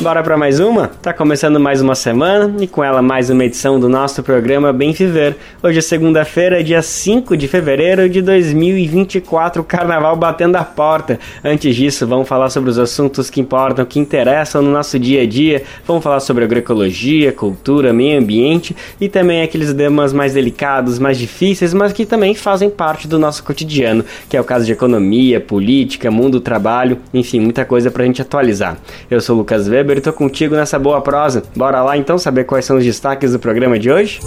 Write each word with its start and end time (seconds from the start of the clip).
Bora 0.00 0.22
para 0.22 0.36
mais 0.36 0.60
uma? 0.60 0.86
Tá 0.86 1.12
começando 1.12 1.58
mais 1.58 1.82
uma 1.82 1.96
semana 1.96 2.54
e 2.62 2.68
com 2.68 2.84
ela 2.84 3.02
mais 3.02 3.30
uma 3.30 3.44
edição 3.44 3.80
do 3.80 3.88
nosso 3.88 4.22
programa 4.22 4.72
Bem 4.72 4.92
Viver. 4.92 5.36
Hoje 5.60 5.80
é 5.80 5.82
segunda-feira, 5.82 6.62
dia 6.62 6.80
5 6.80 7.36
de 7.36 7.48
fevereiro 7.48 8.08
de 8.08 8.22
2024, 8.22 9.64
carnaval 9.64 10.14
batendo 10.14 10.54
a 10.54 10.62
porta. 10.62 11.18
Antes 11.44 11.74
disso, 11.74 12.06
vamos 12.06 12.28
falar 12.28 12.48
sobre 12.48 12.70
os 12.70 12.78
assuntos 12.78 13.28
que 13.28 13.40
importam, 13.40 13.84
que 13.84 13.98
interessam 13.98 14.62
no 14.62 14.70
nosso 14.70 15.00
dia 15.00 15.22
a 15.22 15.26
dia. 15.26 15.64
Vamos 15.84 16.04
falar 16.04 16.20
sobre 16.20 16.44
agroecologia, 16.44 17.32
cultura, 17.32 17.92
meio 17.92 18.20
ambiente 18.20 18.76
e 19.00 19.08
também 19.08 19.42
aqueles 19.42 19.74
temas 19.74 20.12
mais 20.12 20.32
delicados, 20.32 21.00
mais 21.00 21.18
difíceis, 21.18 21.74
mas 21.74 21.92
que 21.92 22.06
também 22.06 22.36
fazem 22.36 22.70
parte 22.70 23.08
do 23.08 23.18
nosso 23.18 23.42
cotidiano, 23.42 24.04
que 24.28 24.36
é 24.36 24.40
o 24.40 24.44
caso 24.44 24.64
de 24.64 24.70
economia, 24.70 25.40
política, 25.40 26.08
mundo 26.08 26.38
do 26.38 26.40
trabalho, 26.40 26.98
enfim, 27.12 27.40
muita 27.40 27.64
coisa 27.64 27.90
pra 27.90 28.04
gente 28.04 28.22
atualizar. 28.22 28.78
Eu 29.10 29.20
sou 29.20 29.34
o 29.34 29.38
Lucas 29.40 29.66
Weber 29.66 29.87
E 29.96 30.00
tô 30.00 30.12
contigo 30.12 30.54
nessa 30.54 30.78
boa 30.78 31.00
prosa. 31.00 31.42
Bora 31.56 31.82
lá 31.82 31.96
então 31.96 32.18
saber 32.18 32.44
quais 32.44 32.64
são 32.64 32.76
os 32.76 32.84
destaques 32.84 33.32
do 33.32 33.38
programa 33.38 33.78
de 33.78 33.90
hoje? 33.90 34.20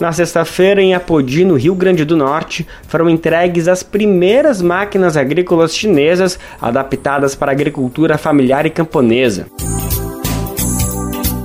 Na 0.00 0.10
sexta-feira, 0.10 0.82
em 0.82 0.94
Apodi, 0.94 1.44
no 1.44 1.54
Rio 1.54 1.76
Grande 1.76 2.04
do 2.04 2.16
Norte, 2.16 2.66
foram 2.88 3.08
entregues 3.08 3.68
as 3.68 3.82
primeiras 3.84 4.60
máquinas 4.60 5.16
agrícolas 5.16 5.76
chinesas 5.76 6.38
adaptadas 6.60 7.36
para 7.36 7.52
a 7.52 7.54
agricultura 7.54 8.18
familiar 8.18 8.66
e 8.66 8.70
camponesa 8.70 9.46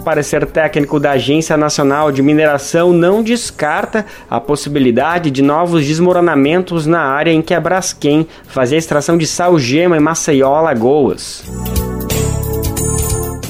parecer 0.07 0.45
técnico 0.45 1.01
da 1.01 1.11
Agência 1.11 1.57
Nacional 1.57 2.13
de 2.13 2.21
Mineração 2.21 2.93
não 2.93 3.21
descarta 3.21 4.05
a 4.29 4.39
possibilidade 4.39 5.29
de 5.29 5.41
novos 5.41 5.85
desmoronamentos 5.85 6.85
na 6.85 7.01
área 7.01 7.33
em 7.33 7.41
que 7.41 7.53
a 7.53 7.59
Braskem 7.59 8.25
fazia 8.47 8.77
extração 8.77 9.17
de 9.17 9.27
sal 9.27 9.59
gema 9.59 9.97
em 9.97 9.99
Maceió, 9.99 10.55
Alagoas. 10.55 11.43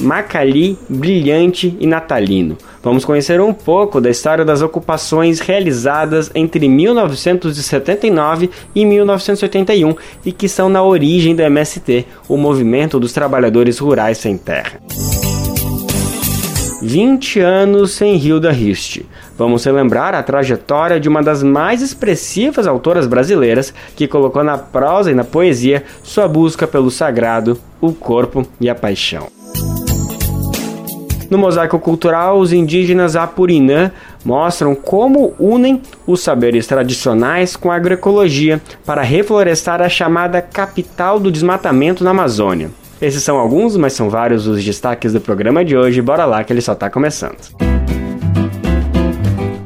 Macali, 0.00 0.78
Brilhante 0.88 1.76
e 1.80 1.86
Natalino. 1.86 2.56
Vamos 2.82 3.04
conhecer 3.04 3.40
um 3.40 3.52
pouco 3.52 4.00
da 4.00 4.10
história 4.10 4.44
das 4.44 4.62
ocupações 4.62 5.40
realizadas 5.40 6.30
entre 6.34 6.68
1979 6.68 8.50
e 8.74 8.84
1981 8.84 9.94
e 10.24 10.32
que 10.32 10.48
são 10.48 10.68
na 10.68 10.82
origem 10.82 11.34
do 11.34 11.42
MST, 11.42 12.06
o 12.28 12.36
Movimento 12.36 13.00
dos 13.00 13.12
Trabalhadores 13.12 13.78
Rurais 13.78 14.18
Sem 14.18 14.38
Terra. 14.38 14.80
20 16.80 17.40
anos 17.40 17.92
sem 17.92 18.16
Hilda 18.16 18.52
Hirst. 18.52 19.02
Vamos 19.36 19.64
relembrar 19.64 20.14
a 20.14 20.22
trajetória 20.22 21.00
de 21.00 21.08
uma 21.08 21.22
das 21.22 21.42
mais 21.42 21.82
expressivas 21.82 22.66
autoras 22.66 23.06
brasileiras 23.06 23.74
que 23.96 24.06
colocou 24.06 24.44
na 24.44 24.56
prosa 24.56 25.10
e 25.10 25.14
na 25.14 25.24
poesia 25.24 25.84
sua 26.02 26.28
busca 26.28 26.66
pelo 26.66 26.90
sagrado, 26.90 27.58
o 27.80 27.92
corpo 27.92 28.46
e 28.60 28.70
a 28.70 28.74
paixão. 28.74 29.37
No 31.30 31.36
mosaico 31.36 31.78
cultural, 31.78 32.38
os 32.38 32.52
indígenas 32.52 33.14
Apurinã 33.14 33.92
mostram 34.24 34.74
como 34.74 35.34
unem 35.38 35.82
os 36.06 36.20
saberes 36.20 36.66
tradicionais 36.66 37.54
com 37.54 37.70
a 37.70 37.76
agroecologia 37.76 38.60
para 38.84 39.02
reflorestar 39.02 39.82
a 39.82 39.88
chamada 39.88 40.40
capital 40.40 41.20
do 41.20 41.30
desmatamento 41.30 42.02
na 42.02 42.10
Amazônia. 42.10 42.70
Esses 43.00 43.22
são 43.22 43.38
alguns, 43.38 43.76
mas 43.76 43.92
são 43.92 44.10
vários 44.10 44.46
os 44.46 44.64
destaques 44.64 45.12
do 45.12 45.20
programa 45.20 45.64
de 45.64 45.76
hoje. 45.76 46.02
Bora 46.02 46.24
lá 46.24 46.42
que 46.42 46.52
ele 46.52 46.60
só 46.60 46.72
está 46.72 46.90
começando. 46.90 47.36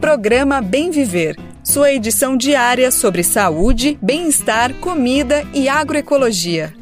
Programa 0.00 0.60
Bem 0.60 0.90
Viver. 0.90 1.36
Sua 1.64 1.92
edição 1.92 2.36
diária 2.36 2.90
sobre 2.90 3.22
saúde, 3.22 3.96
bem-estar, 4.02 4.74
comida 4.74 5.44
e 5.54 5.68
agroecologia. 5.68 6.74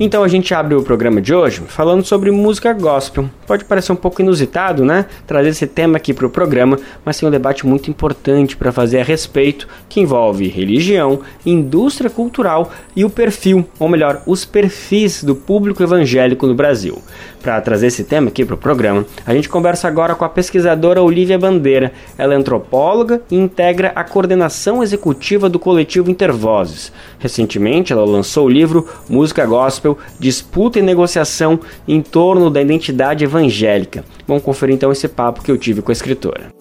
Então 0.00 0.22
a 0.22 0.28
gente 0.28 0.54
abre 0.54 0.76
o 0.76 0.82
programa 0.82 1.20
de 1.20 1.34
hoje 1.34 1.60
falando 1.66 2.04
sobre 2.04 2.30
música 2.30 2.72
gospel. 2.72 3.28
Pode 3.48 3.64
parecer 3.64 3.90
um 3.90 3.96
pouco 3.96 4.22
inusitado, 4.22 4.84
né? 4.84 5.06
Trazer 5.26 5.48
esse 5.48 5.66
tema 5.66 5.96
aqui 5.96 6.14
para 6.14 6.24
o 6.24 6.30
programa, 6.30 6.78
mas 7.04 7.18
tem 7.18 7.28
um 7.28 7.32
debate 7.32 7.66
muito 7.66 7.90
importante 7.90 8.56
para 8.56 8.70
fazer 8.70 9.00
a 9.00 9.04
respeito 9.04 9.66
que 9.88 9.98
envolve 9.98 10.46
religião, 10.46 11.20
indústria 11.44 12.08
cultural 12.08 12.70
e 12.94 13.04
o 13.04 13.10
perfil, 13.10 13.66
ou 13.76 13.88
melhor, 13.88 14.22
os 14.24 14.44
perfis 14.44 15.24
do 15.24 15.34
público 15.34 15.82
evangélico 15.82 16.46
no 16.46 16.54
Brasil. 16.54 17.02
Para 17.42 17.60
trazer 17.60 17.86
esse 17.86 18.04
tema 18.04 18.28
aqui 18.28 18.44
para 18.44 18.54
o 18.54 18.58
programa, 18.58 19.06
a 19.24 19.32
gente 19.32 19.48
conversa 19.48 19.86
agora 19.86 20.14
com 20.14 20.24
a 20.24 20.28
pesquisadora 20.28 21.02
Olivia 21.02 21.38
Bandeira. 21.38 21.92
Ela 22.16 22.34
é 22.34 22.36
antropóloga 22.36 23.22
e 23.30 23.36
integra 23.36 23.92
a 23.94 24.02
coordenação 24.02 24.82
executiva 24.82 25.48
do 25.48 25.58
coletivo 25.58 26.10
Intervozes. 26.10 26.92
Recentemente, 27.18 27.92
ela 27.92 28.04
lançou 28.04 28.46
o 28.46 28.50
livro 28.50 28.88
Música 29.08 29.46
Gospel: 29.46 29.96
Disputa 30.18 30.78
e 30.78 30.82
Negociação 30.82 31.60
em 31.86 32.02
torno 32.02 32.50
da 32.50 32.60
identidade 32.60 33.24
evangélica. 33.24 34.04
Vamos 34.26 34.42
conferir 34.42 34.74
então 34.74 34.90
esse 34.90 35.08
papo 35.08 35.42
que 35.42 35.50
eu 35.50 35.56
tive 35.56 35.80
com 35.80 35.90
a 35.90 35.94
escritora. 35.94 36.52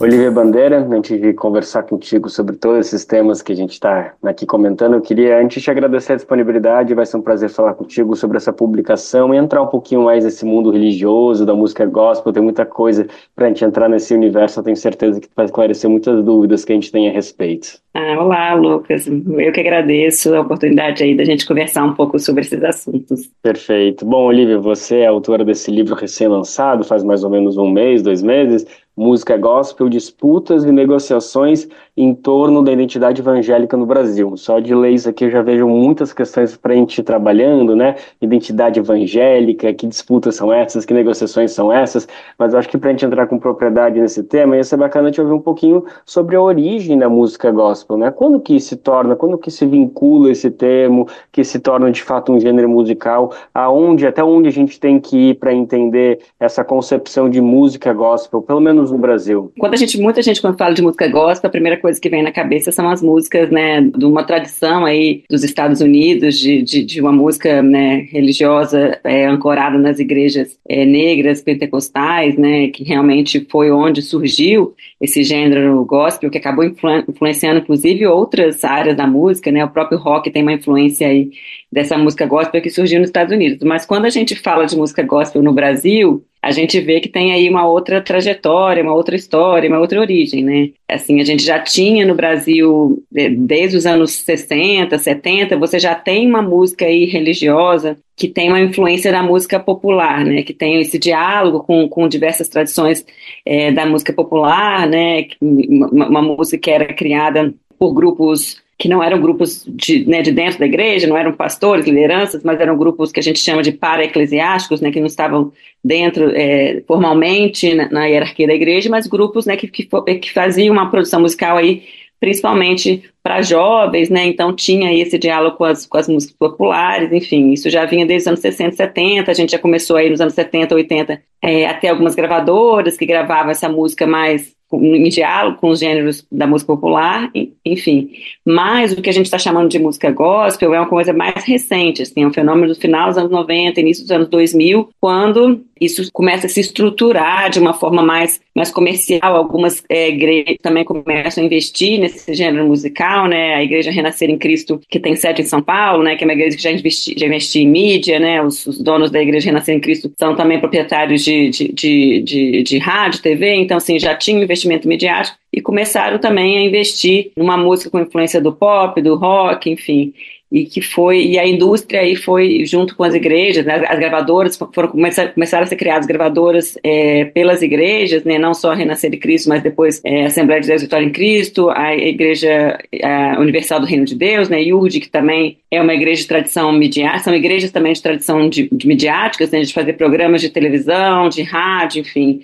Olivia 0.00 0.30
Bandeira, 0.30 0.78
antes 0.78 1.20
de 1.20 1.34
conversar 1.34 1.82
contigo 1.82 2.30
sobre 2.30 2.56
todos 2.56 2.86
esses 2.86 3.04
temas 3.04 3.42
que 3.42 3.52
a 3.52 3.54
gente 3.54 3.72
está 3.72 4.14
aqui 4.22 4.46
comentando, 4.46 4.94
eu 4.94 5.02
queria 5.02 5.38
antes 5.38 5.62
te 5.62 5.70
agradecer 5.70 6.14
a 6.14 6.16
disponibilidade, 6.16 6.94
vai 6.94 7.04
ser 7.04 7.18
um 7.18 7.20
prazer 7.20 7.50
falar 7.50 7.74
contigo 7.74 8.16
sobre 8.16 8.38
essa 8.38 8.50
publicação 8.50 9.34
e 9.34 9.36
entrar 9.36 9.60
um 9.60 9.66
pouquinho 9.66 10.04
mais 10.04 10.24
nesse 10.24 10.42
mundo 10.46 10.70
religioso, 10.70 11.44
da 11.44 11.52
música 11.52 11.84
gospel, 11.84 12.32
tem 12.32 12.42
muita 12.42 12.64
coisa 12.64 13.06
para 13.36 13.44
a 13.44 13.48
gente 13.48 13.62
entrar 13.62 13.90
nesse 13.90 14.14
universo, 14.14 14.60
eu 14.60 14.64
tenho 14.64 14.76
certeza 14.76 15.20
que 15.20 15.28
vai 15.36 15.44
esclarecer 15.44 15.90
muitas 15.90 16.24
dúvidas 16.24 16.64
que 16.64 16.72
a 16.72 16.76
gente 16.76 16.90
tem 16.90 17.06
a 17.06 17.12
respeito. 17.12 17.78
Ah, 17.92 18.16
olá, 18.20 18.54
Lucas, 18.54 19.06
eu 19.06 19.52
que 19.52 19.60
agradeço 19.60 20.32
a 20.32 20.40
oportunidade 20.40 21.02
aí 21.02 21.16
da 21.16 21.24
gente 21.24 21.44
conversar 21.44 21.84
um 21.84 21.92
pouco 21.92 22.18
sobre 22.20 22.42
esses 22.42 22.62
assuntos. 22.62 23.28
Perfeito. 23.42 24.06
Bom, 24.06 24.26
Olivia, 24.26 24.58
você 24.58 25.00
é 25.00 25.06
autora 25.08 25.44
desse 25.44 25.72
livro 25.72 25.96
recém-lançado, 25.96 26.84
faz 26.84 27.02
mais 27.02 27.24
ou 27.24 27.30
menos 27.30 27.56
um 27.58 27.68
mês, 27.68 28.00
dois 28.00 28.22
meses, 28.22 28.64
música 28.96 29.36
gospel, 29.36 29.88
disputas 29.88 30.64
e 30.64 30.72
negociações 30.72 31.68
em 32.00 32.14
torno 32.14 32.62
da 32.62 32.72
identidade 32.72 33.20
evangélica 33.20 33.76
no 33.76 33.84
Brasil. 33.84 34.34
Só 34.34 34.58
de 34.58 34.74
ler 34.74 34.92
isso 34.92 35.10
aqui 35.10 35.24
eu 35.26 35.30
já 35.30 35.42
vejo 35.42 35.68
muitas 35.68 36.14
questões 36.14 36.56
para 36.56 36.72
a 36.72 36.76
gente 36.76 37.02
trabalhando, 37.02 37.76
né? 37.76 37.94
Identidade 38.22 38.80
evangélica, 38.80 39.74
que 39.74 39.86
disputas 39.86 40.34
são 40.34 40.50
essas, 40.50 40.86
que 40.86 40.94
negociações 40.94 41.52
são 41.52 41.70
essas, 41.70 42.08
mas 42.38 42.54
acho 42.54 42.70
que 42.70 42.78
para 42.78 42.88
a 42.88 42.92
gente 42.92 43.04
entrar 43.04 43.26
com 43.26 43.38
propriedade 43.38 44.00
nesse 44.00 44.22
tema, 44.22 44.56
ia 44.56 44.64
ser 44.64 44.78
bacana 44.78 45.10
te 45.10 45.20
ouvir 45.20 45.34
um 45.34 45.40
pouquinho 45.40 45.84
sobre 46.06 46.36
a 46.36 46.40
origem 46.40 46.96
da 46.98 47.06
música 47.06 47.50
gospel, 47.50 47.98
né? 47.98 48.10
Quando 48.10 48.40
que 48.40 48.58
se 48.58 48.76
torna, 48.76 49.14
quando 49.14 49.36
que 49.36 49.50
se 49.50 49.66
vincula 49.66 50.30
esse 50.30 50.50
termo, 50.50 51.06
que 51.30 51.44
se 51.44 51.58
torna 51.58 51.90
de 51.90 52.02
fato 52.02 52.32
um 52.32 52.40
gênero 52.40 52.68
musical, 52.68 53.34
aonde, 53.52 54.06
até 54.06 54.24
onde 54.24 54.48
a 54.48 54.52
gente 54.52 54.80
tem 54.80 54.98
que 54.98 55.30
ir 55.30 55.34
para 55.34 55.52
entender 55.52 56.20
essa 56.38 56.64
concepção 56.64 57.28
de 57.28 57.42
música 57.42 57.92
gospel, 57.92 58.40
pelo 58.40 58.60
menos 58.60 58.90
no 58.90 58.96
Brasil? 58.96 59.52
Quando 59.58 59.74
a 59.74 59.76
gente, 59.76 60.00
muita 60.00 60.22
gente 60.22 60.40
quando 60.40 60.56
fala 60.56 60.72
de 60.72 60.80
música 60.80 61.06
gospel, 61.06 61.48
a 61.48 61.50
primeira 61.50 61.76
coisa 61.78 61.89
que 61.98 62.08
vem 62.08 62.22
na 62.22 62.32
cabeça 62.32 62.70
são 62.70 62.88
as 62.88 63.02
músicas, 63.02 63.50
né, 63.50 63.80
de 63.80 64.04
uma 64.04 64.24
tradição 64.24 64.84
aí 64.84 65.22
dos 65.28 65.42
Estados 65.42 65.80
Unidos, 65.80 66.38
de, 66.38 66.62
de, 66.62 66.84
de 66.84 67.00
uma 67.00 67.12
música, 67.12 67.62
né, 67.62 68.06
religiosa 68.10 68.98
é, 69.04 69.26
ancorada 69.26 69.78
nas 69.78 69.98
igrejas 69.98 70.58
é, 70.68 70.84
negras, 70.84 71.42
pentecostais, 71.42 72.36
né, 72.36 72.68
que 72.68 72.84
realmente 72.84 73.46
foi 73.50 73.70
onde 73.70 74.02
surgiu 74.02 74.74
esse 75.00 75.22
gênero 75.22 75.84
gospel, 75.84 76.30
que 76.30 76.38
acabou 76.38 76.64
influ 76.64 76.90
influenciando, 77.08 77.60
inclusive, 77.60 78.06
outras 78.06 78.64
áreas 78.64 78.96
da 78.96 79.06
música, 79.06 79.50
né, 79.50 79.64
o 79.64 79.70
próprio 79.70 79.98
rock 79.98 80.30
tem 80.30 80.42
uma 80.42 80.52
influência 80.52 81.06
aí 81.06 81.30
dessa 81.72 81.96
música 81.96 82.26
gospel 82.26 82.60
que 82.60 82.70
surgiu 82.70 82.98
nos 82.98 83.08
Estados 83.08 83.32
Unidos. 83.32 83.66
Mas 83.66 83.86
quando 83.86 84.06
a 84.06 84.10
gente 84.10 84.34
fala 84.34 84.66
de 84.66 84.76
música 84.76 85.02
gospel 85.02 85.42
no 85.42 85.52
Brasil, 85.52 86.24
a 86.42 86.50
gente 86.50 86.80
vê 86.80 87.00
que 87.00 87.08
tem 87.08 87.32
aí 87.32 87.48
uma 87.48 87.66
outra 87.66 88.00
trajetória, 88.00 88.82
uma 88.82 88.94
outra 88.94 89.14
história, 89.14 89.68
uma 89.68 89.78
outra 89.78 90.00
origem, 90.00 90.42
né? 90.42 90.70
Assim, 90.88 91.20
a 91.20 91.24
gente 91.24 91.44
já 91.44 91.60
tinha 91.60 92.06
no 92.06 92.14
Brasil, 92.14 93.04
desde 93.10 93.76
os 93.76 93.86
anos 93.86 94.12
60, 94.12 94.96
70, 94.96 95.56
você 95.58 95.78
já 95.78 95.94
tem 95.94 96.26
uma 96.26 96.42
música 96.42 96.86
aí 96.86 97.04
religiosa 97.04 97.98
que 98.16 98.26
tem 98.26 98.48
uma 98.48 98.60
influência 98.60 99.12
da 99.12 99.22
música 99.22 99.60
popular, 99.60 100.24
né? 100.24 100.42
Que 100.42 100.54
tem 100.54 100.80
esse 100.80 100.98
diálogo 100.98 101.60
com, 101.60 101.88
com 101.88 102.08
diversas 102.08 102.48
tradições 102.48 103.04
é, 103.44 103.70
da 103.70 103.84
música 103.84 104.12
popular, 104.12 104.88
né? 104.88 105.26
Uma, 105.40 106.08
uma 106.08 106.22
música 106.22 106.58
que 106.58 106.70
era 106.70 106.86
criada 106.94 107.52
por 107.78 107.92
grupos 107.92 108.60
que 108.80 108.88
não 108.88 109.02
eram 109.02 109.20
grupos 109.20 109.62
de, 109.68 110.06
né, 110.06 110.22
de 110.22 110.32
dentro 110.32 110.58
da 110.58 110.64
igreja, 110.64 111.06
não 111.06 111.16
eram 111.16 111.34
pastores, 111.34 111.84
lideranças, 111.84 112.42
mas 112.42 112.58
eram 112.58 112.78
grupos 112.78 113.12
que 113.12 113.20
a 113.20 113.22
gente 113.22 113.38
chama 113.38 113.62
de 113.62 113.72
para-eclesiásticos, 113.72 114.80
né, 114.80 114.90
que 114.90 114.98
não 114.98 115.06
estavam 115.06 115.52
dentro 115.84 116.30
é, 116.34 116.82
formalmente 116.86 117.74
na, 117.74 117.90
na, 117.90 118.06
hierarquia 118.06 118.46
da 118.46 118.54
igreja, 118.54 118.88
mas 118.88 119.06
grupos 119.06 119.44
né, 119.44 119.54
que, 119.54 119.68
que, 119.68 119.86
que 120.18 120.32
faziam 120.32 120.72
uma 120.72 120.90
produção 120.90 121.20
musical 121.20 121.58
aí 121.58 121.82
principalmente 122.18 123.02
para 123.22 123.40
jovens, 123.40 124.10
né? 124.10 124.26
Então 124.26 124.54
tinha 124.54 124.92
esse 124.92 125.18
diálogo 125.18 125.56
com 125.56 125.64
as, 125.64 125.86
com 125.86 125.96
as 125.96 126.06
músicas 126.06 126.36
populares, 126.36 127.10
enfim, 127.12 127.50
isso 127.50 127.70
já 127.70 127.86
vinha 127.86 128.04
desde 128.04 128.24
os 128.24 128.26
anos 128.28 128.40
60, 128.40 128.76
70, 128.76 129.30
a 129.30 129.34
gente 129.34 129.52
já 129.52 129.58
começou 129.58 129.96
aí 129.96 130.10
nos 130.10 130.20
anos 130.20 130.34
70, 130.34 130.74
80, 130.74 131.22
é, 131.42 131.66
até 131.66 131.88
algumas 131.88 132.14
gravadoras 132.14 132.98
que 132.98 133.06
gravavam 133.06 133.50
essa 133.50 133.70
música 133.70 134.06
mais 134.06 134.54
em 134.72 135.08
diálogo 135.08 135.58
com 135.58 135.68
os 135.68 135.80
gêneros 135.80 136.26
da 136.30 136.46
música 136.46 136.72
popular, 136.72 137.30
enfim. 137.64 138.10
Mas 138.44 138.92
o 138.92 139.02
que 139.02 139.10
a 139.10 139.12
gente 139.12 139.26
está 139.26 139.38
chamando 139.38 139.68
de 139.68 139.78
música 139.78 140.10
gospel 140.10 140.74
é 140.74 140.80
uma 140.80 140.88
coisa 140.88 141.12
mais 141.12 141.44
recente, 141.44 142.02
assim, 142.02 142.22
é 142.22 142.26
um 142.26 142.32
fenômeno 142.32 142.68
do 142.68 142.80
final 142.80 143.08
dos 143.08 143.18
anos 143.18 143.30
90, 143.30 143.80
início 143.80 144.04
dos 144.04 144.10
anos 144.10 144.28
2000, 144.28 144.90
quando 145.00 145.64
isso 145.80 146.10
começa 146.12 146.46
a 146.46 146.50
se 146.50 146.60
estruturar 146.60 147.48
de 147.48 147.58
uma 147.58 147.72
forma 147.72 148.02
mais, 148.02 148.40
mais 148.54 148.70
comercial. 148.70 149.34
Algumas 149.34 149.82
é, 149.88 150.08
igrejas 150.08 150.56
também 150.60 150.84
começam 150.84 151.42
a 151.42 151.46
investir 151.46 151.98
nesse 151.98 152.34
gênero 152.34 152.66
musical, 152.66 153.26
né? 153.26 153.54
A 153.54 153.62
Igreja 153.62 153.90
Renascer 153.90 154.28
em 154.28 154.36
Cristo, 154.36 154.80
que 154.88 155.00
tem 155.00 155.16
sede 155.16 155.40
em 155.40 155.46
São 155.46 155.62
Paulo, 155.62 156.02
né? 156.02 156.16
Que 156.16 156.24
é 156.24 156.26
uma 156.26 156.34
igreja 156.34 156.56
que 156.56 156.62
já 156.62 156.70
investiu 156.70 157.14
já 157.16 157.26
investi 157.26 157.60
em 157.60 157.68
mídia, 157.68 158.18
né? 158.20 158.42
Os, 158.42 158.66
os, 158.66 158.80
donos 158.82 159.10
da 159.10 159.22
Igreja 159.22 159.46
Renascer 159.46 159.74
em 159.74 159.80
Cristo 159.80 160.12
são 160.18 160.36
também 160.36 160.60
proprietários 160.60 161.24
de, 161.24 161.48
de, 161.48 161.72
de, 161.72 162.22
de, 162.22 162.62
de 162.62 162.78
rádio, 162.78 163.22
TV, 163.22 163.54
então, 163.54 163.78
assim, 163.78 163.98
já 163.98 164.14
tinha 164.14 164.42
investimento 164.42 164.86
midiático 164.86 165.38
e 165.52 165.60
começaram 165.60 166.18
também 166.18 166.58
a 166.58 166.62
investir 166.62 167.32
numa 167.36 167.56
música 167.56 167.90
com 167.90 168.00
influência 168.00 168.40
do 168.40 168.52
pop, 168.52 169.00
do 169.00 169.16
rock, 169.16 169.70
enfim 169.70 170.12
e 170.50 170.64
que 170.64 170.80
foi 170.80 171.24
e 171.24 171.38
a 171.38 171.46
indústria 171.46 172.00
aí 172.00 172.16
foi 172.16 172.64
junto 172.64 172.96
com 172.96 173.04
as 173.04 173.14
igrejas 173.14 173.64
né, 173.64 173.84
as 173.86 173.98
gravadoras 173.98 174.56
foram 174.56 174.88
começar, 174.88 175.32
começaram 175.32 175.62
a 175.62 175.66
ser 175.66 175.76
criadas 175.76 176.06
gravadoras 176.06 176.76
é, 176.82 177.26
pelas 177.26 177.62
igrejas 177.62 178.24
né, 178.24 178.36
não 178.36 178.52
só 178.52 178.72
a 178.72 178.74
Renascer 178.74 179.10
de 179.10 179.16
Cristo 179.16 179.48
mas 179.48 179.62
depois 179.62 180.00
é, 180.04 180.24
a 180.24 180.26
Assembleia 180.26 180.60
de 180.60 180.66
Deus 180.66 180.82
Vitória 180.82 181.06
em 181.06 181.12
Cristo 181.12 181.70
a 181.70 181.94
Igreja 181.94 182.78
a 183.02 183.38
Universal 183.38 183.80
do 183.80 183.86
Reino 183.86 184.04
de 184.04 184.16
Deus 184.16 184.48
né? 184.48 184.60
IURD 184.62 185.00
que 185.00 185.08
também 185.08 185.58
é 185.70 185.80
uma 185.80 185.94
igreja 185.94 186.22
de 186.22 186.28
tradição 186.28 186.72
midiática 186.72 187.24
são 187.24 187.34
igrejas 187.34 187.70
também 187.70 187.92
de 187.92 188.02
tradição 188.02 188.48
de, 188.48 188.68
de 188.72 188.88
midiáticas 188.88 189.50
né, 189.52 189.60
de 189.60 189.72
fazer 189.72 189.92
programas 189.92 190.40
de 190.40 190.48
televisão 190.48 191.28
de 191.28 191.42
rádio 191.42 192.00
enfim 192.00 192.40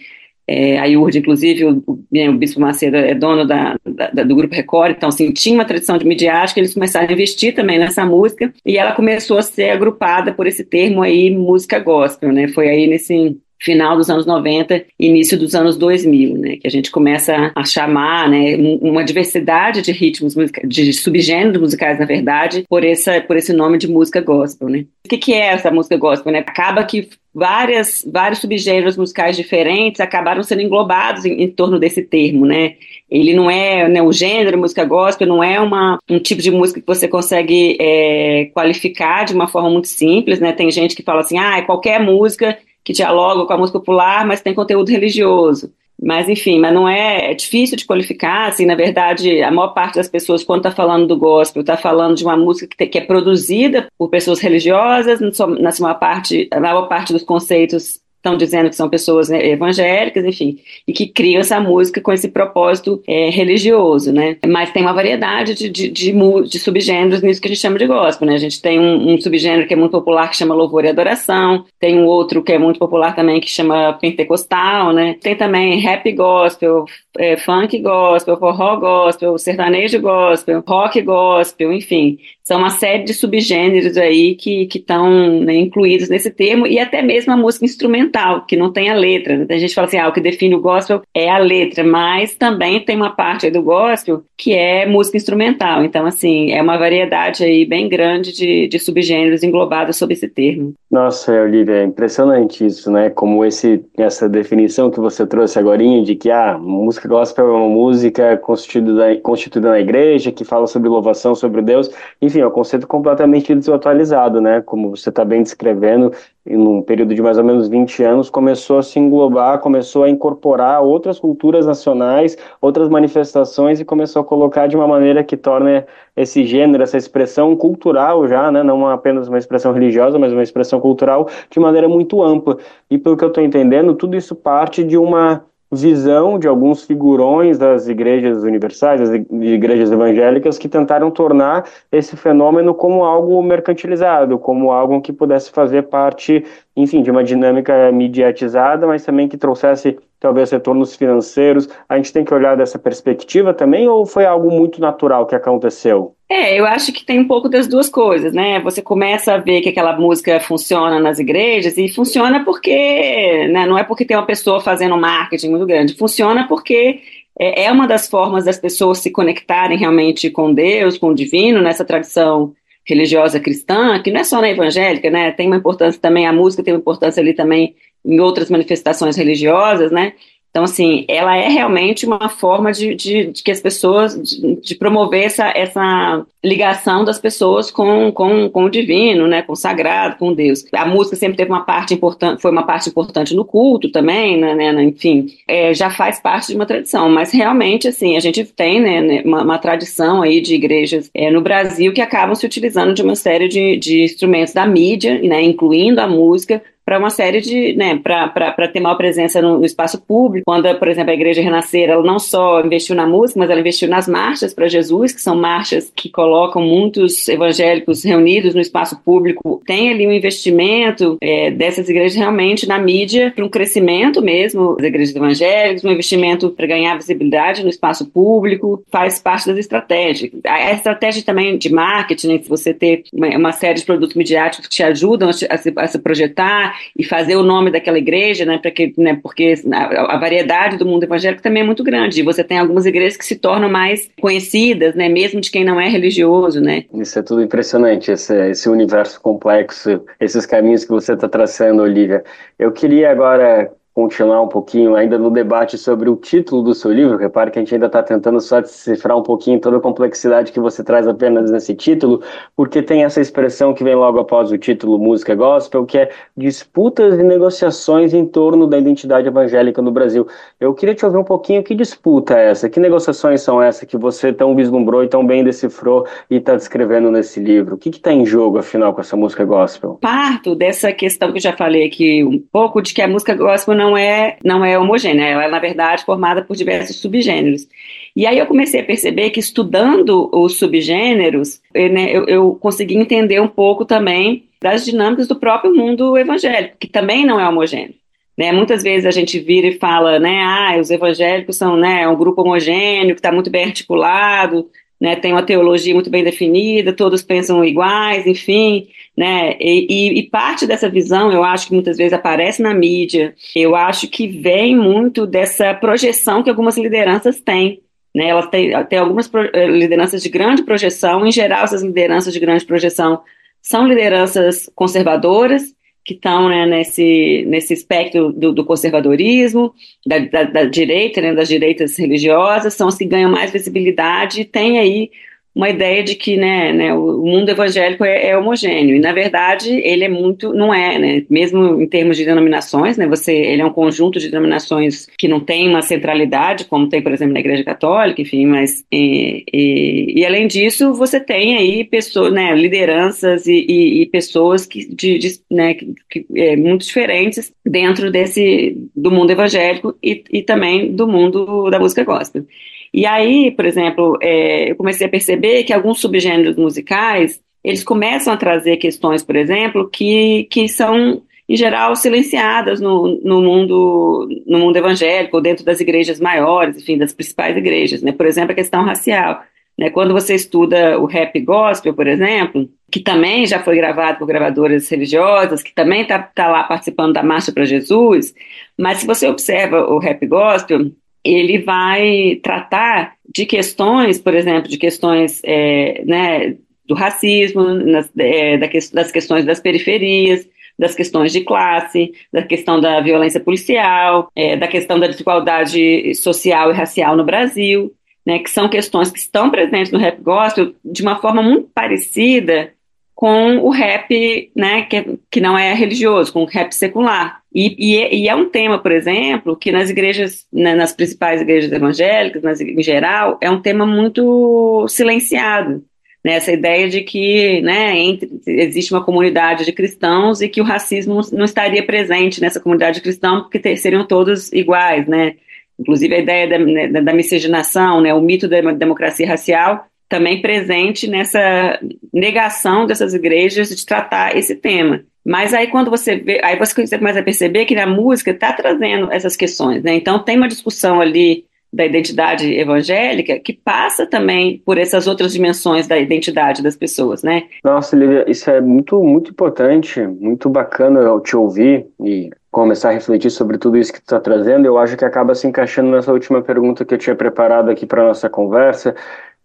é, 0.49 0.79
a 0.79 0.85
IURD, 0.87 1.19
inclusive, 1.19 1.65
o, 1.65 1.83
o, 1.87 2.05
né, 2.11 2.31
o, 2.31 2.35
Bispo 2.35 2.61
Macedo 2.61 2.97
é 2.97 3.15
dono 3.15 3.45
da, 3.45 3.77
da, 3.85 4.23
do 4.23 4.37
Grupo 4.37 4.55
Record, 4.55 4.97
então, 4.97 5.09
assim, 5.09 5.33
tinha 5.33 5.57
uma 5.57 5.65
tradição 5.65 5.99
de 5.99 6.07
midiática, 6.07 6.61
eles 6.61 6.75
começaram 6.75 7.09
a 7.09 7.13
investir 7.13 7.55
também 7.55 7.79
nessa 7.79 8.07
música, 8.07 8.53
e 8.65 8.79
ela 8.79 8.93
começou 8.93 9.39
a 9.39 9.43
ser 9.43 9.71
agrupada 9.71 10.33
por 10.33 10.47
esse 10.47 10.65
termo 10.65 11.03
aí, 11.03 11.31
música 11.31 11.79
gospel, 11.79 12.33
né, 12.33 12.47
foi 12.49 12.69
aí 12.69 12.87
nesse 12.87 13.37
final 13.59 13.97
dos 13.97 14.11
anos 14.11 14.27
90, 14.27 14.85
início 14.99 15.39
dos 15.39 15.55
anos 15.55 15.77
2000, 15.77 16.37
né, 16.37 16.57
que 16.57 16.67
a 16.67 16.71
gente 16.71 16.91
começa 16.91 17.53
a 17.55 17.65
chamar, 17.65 18.29
né, 18.29 18.57
uma 18.81 19.05
diversidade 19.05 19.83
de 19.83 19.93
ritmos, 19.93 20.35
de 20.65 20.93
subgêneros 20.93 21.61
musicais, 21.61 21.99
na 21.99 22.05
verdade, 22.05 22.65
por, 22.69 22.85
essa, 22.85 23.21
por 23.21 23.37
esse 23.37 23.53
nome 23.53 23.79
de 23.79 23.89
música 23.89 24.21
gospel, 24.21 24.69
né. 24.69 24.85
O 25.07 25.09
que, 25.09 25.19
que 25.19 25.33
é 25.33 25.47
essa 25.53 25.71
música 25.71 25.97
gospel, 25.97 26.33
né? 26.33 26.41
Acaba 26.41 26.83
que 26.83 27.09
várias, 27.33 28.05
vários 28.13 28.41
subgêneros 28.41 28.97
musicais 28.97 29.37
diferentes 29.37 30.01
acabaram 30.01 30.43
sendo 30.43 30.63
englobados 30.63 31.25
em, 31.25 31.43
em 31.43 31.49
torno 31.49 31.79
desse 31.79 32.03
termo, 32.03 32.45
né. 32.45 32.75
Ele 33.11 33.35
não 33.35 33.51
é, 33.51 33.89
né, 33.89 34.03
o 34.03 34.13
gênero 34.13 34.59
música 34.59 34.85
gospel 34.85 35.29
não 35.29 35.43
é 35.43 35.61
uma, 35.61 35.99
um 36.11 36.19
tipo 36.19 36.43
de 36.43 36.51
música 36.51 36.81
que 36.81 36.87
você 36.87 37.07
consegue 37.07 37.77
é, 37.81 38.51
qualificar 38.53 39.25
de 39.25 39.35
uma 39.35 39.47
forma 39.47 39.71
muito 39.71 39.89
simples, 39.89 40.41
né, 40.41 40.53
tem 40.53 40.71
gente 40.71 40.97
que 40.97 41.03
fala 41.03 41.21
assim, 41.21 41.39
ah, 41.39 41.59
é 41.59 41.63
qualquer 41.63 42.01
música 42.01 42.59
que 42.87 42.93
dialogam 42.93 43.45
com 43.45 43.53
a 43.53 43.59
música 43.59 43.81
popular, 43.81 44.25
mas 44.25 44.41
tem 44.41 44.55
conteúdo 44.55 44.93
religioso. 44.93 45.73
Mas, 46.01 46.29
enfim, 46.29 46.61
mas 46.61 46.73
não 46.73 46.89
é, 46.89 47.33
é 47.33 47.35
difícil 47.35 47.77
de 47.77 47.85
qualificar, 47.85 48.49
assim, 48.49 48.65
na 48.65 48.77
verdade, 48.77 49.43
a 49.43 49.51
maior 49.51 49.69
parte 49.75 49.97
das 49.97 50.09
pessoas, 50.09 50.45
quando 50.45 50.61
está 50.61 50.71
falando 50.71 51.05
do 51.05 51.17
gospel, 51.17 51.63
está 51.63 51.77
falando 51.77 52.15
de 52.15 52.23
uma 52.23 52.37
música 52.37 52.69
que, 52.69 52.77
te, 52.77 52.87
que, 52.87 52.99
é 52.99 53.01
produzida 53.01 53.89
por 53.99 54.09
pessoas 54.09 54.39
religiosas, 54.39 55.19
na 55.59 55.73
sua 55.73 55.95
parte, 55.95 56.49
a 56.53 56.61
maior 56.61 56.87
parte 56.87 57.13
dos 57.13 57.25
conceitos 57.25 57.99
estão 58.27 58.37
dizendo 58.37 58.69
que 58.69 58.77
são 58.77 58.89
pessoas 58.89 59.29
né, 59.29 59.47
evangélicas, 59.49 60.25
enfim, 60.25 60.59
e 60.87 60.93
que 60.93 61.07
criam 61.07 61.41
essa 61.41 61.61
música 61.61 62.01
com 62.01 62.13
esse 62.13 62.29
propósito 62.29 63.01
é, 63.07 63.31
religioso, 63.31 64.13
né? 64.13 64.37
Mas 64.47 64.73
tem 64.73 64.83
uma 64.83 64.93
variedade 64.93 65.55
de, 65.55 65.69
de, 65.69 65.89
de, 65.89 66.13
de, 66.13 66.59
subgêneros 66.59 67.23
nisso 67.23 67.41
que 67.41 67.47
a 67.47 67.51
gente 67.51 67.61
chama 67.61 67.79
de 67.79 67.87
gospel, 67.87 68.27
né? 68.27 68.35
A 68.35 68.39
gente 68.39 68.61
tem 68.61 68.81
um, 68.81 69.15
um, 69.15 69.21
subgênero 69.21 69.67
que 69.67 69.75
é 69.75 69.77
muito 69.77 69.93
popular 69.93 70.29
que 70.29 70.37
chama 70.37 70.55
louvor 70.55 70.85
e 70.85 70.89
adoração, 70.89 71.65
tem 71.79 71.99
um 71.99 72.05
outro 72.05 72.43
que 72.43 72.53
é 72.53 72.59
muito 72.59 72.79
popular 72.79 73.15
também 73.15 73.41
que 73.41 73.49
chama 73.49 73.93
pentecostal, 73.95 74.93
né? 74.93 75.17
Tem 75.21 75.37
também 75.37 75.79
rap 75.79 76.11
gospel, 76.13 76.85
é, 77.19 77.37
funk 77.37 77.79
gospel, 77.79 78.37
forró 78.39 78.77
gospel, 78.77 79.39
sertanejo 79.39 80.01
gospel, 80.01 80.63
rock 80.67 81.01
gospel, 81.01 81.73
enfim. 81.73 82.19
São 82.43 82.59
uma 82.59 82.71
série 82.71 83.05
de 83.05 83.13
subgêneros 83.13 83.97
aí 83.97 84.35
que 84.35 84.69
estão 84.73 85.41
né, 85.41 85.55
incluídos 85.55 86.09
nesse 86.09 86.31
termo 86.31 86.67
e 86.67 86.79
até 86.79 87.03
mesmo 87.03 87.33
a 87.33 87.37
música 87.37 87.65
instrumental, 87.65 88.16
que 88.47 88.57
não 88.57 88.73
tem 88.73 88.91
a 88.91 88.95
letra. 88.95 89.47
A 89.49 89.59
gente 89.59 89.75
fala 89.75 89.87
assim, 89.87 89.99
ah, 89.99 90.09
o 90.09 90.13
que 90.13 90.21
define 90.21 90.55
o 90.55 90.61
gospel 90.61 91.03
é 91.15 91.31
a 91.31 91.39
letra, 91.39 91.85
mas 91.85 92.35
também 92.35 92.85
tem 92.85 92.97
uma 92.97 93.11
parte 93.11 93.51
do 93.51 93.63
gospel 93.63 94.23
que 94.37 94.55
é 94.55 94.87
música 94.87 95.17
instrumental. 95.17 95.85
Então, 95.85 96.05
assim, 96.07 96.53
é 96.53 96.61
uma 96.61 96.77
variedade 96.77 97.45
aí 97.45 97.65
bem 97.65 97.89
grande 97.89 98.33
de, 98.33 98.69
de 98.69 98.79
subgêneros 98.79 99.43
englobados 99.43 99.97
sob 99.97 100.13
esse 100.13 100.29
termo. 100.29 100.75
Nossa, 100.91 101.33
Olivia, 101.33 101.77
é 101.77 101.85
impressionante 101.85 102.65
isso, 102.65 102.91
né? 102.91 103.11
Como 103.11 103.45
esse, 103.45 103.85
essa 103.97 104.29
definição 104.29 104.91
que 104.91 105.01
você 105.01 105.27
trouxe 105.27 105.59
agora 105.59 105.77
de 105.77 106.15
que 106.15 106.31
a 106.31 106.53
ah, 106.53 106.59
música 106.59 107.07
gospel 107.07 107.47
é 107.47 107.53
uma 107.53 107.69
música 107.69 108.37
constituída, 108.39 109.17
constituída 109.17 109.71
na 109.71 109.81
igreja, 109.81 110.33
que 110.33 110.45
fala 110.45 110.67
sobre 110.67 110.89
louvação, 110.89 111.35
sobre 111.35 111.61
Deus, 111.61 111.91
enfim, 112.21 112.41
é 112.41 112.47
um 112.47 112.51
conceito 112.51 112.87
completamente 112.87 113.55
desatualizado, 113.55 114.41
né? 114.41 114.63
Como 114.63 114.97
você 114.97 115.11
está 115.11 115.25
bem 115.25 115.43
descrevendo, 115.43 116.13
em 116.47 116.57
um 116.57 116.81
período 116.81 117.15
de 117.15 117.21
mais 117.21 117.39
ou 117.39 117.45
menos 117.45 117.69
20 117.69 118.03
anos, 118.03 118.31
começou 118.31 118.79
a 118.79 118.83
se 118.83 118.99
englobar, 118.99 119.59
começou 119.59 120.05
a 120.05 120.11
incorporar 120.11 120.83
outras 120.83 121.19
culturas 121.19 121.67
nacionais, 121.67 122.37
outras 122.61 122.89
manifestações 122.89 123.81
e 123.81 123.85
começou 123.85 124.23
a 124.23 124.25
colocar 124.25 124.67
de 124.67 124.77
uma 124.77 124.87
maneira 124.87 125.25
que 125.25 125.37
torne 125.37 125.85
esse 126.17 126.45
gênero, 126.45 126.83
essa 126.83 126.97
expressão 126.97 127.57
cultural 127.57 128.27
já, 128.29 128.51
né? 128.51 128.63
Não 128.63 128.87
apenas 128.89 129.29
uma 129.29 129.39
expressão 129.39 129.73
religiosa, 129.73 130.19
mas 130.19 130.33
uma 130.33 130.43
expressão 130.43 130.81
cultural 130.81 131.29
de 131.51 131.59
maneira 131.59 131.89
muito 131.89 132.23
ampla. 132.23 132.57
E 132.91 132.97
pelo 132.97 133.17
que 133.17 133.25
eu 133.25 133.29
estou 133.29 133.43
entendendo, 133.43 133.95
tudo 133.95 134.17
isso 134.17 134.35
parte 134.35 134.85
de 134.85 134.97
uma 134.97 135.45
visão 135.71 136.39
de 136.39 136.47
alguns 136.47 136.85
figurões 136.85 137.59
das 137.59 137.89
igrejas 137.89 138.43
universais, 138.45 139.01
das 139.01 139.11
igrejas 139.11 139.91
evangélicas, 139.91 140.59
que 140.59 140.69
tentaram 140.69 141.11
tornar 141.11 141.69
esse 141.91 142.17
fenômeno 142.17 142.75
como 142.75 143.05
algo 143.05 143.43
mercantilizado, 143.43 144.39
como 144.39 144.71
algo 144.71 145.01
que 145.01 145.13
pudesse 145.13 145.51
fazer 145.51 145.83
parte, 145.83 146.45
enfim, 146.77 147.03
de 147.03 147.11
uma 147.11 147.25
dinâmica 147.25 147.91
mediatizada, 147.91 148.87
mas 148.87 149.05
também 149.05 149.29
que 149.29 149.37
trouxesse 149.37 149.99
talvez 150.19 150.51
retornos 150.51 150.97
financeiros. 150.97 151.69
A 151.89 151.97
gente 151.97 152.13
tem 152.13 152.25
que 152.25 152.35
olhar 152.35 152.57
dessa 152.57 152.79
perspectiva 152.79 153.55
também, 153.55 153.89
ou 153.89 154.07
foi 154.07 154.25
algo 154.25 154.51
muito 154.51 154.81
natural 154.81 155.27
que 155.27 155.35
aconteceu? 155.35 156.15
É, 156.29 156.59
eu 156.59 156.67
acho 156.67 156.93
que 156.93 157.05
tem 157.05 157.21
um 157.21 157.29
pouco 157.29 157.49
das 157.49 157.69
duas 157.69 157.89
coisas, 157.89 158.33
né? 158.33 158.61
Você 158.61 158.83
começa 158.83 159.35
a 159.35 159.39
ver 159.39 159.61
que 159.61 159.69
aquela 159.69 159.97
música 159.97 160.41
funciona 160.41 160.99
nas 160.99 161.19
igrejas 161.19 161.79
e 161.79 161.89
funciona 161.89 162.45
porque, 162.45 163.49
né, 163.53 163.65
não 163.67 163.79
é 163.79 163.85
porque 163.85 164.05
tem 164.05 164.17
uma 164.17 164.27
pessoa 164.27 164.61
fazendo 164.61 164.97
marketing 164.97 165.51
muito 165.51 165.67
grande, 165.67 165.95
funciona 165.97 166.49
porque 166.49 167.01
é, 167.39 167.65
é 167.65 167.73
uma 167.73 167.87
das 167.87 168.09
formas 168.09 168.45
das 168.45 168.59
pessoas 168.59 168.99
se 168.99 169.11
conectarem 169.11 169.79
realmente 169.79 170.29
com 170.29 170.53
Deus, 170.53 170.99
com 170.99 171.11
o 171.11 171.15
divino, 171.15 171.63
nessa 171.63 171.85
tradição 171.85 172.53
religiosa 172.87 173.41
cristã, 173.41 174.01
que 174.01 174.13
não 174.13 174.21
é 174.21 174.25
só 174.25 174.41
na 174.41 174.49
evangélica, 174.49 175.11
né? 175.11 175.33
Tem 175.33 175.49
uma 175.49 175.57
importância 175.57 176.01
também, 176.01 176.27
a 176.27 176.33
música 176.33 176.63
tem 176.63 176.73
uma 176.73 176.81
importância 176.81 177.21
ali 177.21 177.35
também 177.35 177.75
em 178.05 178.21
outras 178.21 178.49
manifestações 178.49 179.17
religiosas, 179.17 179.91
né? 179.91 180.13
Então, 180.57 180.65
assim, 180.65 181.05
ela 181.07 181.37
é 181.37 181.51
realmente 181.51 182.07
uma 182.07 182.31
forma 182.31 182.73
de, 182.73 182.95
de, 182.95 183.27
de 183.27 183.43
que 183.43 183.51
as 183.51 183.61
pessoas, 183.61 184.19
de, 184.19 184.57
de, 184.57 184.75
promover 184.75 185.25
essa, 185.25 185.53
essa 185.55 186.25
ligação 186.43 187.05
das 187.05 187.19
pessoas 187.19 187.71
com, 187.71 188.11
com, 188.11 188.49
com 188.49 188.65
o 188.65 188.71
divino, 188.71 189.27
né, 189.27 189.43
com 189.43 189.53
o 189.53 189.57
sagrado, 189.57 190.17
com 190.17 190.33
Deus. 190.33 190.65
A 190.73 190.87
música 190.87 191.15
sempre 191.15 191.37
teve 191.37 191.51
uma 191.51 191.61
parte 191.61 191.93
importante, 191.93 192.41
foi 192.41 192.51
uma 192.51 192.63
parte 192.63 192.89
importante 192.89 193.37
no 193.37 193.45
culto 193.45 193.91
também, 193.91 194.41
né, 194.41 194.55
né 194.55 194.83
enfim, 194.83 195.27
é, 195.47 195.75
já 195.75 195.91
faz 195.91 196.21
parte 196.21 196.47
de 196.47 196.55
uma 196.55 196.65
tradição, 196.65 197.11
mas 197.11 197.31
realmente, 197.33 197.87
assim, 197.87 198.17
a 198.17 198.21
gente 198.21 198.43
tem, 198.43 198.81
né, 198.81 199.03
né 199.03 199.23
uma, 199.27 199.43
uma 199.43 199.59
tradição 199.59 200.23
aí 200.23 200.41
de 200.41 200.55
igrejas 200.55 201.11
é, 201.13 201.31
no 201.31 201.43
Brasil 201.43 201.93
que 201.93 202.01
acabam 202.01 202.35
se 202.35 202.47
utilizando 202.47 202.95
de 202.95 203.03
uma 203.03 203.15
série 203.15 203.47
de, 203.47 203.77
de 203.77 204.05
instrumentos 204.05 204.55
da 204.55 204.67
mídia, 204.67 205.21
né, 205.21 205.43
incluindo 205.43 206.01
a 206.01 206.07
música, 206.07 206.63
para 206.87 207.01
uma 207.01 207.11
série 207.11 207.41
de, 207.41 207.75
né, 207.75 207.99
para 207.99 208.69
ter 208.69 208.79
maior 208.79 208.95
presença 208.95 209.43
no, 209.43 209.65
espaço 209.65 210.01
público. 210.01 210.45
Quando, 210.47 210.73
por 210.79 210.87
exemplo, 210.87 211.11
a 211.11 211.15
Igreja 211.15 211.43
Renascer, 211.43 211.91
ela 211.91 212.03
não 212.03 212.21
só 212.21 212.61
investiu 212.61 212.95
na 212.95 213.05
música, 213.05 213.41
mas 213.41 213.51
ela 213.51 213.59
investiu 213.59 213.89
nas 213.89 214.07
marchas 214.07 214.55
para 214.55 214.69
Jesus, 214.69 215.13
que 215.13 215.21
são 215.21 215.35
marchas 215.35 215.93
que 215.95 216.09
colocam 216.09 216.63
muitos 216.63 217.27
evangélicos 217.29 218.05
reunidos 218.05 218.55
no 218.55 218.61
espaço 218.61 219.01
público. 219.05 219.61
Tem 219.67 219.91
ali 219.91 220.07
um 220.07 220.13
investimento 220.13 221.19
é, 221.21 221.51
dessas 221.51 221.89
igrejas 221.89 222.17
realmente 222.17 222.69
na 222.69 222.79
mídia 222.79 223.33
para 223.35 223.45
um 223.45 223.49
crescimento 223.49 224.23
mesmo 224.23 224.77
das 224.77 224.87
igrejas 224.87 225.17
evangélicas, 225.17 225.85
um 225.85 225.91
investimento 225.91 226.51
para 226.51 226.69
ganhar 226.69 226.95
visibilidade 226.95 227.65
no 227.65 227.69
espaço 227.69 228.07
público, 228.07 228.85
faz 228.93 229.19
parte 229.19 229.49
das 229.49 229.59
estratégias. 229.59 230.31
A 230.47 230.73
estratégia 230.73 231.25
também 231.25 231.59
de 231.59 231.73
marketing, 231.73 232.29
né, 232.29 232.41
você 232.47 232.73
ter 232.73 233.03
uma, 233.13 233.27
uma, 233.37 233.53
série 233.53 233.81
de 233.81 233.85
produtos 233.85 234.15
midiáticos 234.15 234.69
que 234.69 234.77
te 234.77 234.83
ajudam 234.85 235.29
a, 235.29 235.83
a 235.83 235.87
se 235.89 235.99
projetar, 235.99 236.76
e 236.97 237.05
fazer 237.05 237.37
o 237.37 237.43
nome 237.43 237.71
daquela 237.71 237.99
igreja, 237.99 238.45
né, 238.45 238.59
que, 238.59 238.93
né 238.97 239.19
porque 239.23 239.55
a, 239.73 240.15
a, 240.15 240.19
variedade 240.19 240.77
do 240.77 240.87
mundo 240.87 241.05
evangélico 241.05 241.43
também 241.43 241.63
é 241.63 241.67
muito 241.67 241.83
grande. 241.83 242.21
E 242.21 242.25
você 242.25 242.43
tem 242.43 242.59
algumas 242.59 242.87
igrejas 242.87 243.17
que 243.17 243.25
se 243.25 243.37
tornam 243.37 243.69
mais 243.69 244.09
conhecidas, 244.21 244.95
né, 244.95 245.09
mesmo 245.09 245.41
de 245.41 245.51
quem 245.51 245.65
não 245.65 245.81
é 245.81 245.89
religioso, 245.89 246.61
né. 246.61 246.85
Isso 246.95 247.19
é 247.19 247.23
tudo 247.23 247.43
impressionante, 247.43 248.11
esse, 248.11 248.35
esse 248.51 248.69
universo 248.69 249.21
complexo, 249.21 250.03
esses 250.21 250.47
caminhos 250.47 250.85
que 250.85 250.91
você 250.91 251.13
está 251.13 251.29
traçando, 251.29 251.83
Olivia. 251.83 252.25
Eu 252.59 252.73
queria 252.73 253.11
agora 253.11 253.71
continuar 253.97 254.43
um 254.43 254.47
pouquinho 254.47 254.95
ainda 254.95 255.17
no 255.17 255.31
debate 255.31 255.79
sobre 255.79 256.11
o 256.11 256.17
título 256.17 256.63
do 256.63 256.75
seu 256.75 256.93
livro. 256.93 257.17
Repare 257.17 257.51
que 257.51 257.59
a 257.59 257.63
gente 257.63 257.73
ainda 257.73 257.87
está 257.87 258.03
tentando 258.03 258.39
só 258.43 258.61
decifrar 258.61 259.17
um 259.17 259.23
pouquinho 259.23 259.59
toda 259.59 259.79
a 259.79 259.81
complexidade 259.81 260.53
que 260.53 260.61
você 260.61 260.85
traz 260.85 261.09
apenas 261.09 261.51
nesse 261.51 261.75
título, 261.75 262.21
porque 262.55 262.83
tem 262.83 263.05
essa 263.05 263.23
expressão 263.23 263.73
que 263.73 263.83
vem 263.83 263.95
logo 263.95 264.19
após 264.19 264.53
o 264.53 264.59
título 264.59 264.99
Música 264.99 265.35
Gospel, 265.35 265.87
que 265.87 265.97
é 265.97 266.11
disputas 266.37 267.19
e 267.19 267.23
negociações 267.23 268.13
em 268.13 268.27
torno 268.27 268.67
da 268.67 268.77
identidade 268.77 269.29
evangélica 269.29 269.81
no 269.81 269.91
Brasil. 269.91 270.29
Eu 270.61 270.75
queria 270.75 270.95
te 270.95 271.07
ouvir 271.07 271.17
um 271.17 271.25
pouquinho 271.25 271.63
que 271.63 271.75
disputa 271.75 272.39
é 272.39 272.51
essa, 272.51 272.69
que 272.69 272.79
negociações 272.79 273.41
são 273.41 273.63
essas 273.63 273.89
que 273.89 273.97
você 273.97 274.31
tão 274.31 274.55
vislumbrou 274.55 275.05
e 275.05 275.09
tão 275.09 275.27
bem 275.27 275.43
decifrou 275.43 276.07
e 276.31 276.37
está 276.37 276.55
descrevendo 276.55 277.11
nesse 277.11 277.41
livro? 277.41 277.77
O 277.77 277.79
que 277.79 277.89
está 277.89 278.13
em 278.13 278.27
jogo, 278.27 278.59
afinal, 278.59 278.93
com 278.93 279.01
essa 279.01 279.17
música 279.17 279.43
gospel? 279.43 279.97
Parto 280.03 280.55
dessa 280.55 280.93
questão 280.93 281.31
que 281.31 281.39
eu 281.39 281.43
já 281.43 281.57
falei 281.57 281.87
aqui 281.87 282.23
um 282.23 282.39
pouco, 282.53 282.83
de 282.83 282.93
que 282.93 283.01
a 283.01 283.09
música 283.09 283.35
gospel 283.35 283.75
não 283.75 283.86
não 283.87 283.97
é, 283.97 284.37
não 284.45 284.65
é 284.65 284.79
homogênea, 284.79 285.25
ela 285.25 285.45
é, 285.45 285.49
na 285.49 285.59
verdade, 285.59 286.05
formada 286.05 286.43
por 286.43 286.57
diversos 286.57 286.97
subgêneros. 286.97 287.69
E 288.15 288.27
aí 288.27 288.39
eu 288.39 288.47
comecei 288.47 288.81
a 288.81 288.85
perceber 288.85 289.31
que, 289.31 289.39
estudando 289.39 290.29
os 290.33 290.59
subgêneros, 290.59 291.61
eu, 291.73 291.89
né, 291.89 292.11
eu, 292.11 292.27
eu 292.27 292.55
consegui 292.61 292.97
entender 292.97 293.41
um 293.41 293.49
pouco 293.49 293.85
também 293.85 294.45
das 294.61 294.85
dinâmicas 294.85 295.29
do 295.29 295.37
próprio 295.37 295.75
mundo 295.75 296.17
evangélico, 296.17 296.77
que 296.81 296.89
também 296.89 297.25
não 297.25 297.39
é 297.39 297.49
homogêneo. 297.49 297.95
Né, 298.37 298.53
muitas 298.53 298.83
vezes 298.83 299.07
a 299.07 299.11
gente 299.11 299.39
vira 299.39 299.67
e 299.67 299.79
fala, 299.79 300.19
né, 300.19 300.41
ah, 300.43 300.77
os 300.79 300.91
evangélicos 300.91 301.57
são 301.57 301.75
né, 301.75 302.07
um 302.07 302.17
grupo 302.17 302.43
homogêneo, 302.43 303.15
que 303.15 303.21
está 303.21 303.33
muito 303.33 303.51
bem 303.51 303.65
articulado, 303.65 304.69
né, 305.01 305.17
tem 305.17 305.33
uma 305.33 305.43
teologia 305.43 305.93
muito 305.93 306.11
bem 306.11 306.25
definida, 306.25 306.93
todos 306.93 307.23
pensam 307.23 307.65
iguais, 307.65 308.27
enfim, 308.27 308.89
né, 309.17 309.57
e, 309.61 310.19
e, 310.19 310.31
parte 310.31 310.67
dessa 310.67 310.89
visão, 310.89 311.31
eu 311.31 311.45
acho 311.45 311.69
que 311.69 311.75
muitas 311.75 311.97
vezes 311.97 312.13
aparece 312.13 312.63
na 312.63 312.73
mídia, 312.75 313.35
eu 313.55 313.77
acho 313.77 314.09
que 314.09 314.27
vem 314.27 314.77
muito 314.77 315.27
dessa 315.27 315.75
projeção 315.75 316.43
que 316.43 316.51
algumas 316.51 316.79
lideranças 316.79 317.41
têm, 317.41 317.81
né, 318.15 318.29
elas 318.29 318.49
têm, 318.49 318.73
algumas 318.99 319.31
eh, 319.53 319.67
lideranças 319.67 320.23
de 320.23 320.29
grande 320.31 320.63
projeção, 320.63 321.27
em 321.27 321.33
geral 321.33 321.65
essas 321.65 321.83
lideranças 321.83 322.33
de 322.33 322.41
grande 322.41 322.65
projeção 322.65 323.21
são 323.61 323.87
lideranças 323.87 324.71
conservadoras, 324.75 325.75
que 326.07 326.15
estão 326.15 326.49
né, 326.49 326.65
nesse, 326.65 327.45
nesse 327.49 327.75
espectro 327.75 328.33
do, 328.33 328.53
do 328.53 328.65
conservadorismo, 328.65 329.75
da, 330.07 330.21
da, 330.21 330.45
da 330.45 330.65
direita, 330.65 331.21
né, 331.21 331.35
das 331.35 331.49
direitas 331.49 331.99
religiosas, 331.99 332.75
são 332.75 332.87
as 332.87 332.97
que 332.97 333.05
ganham 333.05 333.29
mais 333.29 333.51
visibilidade 333.51 334.41
e 334.41 334.45
tem 334.45 334.79
aí 334.79 335.11
uma 335.57 335.71
ideia 335.71 336.05
de 336.05 336.15
que 336.15 336.37
né, 336.37 336.71
né, 336.71 336.93
o 336.93 337.25
mundo 337.25 337.49
evangélico 337.49 338.05
é, 338.05 338.29
é, 338.29 338.37
homogêneo. 338.37 338.95
E 338.95 339.01
na 339.01 339.11
verdade 339.15 339.71
ele 339.71 340.05
é 340.05 340.09
muito 340.09 340.53
não 340.53 340.73
é 340.73 340.99
né? 340.99 341.27
Mesmo 341.31 341.81
em 341.81 341.87
termos 341.87 342.19
de 342.19 342.27
denominações 342.27 342.99
né 342.99 343.07
você 343.07 343.33
ele 343.33 343.63
é 343.63 343.65
um 343.65 343.73
conjunto 343.73 344.19
de 344.19 344.29
denominações 344.29 345.07
que 345.19 345.27
não 345.27 345.41
tem 345.41 345.67
uma 345.67 345.81
centralidade 345.81 346.67
como 346.67 346.91
tem 346.91 347.01
por 347.01 347.11
exemplo 347.11 347.33
na 347.33 347.41
Igreja 347.41 347.65
Católica 347.65 348.21
enfim 348.21 348.45
mas 348.45 348.85
e, 348.93 349.45
e, 349.51 350.21
e 350.21 350.27
além 350.27 350.47
disso 350.47 350.93
você 350.93 351.19
tem 351.19 351.57
aí 351.57 351.85
pessoas 351.85 352.35
né 352.35 352.55
lideranças 352.55 353.47
e, 353.47 353.65
e, 353.67 354.03
e 354.03 354.07
pessoas 354.07 354.67
que 354.67 354.87
de, 354.95 355.17
de 355.17 355.41
né 355.51 355.73
que, 355.73 355.95
que 356.11 356.27
é, 356.37 356.55
muito 356.55 356.85
diferentes 356.85 357.51
dentro 357.65 358.11
desse 358.11 358.77
do 358.95 359.11
mundo 359.11 359.31
evangélico 359.31 359.97
e, 360.03 360.23
e 360.31 360.43
também 360.43 360.93
do 360.93 361.09
mundo 361.09 361.71
da 361.71 361.79
música 361.79 362.05
gospel 362.05 362.45
e 362.93 363.07
aí, 363.07 363.51
por 363.51 363.65
exemplo, 363.65 364.19
é, 364.23 364.71
eu 364.71 364.77
comecei 364.77 365.07
a 365.07 365.11
perceber 365.11 365.65
que 365.65 365.73
alguns 365.73 366.01
subgêneros 366.01 366.57
musicais, 366.57 367.41
eles 367.63 367.85
começam 367.85 368.33
a 368.33 368.37
trazer 368.37 368.77
questões, 368.77 369.23
por 369.23 369.37
exemplo, 369.37 369.89
que, 369.89 370.45
que 370.51 370.69
são, 370.69 371.23
em 371.49 371.57
geral, 371.57 371.97
silenciadas 371.97 372.81
no, 372.81 373.21
no, 373.23 373.41
mundo, 373.41 374.29
no 374.47 374.59
mundo 374.59 374.77
evangélico, 374.77 375.37
ou 375.37 375.43
dentro 375.43 375.65
das 375.65 375.81
igrejas 375.81 376.21
maiores, 376.21 376.79
enfim, 376.79 376.97
das 376.97 377.13
principais 377.13 377.57
igrejas, 377.57 378.03
né? 378.03 378.13
Por 378.13 378.27
exemplo, 378.27 378.53
a 378.53 378.57
questão 378.57 378.85
racial. 378.85 379.43
Né? 379.79 379.91
Quando 379.91 380.15
você 380.15 380.35
estuda 380.35 380.99
o 380.99 381.05
rap 381.05 381.39
gospel, 381.41 381.93
por 381.93 382.07
exemplo, 382.07 382.69
que 382.91 383.01
também 383.01 383.47
já 383.47 383.63
foi 383.63 383.77
gravado 383.77 384.19
por 384.19 384.27
gravadoras 384.27 384.89
religiosas, 384.89 385.63
que 385.63 385.75
também 385.75 386.03
está 386.03 386.19
tá 386.19 386.49
lá 386.49 386.65
participando 386.65 387.13
da 387.13 387.23
Marcha 387.23 387.53
para 387.53 387.65
Jesus, 387.65 388.35
mas 388.79 388.99
se 388.99 389.07
você 389.07 389.29
observa 389.29 389.87
o 389.87 389.99
rap 389.99 390.27
gospel, 390.27 390.91
ele 391.35 391.59
vai 391.59 392.41
tratar 392.43 393.15
de 393.33 393.45
questões, 393.45 394.19
por 394.19 394.35
exemplo, 394.35 394.69
de 394.69 394.79
questões 394.79 395.41
é, 395.45 396.03
né, 396.05 396.57
do 396.87 396.95
racismo, 396.95 397.63
nas, 397.63 398.11
é, 398.17 398.57
das 398.57 399.11
questões 399.11 399.45
das 399.45 399.61
periferias, 399.61 400.49
das 400.79 400.95
questões 400.95 401.33
de 401.33 401.41
classe, 401.41 402.13
da 402.33 402.43
questão 402.43 402.81
da 402.81 403.01
violência 403.01 403.41
policial, 403.41 404.31
é, 404.37 404.57
da 404.57 404.69
questão 404.69 404.99
da 404.99 405.07
desigualdade 405.07 406.15
social 406.15 406.71
e 406.71 406.75
racial 406.75 407.17
no 407.17 407.25
Brasil, 407.25 407.93
né, 408.25 408.39
que 408.39 408.51
são 408.51 408.69
questões 408.69 409.11
que 409.11 409.19
estão 409.19 409.51
presentes 409.51 409.93
no 409.93 409.99
rap 409.99 410.21
gospel 410.21 410.75
de 410.85 411.03
uma 411.03 411.17
forma 411.17 411.43
muito 411.43 411.69
parecida 411.75 412.73
com 413.15 413.57
o 413.59 413.71
rap, 413.71 414.51
né, 414.55 414.83
que, 414.83 415.19
que 415.31 415.41
não 415.41 415.57
é 415.57 415.73
religioso, 415.73 416.33
com 416.33 416.43
o 416.43 416.47
rap 416.47 416.73
secular. 416.73 417.41
E, 417.59 417.75
e, 417.79 418.25
e 418.25 418.29
é 418.29 418.35
um 418.35 418.51
tema, 418.51 418.79
por 418.79 418.93
exemplo, 418.93 419.57
que 419.57 419.73
nas 419.73 419.89
igrejas, 419.89 420.47
né, 420.53 420.75
nas 420.75 420.93
principais 420.93 421.41
igrejas 421.41 421.73
evangélicas, 421.73 422.43
nas, 422.43 422.61
em 422.61 422.83
geral, 422.83 423.39
é 423.41 423.51
um 423.51 423.63
tema 423.63 423.87
muito 423.87 424.87
silenciado. 424.89 425.83
Né, 426.23 426.33
essa 426.35 426.53
ideia 426.53 426.87
de 426.87 427.01
que 427.03 427.63
né, 427.63 427.97
entre, 427.99 428.29
existe 428.47 428.93
uma 428.93 429.03
comunidade 429.03 429.65
de 429.65 429.73
cristãos 429.73 430.43
e 430.43 430.49
que 430.49 430.61
o 430.61 430.65
racismo 430.65 431.21
não 431.33 431.47
estaria 431.47 431.87
presente 431.87 432.43
nessa 432.43 432.61
comunidade 432.61 433.01
cristã 433.01 433.41
porque 433.41 433.59
ter, 433.59 433.77
seriam 433.79 434.05
todos 434.05 434.53
iguais, 434.53 435.07
né? 435.07 435.37
Inclusive 435.79 436.15
a 436.15 436.19
ideia 436.19 436.49
da, 436.49 436.59
né, 436.59 436.89
da, 436.89 437.01
da 437.01 437.15
miscigenação, 437.15 438.03
né, 438.03 438.13
o 438.13 438.21
mito 438.21 438.49
da 438.49 438.61
democracia 438.73 439.27
racial 439.27 439.87
também 440.09 440.43
presente 440.43 441.09
nessa 441.09 441.81
negação 442.13 442.87
dessas 442.87 443.15
igrejas 443.15 443.71
de 443.71 443.87
tratar 443.87 444.37
esse 444.37 444.57
tema. 444.57 445.05
Mas 445.27 445.53
aí 445.53 445.67
quando 445.67 445.91
você 445.91 446.17
vê, 446.17 446.41
aí 446.45 446.57
você 446.57 446.97
começa 446.97 447.19
a 447.19 447.23
perceber 447.23 447.65
que 447.65 447.77
a 447.77 447.87
música 447.87 448.31
está 448.31 448.53
trazendo 448.53 449.11
essas 449.11 449.35
questões, 449.37 449.83
né? 449.83 449.95
Então 449.95 450.21
tem 450.21 450.37
uma 450.37 450.47
discussão 450.47 451.01
ali 451.01 451.45
da 451.73 451.85
identidade 451.85 452.51
evangélica 452.55 453.39
que 453.41 453.53
passa 453.53 454.07
também 454.07 454.63
por 454.65 454.79
essas 454.79 455.07
outras 455.07 455.33
dimensões 455.33 455.87
da 455.87 455.99
identidade 455.99 456.63
das 456.63 456.77
pessoas, 456.77 457.25
né? 457.25 457.43
Nossa, 457.65 457.97
Lívia, 457.97 458.25
isso 458.29 458.49
é 458.49 458.61
muito 458.61 459.03
muito 459.03 459.33
importante, 459.33 460.01
muito 460.01 460.49
bacana 460.49 461.01
eu 461.01 461.21
te 461.21 461.37
ouvir 461.37 461.87
e 462.01 462.31
começar 462.51 462.91
a 462.91 462.93
refletir 462.93 463.31
sobre 463.31 463.59
tudo 463.59 463.77
isso 463.77 463.93
que 463.93 463.99
tu 463.99 464.05
está 464.05 464.21
trazendo. 464.21 464.65
Eu 464.65 464.79
acho 464.79 464.97
que 464.97 465.05
acaba 465.05 465.35
se 465.35 465.47
encaixando 465.47 465.91
nessa 465.91 466.13
última 466.13 466.41
pergunta 466.41 466.85
que 466.85 466.95
eu 466.95 466.99
tinha 466.99 467.17
preparado 467.17 467.69
aqui 467.69 467.85
para 467.85 468.07
nossa 468.07 468.31
conversa, 468.31 468.95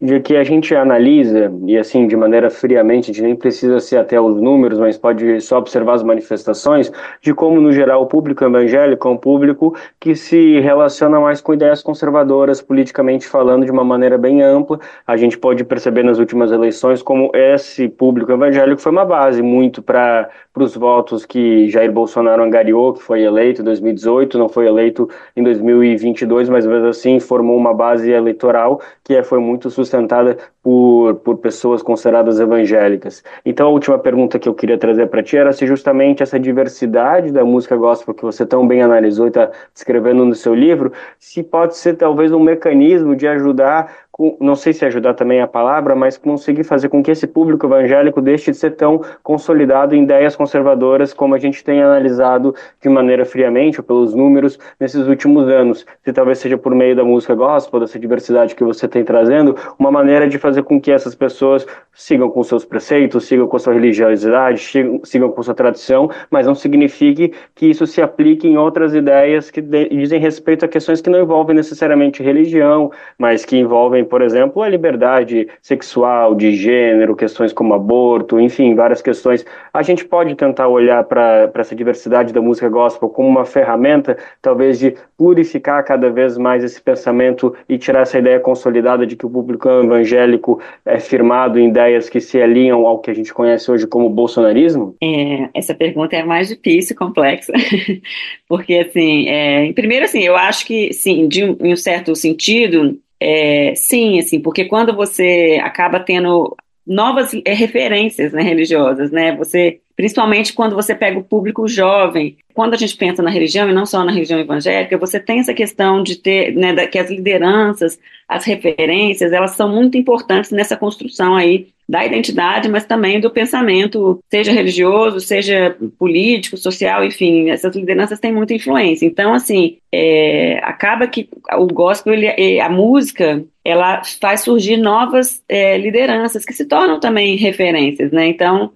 de 0.01 0.20
que 0.20 0.36
a 0.36 0.43
gente 0.43 0.75
analisa, 0.75 1.53
e 1.67 1.77
assim, 1.77 2.08
de 2.08 2.17
maneira 2.17 2.50
friamente, 2.50 3.12
a 3.12 3.13
gente 3.13 3.22
nem 3.22 3.36
precisa 3.36 3.79
ser 3.79 3.98
até 3.98 4.20
os 4.20 4.41
números, 4.41 4.79
mas 4.79 4.98
pode 4.98 5.39
só 5.41 5.60
observar 5.60 5.93
as 5.93 6.03
manifestações, 6.03 6.91
de 7.22 7.34
como, 7.36 7.62
no 7.62 7.72
geral, 7.72 8.01
o 8.01 8.08
público 8.08 8.43
evangélico 8.43 9.08
é 9.08 9.12
um 9.12 9.17
público 9.17 9.75
que 10.00 10.15
se 10.15 10.60
relaciona 10.60 11.20
mais 11.20 11.39
com 11.39 11.53
ideias 11.53 11.84
conservadoras, 11.84 12.62
politicamente 12.62 13.27
falando, 13.27 13.63
de 13.63 13.72
uma 13.72 13.84
maneira 13.84 14.17
bem 14.17 14.41
ampla. 14.41 14.79
A 15.05 15.15
gente 15.17 15.38
pode 15.38 15.63
perceber 15.63 16.01
nas 16.01 16.17
últimas 16.17 16.51
eleições 16.51 17.03
como 17.03 17.29
esse 17.36 17.88
público 17.88 18.31
evangélico 18.31 18.81
foi 18.81 18.91
uma 18.91 19.05
base 19.05 19.43
muito 19.43 19.84
para 19.84 20.29
os 20.55 20.75
votos 20.75 21.27
que 21.27 21.70
Jair 21.70 21.91
Bolsonaro 21.91 22.43
angariou, 22.43 22.93
que 22.93 23.03
foi 23.03 23.22
eleito 23.22 23.62
em 23.62 23.65
2018, 23.65 24.38
não 24.39 24.50
foi 24.50 24.65
eleito 24.65 25.08
em 25.36 25.43
2022, 25.43 26.50
mas 26.50 26.65
mesmo 26.65 26.88
assim 26.88 27.20
formou 27.20 27.55
uma 27.55 27.74
base 27.74 28.10
eleitoral 28.10 28.81
que 29.03 29.22
foi 29.24 29.39
muito 29.39 29.70
sustentada 29.91 30.38
por, 30.63 31.15
por 31.15 31.37
pessoas 31.37 31.81
consideradas 31.81 32.39
evangélicas. 32.39 33.23
Então, 33.45 33.67
a 33.67 33.71
última 33.71 33.97
pergunta 33.97 34.37
que 34.37 34.47
eu 34.47 34.53
queria 34.53 34.77
trazer 34.77 35.07
para 35.07 35.23
ti 35.23 35.37
era 35.37 35.51
se 35.51 35.65
justamente 35.65 36.21
essa 36.21 36.39
diversidade 36.39 37.31
da 37.31 37.43
música 37.43 37.75
gospel 37.75 38.13
que 38.13 38.23
você 38.23 38.45
tão 38.45 38.67
bem 38.67 38.81
analisou 38.81 39.25
e 39.25 39.29
está 39.29 39.49
escrevendo 39.73 40.23
no 40.23 40.35
seu 40.35 40.53
livro, 40.53 40.91
se 41.17 41.41
pode 41.41 41.75
ser 41.75 41.95
talvez 41.95 42.31
um 42.31 42.39
mecanismo 42.39 43.15
de 43.15 43.27
ajudar 43.27 43.91
não 44.39 44.55
sei 44.55 44.73
se 44.73 44.85
ajudar 44.85 45.13
também 45.13 45.41
a 45.41 45.47
palavra, 45.47 45.95
mas 45.95 46.17
conseguir 46.17 46.63
fazer 46.63 46.89
com 46.89 47.01
que 47.01 47.09
esse 47.09 47.25
público 47.25 47.65
evangélico 47.65 48.21
deixe 48.21 48.51
de 48.51 48.57
ser 48.57 48.71
tão 48.71 49.01
consolidado 49.23 49.95
em 49.95 50.03
ideias 50.03 50.35
conservadoras 50.35 51.13
como 51.13 51.33
a 51.33 51.39
gente 51.39 51.63
tem 51.63 51.81
analisado 51.81 52.53
de 52.81 52.89
maneira 52.89 53.25
friamente, 53.25 53.79
ou 53.79 53.83
pelos 53.83 54.13
números, 54.13 54.59
nesses 54.79 55.07
últimos 55.07 55.47
anos. 55.47 55.85
Se 56.03 56.13
talvez 56.13 56.37
seja 56.39 56.57
por 56.57 56.75
meio 56.75 56.95
da 56.95 57.03
música 57.03 57.33
gospel, 57.33 57.79
dessa 57.79 57.97
diversidade 57.97 58.53
que 58.53 58.63
você 58.63 58.87
tem 58.87 59.03
trazendo, 59.03 59.55
uma 59.79 59.89
maneira 59.89 60.27
de 60.27 60.37
fazer 60.37 60.50
com 60.62 60.79
que 60.79 60.91
essas 60.91 61.15
pessoas 61.15 61.65
sigam 61.93 62.29
com 62.29 62.43
seus 62.43 62.63
preceitos, 62.65 63.25
sigam 63.25 63.48
com 63.48 63.60
sua 63.60 63.74
religiosidade, 63.74 64.60
sigam, 64.60 65.01
sigam 65.03 65.31
com 65.31 65.43
sua 65.43 65.53
tradição, 65.53 66.10
mas 66.29 66.48
não 66.48 66.55
signifique 66.55 67.34
que 67.53 67.67
isso 67.67 67.86
se 67.86 68.01
aplique 68.01 68.48
em 68.48 68.58
outras 68.58 68.93
ideias 68.93 69.51
que 69.51 69.62
dizem 69.62 70.20
respeito 70.20 70.65
a 70.65 70.67
questões 70.67 71.01
que 71.01 71.10
não 71.10 71.22
envolvem 71.22 71.55
necessariamente 71.55 72.24
religião, 72.24 72.91
mas 73.17 73.46
que 73.46 73.58
envolvem 73.58 74.01
por 74.05 74.22
exemplo, 74.22 74.62
a 74.62 74.70
liberdade 74.70 75.48
sexual, 75.62 76.34
de 76.36 76.55
gênero, 76.55 77.15
questões 77.15 77.53
como 77.53 77.74
aborto, 77.74 78.39
enfim, 78.39 78.75
várias 78.75 79.01
questões. 79.01 79.46
A 79.74 79.81
gente 79.81 80.05
pode 80.05 80.36
tentar 80.36 80.67
olhar 80.67 81.03
para 81.03 81.51
essa 81.55 81.75
diversidade 81.75 82.34
da 82.34 82.41
música 82.41 82.70
gospel 82.70 83.10
como 83.10 83.27
uma 83.27 83.46
ferramenta, 83.46 84.17
talvez, 84.41 84.79
de 84.79 84.96
purificar 85.17 85.84
cada 85.84 86.10
vez 86.10 86.38
mais 86.38 86.63
esse 86.63 86.81
pensamento 86.81 87.55
e 87.67 87.77
tirar 87.77 88.01
essa 88.01 88.17
ideia 88.17 88.39
consolidada 88.39 89.05
de 89.05 89.15
que 89.15 89.25
o 89.25 89.29
público 89.29 89.70
evangélico 89.70 90.40
é 90.86 91.00
firmado 91.00 91.60
em 91.60 91.69
ideias 91.69 92.10
que 92.10 92.19
se 92.19 92.41
alinham 92.41 92.86
ao 92.86 93.00
que 93.00 93.12
a 93.12 93.13
gente 93.13 93.33
conhece 93.33 93.69
hoje 93.69 93.88
como 93.88 94.10
bolsonarismo? 94.10 94.95
É, 95.01 95.50
essa 95.53 95.74
pergunta 95.74 96.15
é 96.15 96.24
mais 96.24 96.48
difícil, 96.48 96.95
complexa, 96.95 97.53
porque, 98.48 98.75
assim, 98.75 99.27
é, 99.27 99.71
primeiro, 99.74 100.05
assim, 100.05 100.21
eu 100.21 100.36
acho 100.36 100.65
que, 100.65 100.93
sim, 100.93 101.27
de 101.27 101.43
um, 101.43 101.57
em 101.62 101.74
um 101.74 101.77
certo 101.77 102.15
sentido, 102.15 102.98
é, 103.19 103.74
sim, 103.75 104.19
assim, 104.19 104.39
porque 104.39 104.65
quando 104.65 104.95
você 104.95 105.60
acaba 105.63 106.00
tendo 106.00 106.55
novas 106.86 107.31
é, 107.45 107.53
referências 107.53 108.33
né, 108.33 108.41
religiosas, 108.41 109.12
né? 109.12 109.36
Você, 109.36 109.79
principalmente 110.01 110.53
quando 110.53 110.75
você 110.75 110.96
pega 110.96 111.20
o 111.20 111.24
público 111.24 111.67
jovem, 111.67 112.36
quando 112.55 112.74
a 112.74 112.77
gente 112.77 112.98
pensa 112.98 113.22
na 113.22 113.29
religião 113.29 113.70
e 113.70 113.74
não 113.74 113.86
só 113.86 114.03
na 114.03 114.12
religião 114.12 114.39
evangélica, 114.39 114.98
você 114.98 115.20
tem 115.20 115.39
essa 115.39 115.53
questão 115.53 116.01
de 116.01 116.15
ter, 116.15 116.55
né, 116.55 116.74
que 116.88 116.98
as 116.98 117.12
lideranças, 117.12 118.00
as 118.27 118.43
referências, 118.43 119.31
elas 119.31 119.51
são 119.51 119.70
muito 119.70 120.00
importantes 120.00 120.50
nessa 120.50 120.75
construção 120.75 121.36
aí 121.36 121.67
da 121.88 122.03
identidade, 122.03 122.67
mas 122.67 122.84
também 122.84 123.20
do 123.20 123.29
pensamento, 123.29 124.20
seja 124.27 124.51
religioso, 124.51 125.20
seja 125.20 125.77
político, 126.00 126.58
social, 126.58 127.05
enfim, 127.05 127.51
essas 127.51 127.75
lideranças 127.75 128.20
têm 128.20 128.34
muita 128.34 128.55
influência. 128.55 129.05
Então, 129.05 129.36
assim, 129.36 129.77
é, 129.91 130.60
acaba 130.63 131.05
que 131.05 131.29
o 131.53 131.67
gospel, 131.67 132.15
ele, 132.15 132.60
a 132.60 132.70
música, 132.70 133.43
ela 133.63 134.01
faz 134.20 134.41
surgir 134.41 134.77
novas 134.77 135.43
é, 135.48 135.77
lideranças 135.77 136.43
que 136.43 136.53
se 136.53 136.65
tornam 136.65 137.00
também 137.00 137.36
referências, 137.36 138.12
né? 138.12 138.25
Então, 138.25 138.72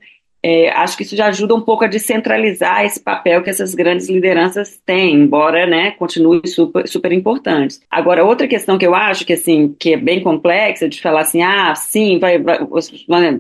é, 0.47 0.69
acho 0.69 0.95
que 0.95 1.01
isso 1.01 1.15
já 1.15 1.25
ajuda 1.25 1.55
um 1.55 1.61
pouco 1.61 1.83
a 1.83 1.87
descentralizar 1.87 2.85
esse 2.85 2.99
papel 2.99 3.41
que 3.41 3.49
essas 3.49 3.73
grandes 3.73 4.07
lideranças 4.07 4.79
têm, 4.85 5.15
embora, 5.15 5.65
né, 5.65 5.89
continue 5.97 6.47
super, 6.47 6.87
super 6.87 7.11
importantes. 7.11 7.81
Agora, 7.89 8.23
outra 8.23 8.47
questão 8.47 8.77
que 8.77 8.85
eu 8.85 8.93
acho 8.93 9.25
que, 9.25 9.33
assim, 9.33 9.75
que 9.79 9.93
é 9.93 9.97
bem 9.97 10.21
complexa, 10.21 10.87
de 10.87 11.01
falar 11.01 11.21
assim, 11.21 11.41
ah, 11.41 11.73
sim, 11.73 12.19
vai, 12.19 12.37
vai 12.37 12.59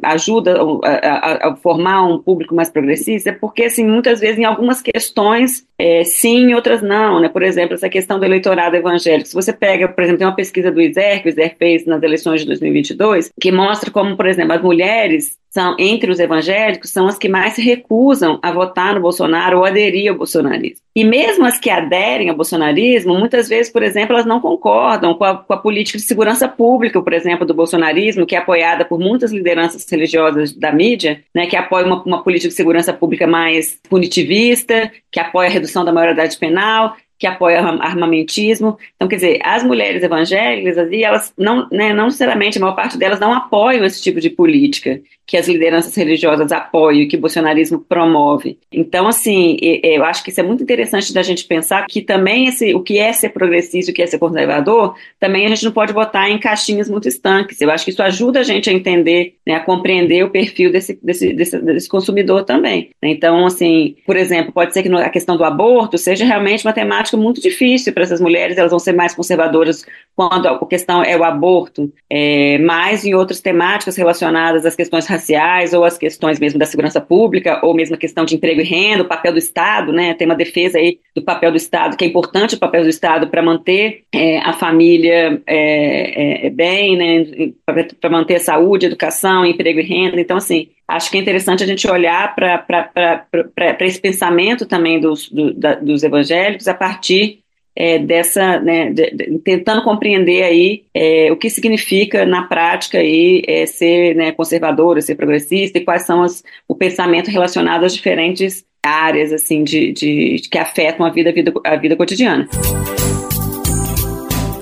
ajuda 0.01 0.59
a, 0.83 0.89
a, 0.89 1.49
a, 1.49 1.55
formar 1.57 2.07
um 2.07 2.17
público 2.17 2.55
mais 2.55 2.71
progressista, 2.71 3.29
é 3.29 3.33
porque, 3.33 3.65
assim, 3.65 3.85
muitas 3.85 4.19
vezes, 4.19 4.39
em 4.39 4.45
algumas 4.45 4.81
questões, 4.81 5.63
é, 5.77 6.03
sim, 6.03 6.49
em 6.49 6.55
outras 6.55 6.81
não, 6.81 7.19
né, 7.19 7.29
por 7.29 7.43
exemplo, 7.43 7.75
essa 7.75 7.87
questão 7.87 8.17
do 8.17 8.25
eleitorado 8.25 8.75
evangélico, 8.75 9.27
se 9.27 9.35
você 9.35 9.53
pega, 9.53 9.87
por 9.87 10.03
exemplo, 10.03 10.17
tem 10.17 10.27
uma 10.27 10.35
pesquisa 10.35 10.71
do 10.71 10.81
ISER, 10.81 11.21
que 11.21 11.27
o 11.27 11.29
ISER 11.29 11.55
fez 11.55 11.85
nas 11.85 12.01
eleições 12.01 12.41
de 12.41 12.47
2022, 12.47 13.29
que 13.39 13.51
mostra 13.51 13.91
como, 13.91 14.17
por 14.17 14.25
exemplo, 14.25 14.53
as 14.53 14.61
mulheres 14.63 15.37
são, 15.55 15.73
entre 15.79 16.11
os 16.11 16.19
evangélicos, 16.19 16.89
são 16.89 17.07
as 17.07 17.17
que 17.17 17.29
mais 17.29 17.53
se 17.53 17.61
recusam 17.61 18.37
a 18.43 18.51
votar 18.51 18.93
no 18.93 18.99
Bolsonaro 18.99 19.59
ou 19.59 19.63
aderir 19.63 20.11
ao 20.11 20.17
bolsonarismo. 20.17 20.83
E 20.93 21.05
mesmo 21.05 21.45
as 21.45 21.57
que 21.57 21.69
aderem 21.69 22.29
ao 22.29 22.35
bolsonarismo, 22.35 23.17
muitas 23.17 23.47
vezes, 23.47 23.71
por 23.71 23.81
exemplo, 23.81 24.13
elas 24.13 24.25
não 24.25 24.41
concordam 24.41 25.13
com 25.13 25.23
a, 25.23 25.37
com 25.37 25.53
a 25.53 25.57
política 25.57 25.97
de 25.97 26.03
segurança 26.03 26.45
pública, 26.45 27.01
por 27.01 27.13
exemplo, 27.13 27.45
do 27.45 27.53
bolsonarismo, 27.53 28.25
que 28.25 28.35
é 28.35 28.39
apoiada 28.39 28.83
por 28.83 28.99
muitas 28.99 29.31
lideranças 29.31 29.89
religiosas 29.89 30.51
da 30.51 30.73
mídia, 30.73 31.23
né, 31.33 31.45
que 31.47 31.55
apoia 31.55 31.85
uma, 31.85 32.03
uma 32.03 32.21
política 32.21 32.49
de 32.49 32.55
segurança 32.55 32.91
pública 32.91 33.25
mais 33.25 33.79
punitivista, 33.89 34.91
que 35.09 35.21
apoia 35.21 35.47
a 35.47 35.51
redução 35.51 35.85
da 35.85 35.93
maioridade 35.93 36.37
penal, 36.37 36.97
que 37.17 37.27
apoia 37.27 37.59
armamentismo. 37.59 38.77
Então, 38.95 39.07
quer 39.07 39.15
dizer, 39.15 39.39
as 39.43 39.63
mulheres 39.63 40.03
evangélicas, 40.03 40.77
ali, 40.77 41.03
elas 41.03 41.33
não, 41.37 41.67
né, 41.71 41.93
não 41.93 42.05
necessariamente, 42.05 42.57
a 42.57 42.61
maior 42.61 42.75
parte 42.75 42.97
delas 42.97 43.19
não 43.19 43.33
apoiam 43.33 43.85
esse 43.85 44.01
tipo 44.01 44.19
de 44.19 44.29
política 44.29 44.99
que 45.25 45.37
as 45.37 45.47
lideranças 45.47 45.95
religiosas 45.95 46.51
apoiam 46.51 47.01
e 47.01 47.07
que 47.07 47.17
o 47.17 47.19
bolsonarismo 47.19 47.79
promove. 47.79 48.59
Então, 48.71 49.07
assim, 49.07 49.57
eu 49.61 50.03
acho 50.05 50.23
que 50.23 50.29
isso 50.29 50.39
é 50.39 50.43
muito 50.43 50.61
interessante 50.61 51.13
da 51.13 51.23
gente 51.23 51.45
pensar 51.45 51.85
que 51.87 52.01
também 52.01 52.47
esse, 52.47 52.75
o 52.75 52.81
que 52.81 52.99
é 52.99 53.11
ser 53.11 53.29
progressista 53.29 53.89
e 53.89 53.93
o 53.93 53.95
que 53.95 54.03
é 54.03 54.07
ser 54.07 54.19
conservador, 54.19 54.95
também 55.19 55.45
a 55.45 55.49
gente 55.49 55.65
não 55.65 55.71
pode 55.71 55.93
botar 55.93 56.29
em 56.29 56.37
caixinhas 56.37 56.89
muito 56.89 57.07
estanques. 57.07 57.59
Eu 57.59 57.71
acho 57.71 57.85
que 57.85 57.91
isso 57.91 58.03
ajuda 58.03 58.39
a 58.39 58.43
gente 58.43 58.69
a 58.69 58.73
entender, 58.73 59.35
né, 59.45 59.55
a 59.55 59.59
compreender 59.59 60.23
o 60.23 60.29
perfil 60.29 60.71
desse, 60.71 60.99
desse, 61.01 61.33
desse, 61.33 61.57
desse 61.59 61.89
consumidor 61.89 62.43
também. 62.43 62.91
Então, 63.01 63.45
assim, 63.47 63.95
por 64.05 64.15
exemplo, 64.15 64.51
pode 64.51 64.73
ser 64.73 64.83
que 64.83 64.93
a 64.93 65.09
questão 65.09 65.37
do 65.37 65.43
aborto 65.43 65.97
seja 65.97 66.23
realmente 66.23 66.65
uma 66.65 66.73
temática 67.15 67.17
muito 67.17 67.41
difícil 67.41 67.93
para 67.93 68.03
essas 68.03 68.21
mulheres, 68.21 68.57
elas 68.57 68.71
vão 68.71 68.79
ser 68.79 68.93
mais 68.93 69.15
conservadoras 69.15 69.85
quando 70.15 70.47
a 70.47 70.65
questão 70.67 71.03
é 71.03 71.17
o 71.17 71.23
aborto, 71.23 71.91
é, 72.09 72.57
mais 72.59 73.03
em 73.05 73.13
outras 73.13 73.41
temáticas 73.41 73.97
relacionadas 73.97 74.65
às 74.65 74.75
questões 74.75 75.05
raciais 75.07 75.73
ou 75.73 75.83
as 75.83 75.97
questões 75.97 76.39
mesmo 76.39 76.59
da 76.59 76.65
segurança 76.65 77.01
pública 77.01 77.59
ou 77.63 77.73
mesmo 77.73 77.95
a 77.95 77.97
questão 77.99 78.23
de 78.23 78.35
emprego 78.35 78.61
e 78.61 78.63
renda, 78.63 79.03
o 79.03 79.07
papel 79.07 79.33
do 79.33 79.39
Estado, 79.39 79.91
né? 79.91 80.13
Tem 80.13 80.25
uma 80.25 80.35
defesa 80.35 80.77
aí 80.77 80.99
do 81.15 81.21
papel 81.21 81.51
do 81.51 81.57
Estado, 81.57 81.97
que 81.97 82.05
é 82.05 82.07
importante 82.07 82.55
o 82.55 82.59
papel 82.59 82.83
do 82.83 82.89
Estado 82.89 83.27
para 83.27 83.41
manter 83.41 84.03
é, 84.13 84.39
a 84.39 84.53
família 84.53 85.41
é, 85.45 86.43
é, 86.43 86.47
é 86.47 86.49
bem, 86.49 86.97
né? 86.97 87.51
Para 87.99 88.09
manter 88.09 88.35
a 88.35 88.39
saúde, 88.39 88.85
educação, 88.85 89.45
emprego 89.45 89.79
e 89.79 89.83
renda. 89.83 90.19
Então, 90.19 90.37
assim, 90.37 90.69
acho 90.87 91.09
que 91.09 91.17
é 91.17 91.21
interessante 91.21 91.63
a 91.63 91.67
gente 91.67 91.87
olhar 91.89 92.35
para 92.35 93.77
esse 93.81 93.99
pensamento 93.99 94.65
também 94.65 94.99
dos, 94.99 95.29
do, 95.29 95.53
da, 95.53 95.75
dos 95.75 96.03
evangélicos 96.03 96.67
a 96.67 96.73
partir 96.73 97.39
é, 97.75 97.99
dessa, 97.99 98.59
né, 98.59 98.91
de, 98.91 99.11
de, 99.11 99.39
tentando 99.39 99.83
compreender 99.83 100.43
aí 100.43 100.85
é, 100.93 101.29
o 101.31 101.35
que 101.35 101.49
significa 101.49 102.25
na 102.25 102.43
prática 102.43 102.99
aí 102.99 103.43
é, 103.47 103.65
ser 103.65 104.15
né, 104.15 104.31
conservador, 104.31 105.01
ser 105.01 105.15
progressista 105.15 105.77
e 105.77 105.83
quais 105.83 106.03
são 106.03 106.23
as, 106.23 106.43
o 106.67 106.75
pensamento 106.75 107.29
relacionado 107.29 107.83
às 107.83 107.93
diferentes 107.93 108.63
áreas 108.81 109.33
assim 109.33 109.63
de, 109.63 109.91
de 109.91 110.41
que 110.49 110.57
afetam 110.57 111.05
a 111.05 111.09
vida, 111.09 111.33
vida, 111.33 111.51
a 111.65 111.75
vida 111.75 111.95
cotidiana. 111.95 112.47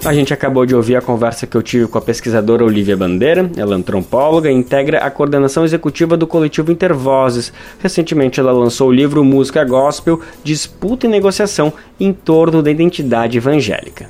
A 0.05 0.13
gente 0.13 0.33
acabou 0.33 0.65
de 0.65 0.75
ouvir 0.75 0.97
a 0.97 1.01
conversa 1.01 1.47
que 1.47 1.55
eu 1.55 1.63
tive 1.63 1.87
com 1.87 1.97
a 1.97 2.01
pesquisadora 2.01 2.65
Olivia 2.65 2.97
Bandeira, 2.97 3.49
ela 3.55 3.73
é 3.73 3.77
antropóloga 3.77 4.51
e 4.51 4.53
integra 4.53 4.97
a 4.97 5.09
coordenação 5.09 5.63
executiva 5.63 6.17
do 6.17 6.27
coletivo 6.27 6.73
Intervozes. 6.73 7.53
Recentemente 7.79 8.37
ela 8.37 8.51
lançou 8.51 8.89
o 8.89 8.91
livro 8.91 9.23
Música 9.23 9.63
Gospel, 9.63 10.19
Disputa 10.43 11.07
e 11.07 11.09
Negociação 11.09 11.71
em 11.97 12.11
torno 12.11 12.61
da 12.61 12.69
identidade 12.69 13.37
evangélica. 13.37 14.09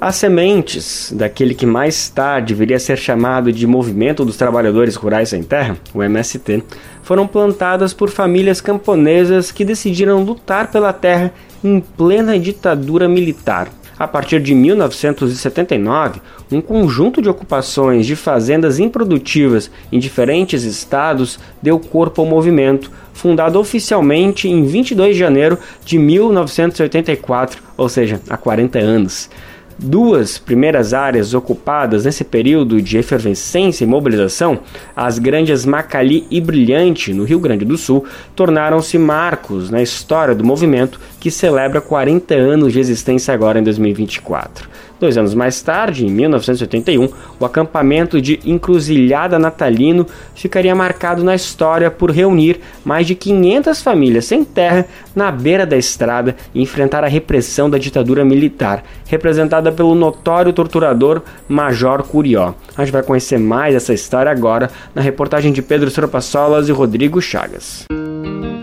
As 0.00 0.16
sementes 0.16 1.12
daquele 1.14 1.54
que 1.54 1.66
mais 1.66 2.08
tarde 2.08 2.54
viria 2.54 2.78
a 2.78 2.80
ser 2.80 2.96
chamado 2.96 3.52
de 3.52 3.66
Movimento 3.66 4.24
dos 4.24 4.38
Trabalhadores 4.38 4.96
Rurais 4.96 5.28
Sem 5.28 5.42
Terra, 5.42 5.76
o 5.92 6.02
MST, 6.02 6.64
foram 7.02 7.26
plantadas 7.26 7.92
por 7.92 8.08
famílias 8.08 8.58
camponesas 8.58 9.52
que 9.52 9.66
decidiram 9.66 10.24
lutar 10.24 10.70
pela 10.72 10.94
terra 10.94 11.30
em 11.62 11.78
plena 11.78 12.38
ditadura 12.38 13.06
militar. 13.06 13.68
A 14.02 14.08
partir 14.08 14.40
de 14.40 14.52
1979, 14.52 16.20
um 16.50 16.60
conjunto 16.60 17.22
de 17.22 17.28
ocupações 17.28 18.04
de 18.04 18.16
fazendas 18.16 18.80
improdutivas 18.80 19.70
em 19.92 20.00
diferentes 20.00 20.64
estados 20.64 21.38
deu 21.62 21.78
corpo 21.78 22.20
ao 22.20 22.26
movimento, 22.26 22.90
fundado 23.12 23.60
oficialmente 23.60 24.48
em 24.48 24.64
22 24.64 25.14
de 25.14 25.20
janeiro 25.20 25.56
de 25.84 26.00
1984, 26.00 27.62
ou 27.76 27.88
seja, 27.88 28.20
há 28.28 28.36
40 28.36 28.76
anos. 28.80 29.30
Duas 29.78 30.38
primeiras 30.38 30.94
áreas 30.94 31.34
ocupadas 31.34 32.04
nesse 32.04 32.24
período 32.24 32.80
de 32.80 32.98
efervescência 32.98 33.84
e 33.84 33.86
mobilização, 33.86 34.60
as 34.94 35.18
grandes 35.18 35.64
Macali 35.64 36.26
e 36.30 36.40
Brilhante, 36.40 37.12
no 37.12 37.24
Rio 37.24 37.40
Grande 37.40 37.64
do 37.64 37.76
Sul, 37.76 38.04
tornaram-se 38.36 38.98
marcos 38.98 39.70
na 39.70 39.82
história 39.82 40.34
do 40.34 40.44
movimento 40.44 41.00
que 41.18 41.30
celebra 41.30 41.80
40 41.80 42.34
anos 42.34 42.72
de 42.72 42.80
existência 42.80 43.32
agora 43.34 43.58
em 43.58 43.62
2024. 43.62 44.68
Dois 45.02 45.18
anos 45.18 45.34
mais 45.34 45.60
tarde, 45.60 46.06
em 46.06 46.10
1981, 46.12 47.08
o 47.40 47.44
acampamento 47.44 48.20
de 48.20 48.38
Encruzilhada 48.44 49.36
Natalino 49.36 50.06
ficaria 50.32 50.76
marcado 50.76 51.24
na 51.24 51.34
história 51.34 51.90
por 51.90 52.12
reunir 52.12 52.60
mais 52.84 53.04
de 53.04 53.16
500 53.16 53.82
famílias 53.82 54.26
sem 54.26 54.44
terra 54.44 54.86
na 55.12 55.32
beira 55.32 55.66
da 55.66 55.76
estrada 55.76 56.36
e 56.54 56.62
enfrentar 56.62 57.02
a 57.02 57.08
repressão 57.08 57.68
da 57.68 57.78
ditadura 57.78 58.24
militar, 58.24 58.84
representada 59.08 59.72
pelo 59.72 59.96
notório 59.96 60.52
torturador 60.52 61.22
Major 61.48 62.04
Curió. 62.04 62.54
A 62.76 62.84
gente 62.84 62.92
vai 62.92 63.02
conhecer 63.02 63.40
mais 63.40 63.74
essa 63.74 63.92
história 63.92 64.30
agora 64.30 64.70
na 64.94 65.02
reportagem 65.02 65.52
de 65.52 65.62
Pedro 65.62 65.90
Sorpassolas 65.90 66.68
e 66.68 66.72
Rodrigo 66.72 67.20
Chagas. 67.20 67.86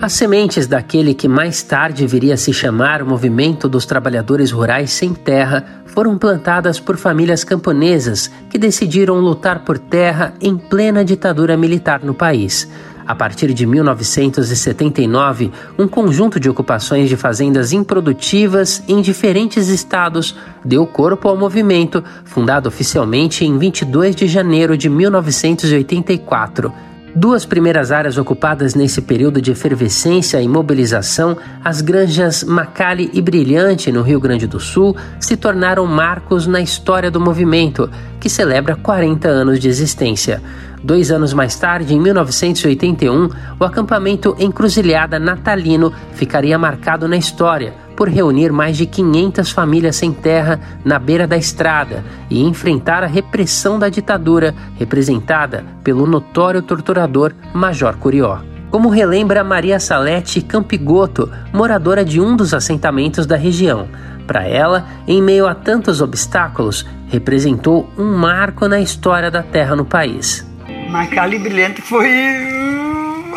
As 0.01 0.13
sementes 0.13 0.65
daquele 0.65 1.13
que 1.13 1.27
mais 1.27 1.61
tarde 1.61 2.07
viria 2.07 2.35
a 2.35 2.37
se 2.37 2.53
chamar 2.53 3.03
Movimento 3.03 3.67
dos 3.67 3.85
Trabalhadores 3.85 4.49
Rurais 4.49 4.91
Sem 4.91 5.13
Terra 5.13 5.78
foram 5.89 6.17
plantadas 6.17 6.79
por 6.79 6.97
famílias 6.97 7.43
camponesas 7.43 8.31
que 8.49 8.57
decidiram 8.57 9.19
lutar 9.19 9.63
por 9.63 9.77
terra 9.77 10.33
em 10.41 10.57
plena 10.57 11.03
ditadura 11.03 11.57
militar 11.57 12.03
no 12.03 12.13
país. 12.13 12.67
A 13.09 13.15
partir 13.15 13.53
de 13.53 13.65
1979, 13.65 15.51
um 15.79 15.87
conjunto 15.87 16.39
de 16.39 16.47
ocupações 16.47 17.09
de 17.09 17.17
fazendas 17.17 17.73
improdutivas 17.73 18.83
em 18.87 19.01
diferentes 19.01 19.67
estados 19.67 20.35
deu 20.63 20.85
corpo 20.85 21.27
ao 21.27 21.35
movimento, 21.35 22.03
fundado 22.23 22.69
oficialmente 22.69 23.43
em 23.43 23.57
22 23.57 24.15
de 24.15 24.27
janeiro 24.27 24.77
de 24.77 24.87
1984. 24.89 26.71
Duas 27.15 27.43
primeiras 27.43 27.91
áreas 27.91 28.17
ocupadas 28.17 28.75
nesse 28.75 29.01
período 29.01 29.41
de 29.41 29.51
efervescência 29.51 30.39
e 30.41 30.47
mobilização, 30.47 31.35
as 31.63 31.81
granjas 31.81 32.43
Macali 32.43 33.09
e 33.13 33.21
Brilhante, 33.21 33.91
no 33.91 34.03
Rio 34.03 34.19
Grande 34.19 34.45
do 34.45 34.59
Sul, 34.59 34.95
se 35.19 35.35
tornaram 35.35 35.85
marcos 35.87 36.45
na 36.45 36.61
história 36.61 37.09
do 37.09 37.19
movimento, 37.19 37.89
que 38.19 38.29
celebra 38.29 38.75
40 38.75 39.27
anos 39.27 39.59
de 39.59 39.67
existência. 39.67 40.41
Dois 40.81 41.11
anos 41.11 41.33
mais 41.33 41.57
tarde, 41.57 41.93
em 41.93 41.99
1981, 41.99 43.29
o 43.59 43.65
acampamento 43.65 44.35
Encruzilhada 44.39 45.19
Natalino 45.19 45.91
ficaria 46.13 46.57
marcado 46.57 47.07
na 47.07 47.17
história 47.17 47.73
por 47.97 48.07
reunir 48.07 48.49
mais 48.49 48.77
de 48.77 48.85
500 48.85 49.51
famílias 49.51 49.97
sem 49.97 50.13
terra 50.13 50.57
na 50.85 50.97
beira 50.97 51.27
da 51.27 51.35
estrada 51.35 52.01
e 52.29 52.41
enfrentar 52.41 53.03
a 53.03 53.07
repressão 53.07 53.77
da 53.77 53.89
ditadura, 53.89 54.55
representada 54.77 55.65
pelo 55.83 56.07
notório 56.07 56.61
torturador 56.61 57.33
Major 57.53 57.97
Curió. 57.97 58.39
Como 58.71 58.87
relembra 58.87 59.43
Maria 59.43 59.81
Salete 59.81 60.41
Campigoto, 60.41 61.29
moradora 61.51 62.05
de 62.05 62.21
um 62.21 62.37
dos 62.37 62.53
assentamentos 62.53 63.25
da 63.25 63.35
região. 63.35 63.89
Para 64.25 64.47
ela, 64.47 64.85
em 65.05 65.21
meio 65.21 65.45
a 65.45 65.53
tantos 65.53 65.99
obstáculos, 65.99 66.85
representou 67.09 67.89
um 67.97 68.15
marco 68.15 68.65
na 68.69 68.79
história 68.79 69.29
da 69.29 69.43
terra 69.43 69.75
no 69.75 69.83
país. 69.83 70.48
Macali 70.89 71.37
Brilhante 71.37 71.81
foi 71.83 72.09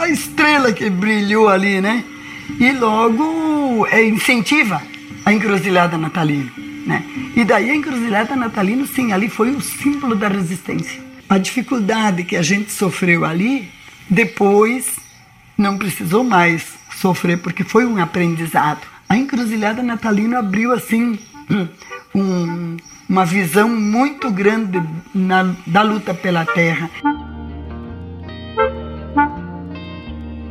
a 0.01 0.09
estrela 0.09 0.73
que 0.73 0.89
brilhou 0.89 1.49
ali, 1.49 1.81
né? 1.83 2.03
E 2.59 2.73
logo 2.73 3.87
é, 3.91 4.05
incentiva 4.05 4.83
a 5.25 5.33
encruzilhada 5.33 5.99
natalina. 5.99 6.51
Né? 6.87 7.05
E 7.37 7.45
daí 7.45 7.71
a 7.71 7.75
encruzilhada 7.75 8.35
natalina, 8.35 8.87
sim, 8.87 9.13
ali 9.13 9.29
foi 9.29 9.51
o 9.51 9.61
símbolo 9.61 10.15
da 10.15 10.29
resistência. 10.29 11.01
A 11.29 11.39
dificuldade 11.39 12.25
que 12.25 12.37
a 12.37 12.43
gente 12.43 12.73
sofreu 12.73 13.25
ali, 13.25 13.71
depois 14.09 14.97
não 15.57 15.77
precisou 15.77 16.25
mais 16.25 16.73
sofrer, 16.97 17.39
porque 17.39 17.63
foi 17.63 17.85
um 17.85 18.03
aprendizado. 18.03 18.81
A 19.09 19.17
encruzilhada 19.17 19.83
natalina 19.83 20.39
abriu, 20.39 20.73
assim, 20.73 21.19
um, 22.15 22.77
uma 23.09 23.27
visão 23.27 23.69
muito 23.69 24.31
grande 24.31 24.83
na, 25.15 25.55
da 25.67 25.83
luta 25.83 26.15
pela 26.15 26.45
terra. 26.47 26.91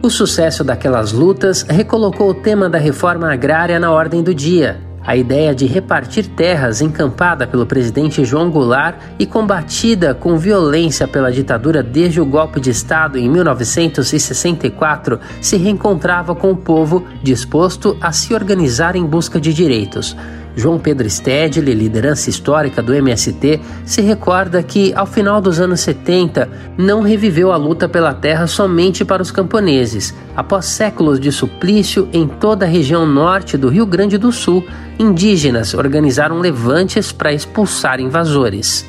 O 0.04 0.10
sucesso 0.10 0.64
daquelas 0.64 1.12
lutas 1.12 1.62
recolocou 1.62 2.32
o 2.32 2.34
tema 2.34 2.68
da 2.68 2.80
reforma 2.80 3.32
agrária 3.32 3.80
na 3.80 3.92
ordem 3.92 4.24
do 4.24 4.34
dia. 4.34 4.82
A 5.06 5.16
ideia 5.16 5.54
de 5.54 5.68
repartir 5.68 6.28
terras 6.28 6.82
encampada 6.82 7.46
pelo 7.46 7.68
presidente 7.68 8.26
João 8.26 8.50
Goulart 8.50 8.96
e 9.20 9.28
combatida 9.28 10.16
com 10.16 10.40
violência 10.40 11.08
pela 11.08 11.32
ditadura 11.32 11.84
desde 11.84 12.20
o 12.20 12.26
golpe 12.26 12.60
de 12.60 12.72
Estado 12.72 13.20
em 13.20 13.30
1964 13.30 15.20
se 15.40 15.56
reencontrava 15.56 16.34
com 16.34 16.50
o 16.50 16.58
povo 16.58 17.06
disposto 17.22 17.96
a 18.02 18.12
se 18.12 18.34
organizar 18.34 18.96
em 18.96 19.06
busca 19.06 19.40
de 19.40 19.54
direitos. 19.54 20.18
João 20.56 20.78
Pedro 20.78 21.10
Stedley, 21.10 21.74
liderança 21.74 22.30
histórica 22.30 22.82
do 22.82 22.94
MST, 22.94 23.60
se 23.86 24.02
recorda 24.02 24.62
que, 24.62 24.94
ao 24.94 25.06
final 25.06 25.42
dos 25.42 25.60
anos 25.60 25.80
70, 25.82 26.50
não 26.78 27.02
reviveu 27.02 27.52
a 27.52 27.58
luta 27.58 27.88
pela 27.88 28.14
terra 28.14 28.48
somente 28.48 29.06
para 29.06 29.22
os 29.22 29.32
camponeses. 29.32 30.14
Após 30.36 30.66
séculos 30.66 31.20
de 31.20 31.32
suplício 31.32 32.08
em 32.12 32.28
toda 32.28 32.66
a 32.66 32.70
região 32.70 33.06
norte 33.06 33.58
do 33.58 33.70
Rio 33.70 33.86
Grande 33.86 34.18
do 34.18 34.32
Sul, 34.32 34.66
indígenas 35.00 35.74
organizaram 35.74 36.40
levantes 36.40 37.12
para 37.12 37.34
expulsar 37.34 38.00
invasores. 38.00 38.86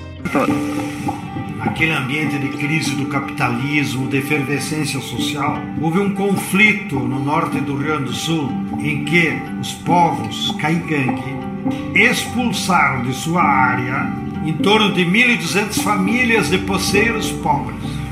Aquele 1.60 1.92
ambiente 1.92 2.38
de 2.38 2.48
crise 2.48 2.94
do 2.96 3.06
capitalismo, 3.06 4.08
de 4.08 4.18
efervescência 4.18 5.00
social, 5.00 5.58
houve 5.80 6.00
um 6.00 6.14
conflito 6.14 6.98
no 6.98 7.24
norte 7.24 7.60
do 7.60 7.76
Rio 7.76 7.86
Grande 7.86 8.04
do 8.04 8.12
Sul 8.12 8.50
em 8.78 9.04
que 9.04 9.32
os 9.60 9.72
povos 9.72 10.54
caigangue 10.60 11.51
expulsaram 11.94 13.02
de 13.02 13.12
sua 13.14 13.42
área 13.42 14.10
em 14.44 14.52
torno 14.54 14.92
de 14.92 15.02
1.200 15.04 15.82
famílias 15.82 16.48
de 16.50 16.58
poceiros 16.58 17.30
pobres. 17.30 18.02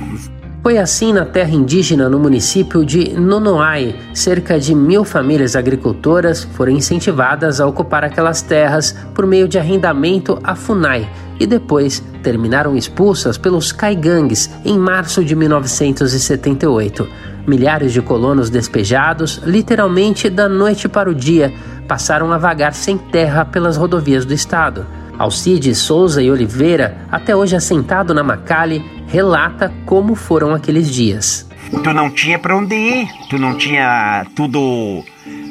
Foi 0.63 0.77
assim 0.77 1.11
na 1.11 1.25
terra 1.25 1.55
indígena 1.55 2.09
no 2.11 2.19
município 2.19 2.85
de 2.85 3.15
Nonoai. 3.19 3.99
Cerca 4.13 4.61
de 4.61 4.75
mil 4.75 5.07
famílias 5.07 5.57
agricultoras 5.57 6.45
foram 6.45 6.73
incentivadas 6.73 7.61
a 7.61 7.67
ocupar 7.67 8.05
aquelas 8.05 8.43
terras 8.43 8.95
por 9.15 9.27
meio 9.27 9.49
de 9.49 9.59
arrendamento 9.59 10.39
a 10.45 10.55
FUNAI 10.55 11.09
e 11.41 11.47
depois 11.47 12.05
terminaram 12.23 12.77
expulsas 12.77 13.39
pelos 13.39 13.73
caigangues 13.73 14.51
em 14.63 14.79
março 14.79 15.25
de 15.25 15.35
1978. 15.35 17.09
Milhares 17.47 17.95
de 17.95 18.03
colonos 18.03 18.51
despejados, 18.51 19.41
literalmente 19.47 20.29
da 20.29 20.47
noite 20.47 20.87
para 20.87 21.09
o 21.09 21.15
dia, 21.15 21.51
passaram 21.91 22.33
a 22.33 22.39
vagar 22.39 22.73
sem 22.73 22.97
terra 22.97 23.45
pelas 23.45 23.77
rodovias 23.77 24.25
do 24.25 24.33
estado. 24.33 24.87
Alcides 25.19 25.79
Souza 25.79 26.23
e 26.23 26.31
Oliveira, 26.31 27.05
até 27.11 27.35
hoje 27.35 27.57
assentado 27.57 28.15
na 28.15 28.23
Macali, 28.23 28.81
relata 29.09 29.75
como 29.85 30.15
foram 30.15 30.55
aqueles 30.55 30.89
dias. 30.89 31.51
Tu 31.83 31.93
não 31.93 32.09
tinha 32.09 32.39
para 32.39 32.57
onde 32.57 32.77
ir, 32.77 33.09
tu 33.29 33.37
não 33.39 33.59
tinha 33.59 34.25
tudo, 34.37 35.03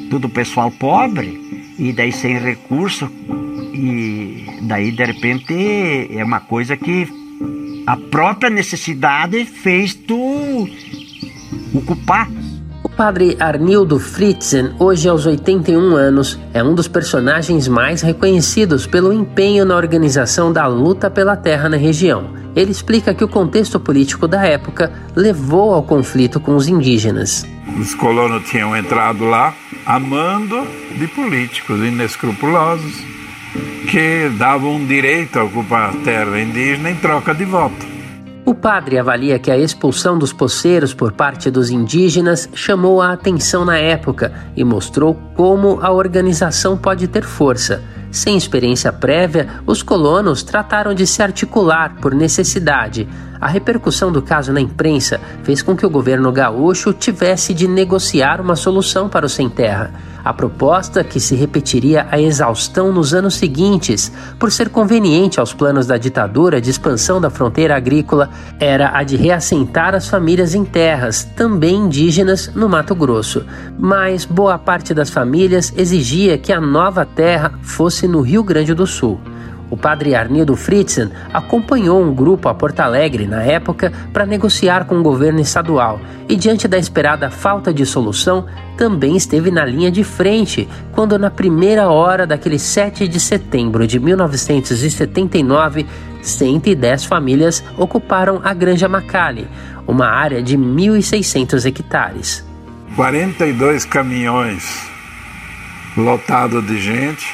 tudo 0.08 0.30
pessoal 0.30 0.70
pobre 0.70 1.74
e 1.78 1.92
daí 1.92 2.10
sem 2.10 2.38
recurso 2.38 3.10
e 3.74 4.46
daí 4.62 4.92
de 4.92 5.04
repente 5.04 6.08
é 6.10 6.24
uma 6.24 6.40
coisa 6.40 6.74
que 6.74 7.06
a 7.86 7.98
própria 7.98 8.48
necessidade 8.48 9.44
fez 9.44 9.92
tu 9.92 10.66
ocupar 11.74 12.30
padre 13.00 13.34
Arnildo 13.40 13.98
Fritzen, 13.98 14.72
hoje 14.78 15.08
aos 15.08 15.24
81 15.24 15.96
anos, 15.96 16.38
é 16.52 16.62
um 16.62 16.74
dos 16.74 16.86
personagens 16.86 17.66
mais 17.66 18.02
reconhecidos 18.02 18.86
pelo 18.86 19.10
empenho 19.10 19.64
na 19.64 19.74
organização 19.74 20.52
da 20.52 20.66
luta 20.66 21.10
pela 21.10 21.34
terra 21.34 21.66
na 21.70 21.78
região. 21.78 22.34
Ele 22.54 22.70
explica 22.70 23.14
que 23.14 23.24
o 23.24 23.28
contexto 23.28 23.80
político 23.80 24.28
da 24.28 24.44
época 24.44 24.92
levou 25.16 25.72
ao 25.72 25.82
conflito 25.82 26.38
com 26.38 26.54
os 26.54 26.68
indígenas. 26.68 27.46
Os 27.80 27.94
colonos 27.94 28.46
tinham 28.50 28.76
entrado 28.76 29.24
lá 29.24 29.54
amando 29.86 30.62
de 30.98 31.06
políticos 31.06 31.80
inescrupulosos 31.80 33.02
que 33.90 34.30
davam 34.38 34.84
direito 34.84 35.38
a 35.38 35.44
ocupar 35.44 35.88
a 35.88 36.04
terra 36.04 36.38
indígena 36.38 36.90
em 36.90 36.96
troca 36.96 37.34
de 37.34 37.46
voto. 37.46 37.99
O 38.50 38.54
padre 38.54 38.98
avalia 38.98 39.38
que 39.38 39.48
a 39.48 39.56
expulsão 39.56 40.18
dos 40.18 40.32
poceiros 40.32 40.92
por 40.92 41.12
parte 41.12 41.52
dos 41.52 41.70
indígenas 41.70 42.48
chamou 42.52 43.00
a 43.00 43.12
atenção 43.12 43.64
na 43.64 43.78
época 43.78 44.32
e 44.56 44.64
mostrou 44.64 45.14
como 45.36 45.78
a 45.80 45.92
organização 45.92 46.76
pode 46.76 47.06
ter 47.06 47.22
força. 47.22 47.80
Sem 48.10 48.36
experiência 48.36 48.92
prévia, 48.92 49.46
os 49.64 49.84
colonos 49.84 50.42
trataram 50.42 50.92
de 50.92 51.06
se 51.06 51.22
articular 51.22 51.94
por 52.00 52.12
necessidade. 52.12 53.08
A 53.40 53.46
repercussão 53.46 54.10
do 54.10 54.20
caso 54.20 54.52
na 54.52 54.60
imprensa 54.60 55.20
fez 55.44 55.62
com 55.62 55.76
que 55.76 55.86
o 55.86 55.90
governo 55.90 56.32
gaúcho 56.32 56.92
tivesse 56.92 57.54
de 57.54 57.68
negociar 57.68 58.40
uma 58.40 58.56
solução 58.56 59.08
para 59.08 59.26
o 59.26 59.28
sem 59.28 59.48
terra. 59.48 59.92
A 60.24 60.32
proposta, 60.32 61.02
que 61.02 61.18
se 61.18 61.34
repetiria 61.34 62.06
a 62.10 62.20
exaustão 62.20 62.92
nos 62.92 63.14
anos 63.14 63.34
seguintes, 63.34 64.12
por 64.38 64.52
ser 64.52 64.68
conveniente 64.68 65.40
aos 65.40 65.54
planos 65.54 65.86
da 65.86 65.96
ditadura 65.96 66.60
de 66.60 66.70
expansão 66.70 67.20
da 67.20 67.30
fronteira 67.30 67.76
agrícola, 67.76 68.30
era 68.58 68.96
a 68.96 69.02
de 69.02 69.16
reassentar 69.16 69.94
as 69.94 70.08
famílias 70.08 70.54
em 70.54 70.64
terras, 70.64 71.24
também 71.24 71.76
indígenas, 71.76 72.50
no 72.54 72.68
Mato 72.68 72.94
Grosso. 72.94 73.44
Mas 73.78 74.24
boa 74.24 74.58
parte 74.58 74.92
das 74.92 75.10
famílias 75.10 75.72
exigia 75.76 76.38
que 76.38 76.52
a 76.52 76.60
nova 76.60 77.04
terra 77.06 77.52
fosse 77.62 78.06
no 78.06 78.20
Rio 78.20 78.42
Grande 78.42 78.74
do 78.74 78.86
Sul. 78.86 79.18
O 79.70 79.76
padre 79.76 80.14
Arnildo 80.16 80.56
Fritzen 80.56 81.10
acompanhou 81.32 82.02
um 82.02 82.12
grupo 82.12 82.48
a 82.48 82.54
Porto 82.54 82.80
Alegre 82.80 83.26
na 83.26 83.42
época 83.42 83.92
para 84.12 84.26
negociar 84.26 84.84
com 84.84 84.96
o 84.96 85.02
governo 85.02 85.40
estadual 85.40 86.00
e, 86.28 86.34
diante 86.34 86.66
da 86.66 86.76
esperada 86.76 87.30
falta 87.30 87.72
de 87.72 87.86
solução, 87.86 88.46
também 88.76 89.16
esteve 89.16 89.50
na 89.50 89.64
linha 89.64 89.90
de 89.90 90.02
frente 90.02 90.68
quando, 90.92 91.18
na 91.18 91.30
primeira 91.30 91.88
hora 91.88 92.26
daquele 92.26 92.58
7 92.58 93.06
de 93.06 93.20
setembro 93.20 93.86
de 93.86 94.00
1979, 94.00 95.86
110 96.20 97.04
famílias 97.04 97.62
ocuparam 97.78 98.40
a 98.42 98.52
Granja 98.52 98.88
Macali, 98.88 99.46
uma 99.86 100.06
área 100.06 100.42
de 100.42 100.58
1.600 100.58 101.64
hectares. 101.66 102.44
42 102.96 103.84
caminhões 103.84 104.90
lotados 105.96 106.66
de 106.66 106.80
gente 106.80 107.26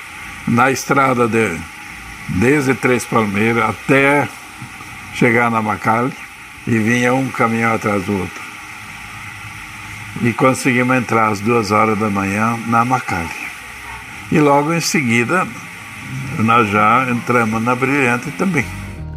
na 0.46 0.70
estrada 0.70 1.26
de, 1.26 1.58
desde 2.28 2.74
Três 2.74 3.04
Palmeiras 3.04 3.64
até 3.70 4.28
chegar 5.14 5.50
na 5.50 5.62
Macali 5.62 6.12
e 6.66 6.78
vinha 6.78 7.14
um 7.14 7.28
caminhão 7.28 7.74
atrás 7.74 8.04
do 8.04 8.18
outro. 8.18 8.46
E 10.22 10.32
conseguimos 10.32 10.96
entrar 10.96 11.28
às 11.28 11.40
duas 11.40 11.70
horas 11.70 11.98
da 11.98 12.10
manhã 12.10 12.58
na 12.66 12.84
Macali. 12.84 13.28
E 14.32 14.40
logo 14.40 14.72
em 14.72 14.80
seguida 14.80 15.46
nós 16.38 16.68
já 16.70 17.06
entramos 17.10 17.62
na 17.62 17.74
Brilhante 17.74 18.30
também. 18.32 18.66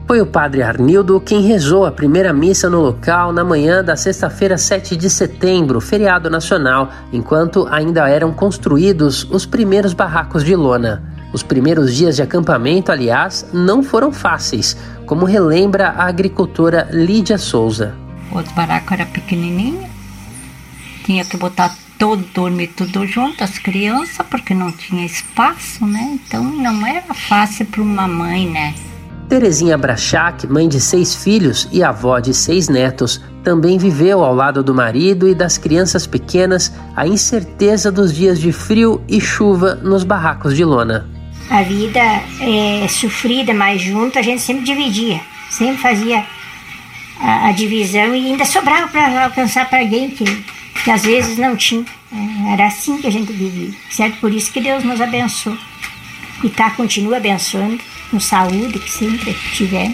Foi 0.07 0.21
o 0.21 0.25
padre 0.25 0.63
Arnildo 0.63 1.21
quem 1.21 1.41
rezou 1.41 1.85
a 1.85 1.91
primeira 1.91 2.33
missa 2.33 2.67
no 2.67 2.81
local 2.81 3.31
na 3.31 3.43
manhã 3.43 3.83
da 3.83 3.95
sexta-feira, 3.95 4.57
7 4.57 4.95
de 4.95 5.07
setembro, 5.07 5.79
feriado 5.79 6.31
nacional, 6.31 6.89
enquanto 7.13 7.67
ainda 7.69 8.09
eram 8.09 8.33
construídos 8.33 9.23
os 9.29 9.45
primeiros 9.45 9.93
barracos 9.93 10.43
de 10.43 10.55
lona. 10.55 11.03
Os 11.31 11.43
primeiros 11.43 11.95
dias 11.95 12.15
de 12.15 12.21
acampamento, 12.21 12.91
aliás, 12.91 13.45
não 13.53 13.83
foram 13.83 14.11
fáceis, 14.11 14.75
como 15.05 15.25
relembra 15.25 15.89
a 15.89 16.05
agricultora 16.05 16.89
Lídia 16.91 17.37
Souza. 17.37 17.95
O 18.31 18.41
barraco 18.53 18.93
era 18.93 19.05
pequenininho, 19.05 19.87
tinha 21.03 21.25
que 21.25 21.37
botar 21.37 21.75
todo 21.97 22.23
dormir 22.33 22.67
tudo 22.67 23.05
junto, 23.05 23.43
as 23.43 23.59
crianças, 23.59 24.25
porque 24.29 24.53
não 24.53 24.71
tinha 24.71 25.05
espaço, 25.05 25.85
né? 25.85 26.17
Então 26.23 26.43
não 26.43 26.85
era 26.85 27.13
fácil 27.13 27.65
para 27.65 27.81
uma 27.81 28.07
mãe, 28.07 28.47
né? 28.47 28.73
Terezinha 29.27 29.77
Brachak, 29.77 30.47
mãe 30.47 30.67
de 30.67 30.79
seis 30.79 31.13
filhos 31.13 31.67
e 31.71 31.83
avó 31.83 32.19
de 32.19 32.33
seis 32.33 32.67
netos, 32.67 33.21
também 33.43 33.77
viveu 33.77 34.23
ao 34.23 34.33
lado 34.33 34.63
do 34.63 34.73
marido 34.73 35.27
e 35.27 35.35
das 35.35 35.57
crianças 35.57 36.07
pequenas 36.07 36.73
a 36.95 37.05
incerteza 37.05 37.91
dos 37.91 38.13
dias 38.13 38.39
de 38.39 38.51
frio 38.51 39.01
e 39.07 39.21
chuva 39.21 39.75
nos 39.75 40.03
barracos 40.03 40.55
de 40.55 40.65
lona. 40.65 41.18
A 41.49 41.63
vida 41.63 41.99
é 42.41 42.87
sofrida, 42.87 43.53
mas 43.53 43.81
junto 43.81 44.19
a 44.19 44.21
gente 44.21 44.41
sempre 44.41 44.63
dividia, 44.63 45.19
sempre 45.49 45.77
fazia 45.77 46.25
a, 47.19 47.47
a 47.47 47.51
divisão 47.51 48.15
e 48.15 48.27
ainda 48.27 48.45
sobrava 48.45 48.87
para 48.87 49.25
alcançar 49.25 49.67
para 49.67 49.79
alguém 49.79 50.09
que, 50.11 50.23
que 50.83 50.91
às 50.91 51.03
vezes 51.03 51.37
não 51.37 51.55
tinha. 51.55 51.85
É, 52.11 52.53
era 52.53 52.67
assim 52.67 52.97
que 52.97 53.07
a 53.07 53.11
gente 53.11 53.31
vivia, 53.31 53.71
certo? 53.89 54.19
Por 54.19 54.33
isso 54.33 54.51
que 54.51 54.61
Deus 54.61 54.83
nos 54.83 55.01
abençoou 55.01 55.57
e 56.43 56.49
tá, 56.49 56.69
continua 56.71 57.17
abençoando 57.17 57.79
com 58.09 58.19
saúde 58.19 58.79
que 58.79 58.91
sempre 58.91 59.33
tiver. 59.53 59.93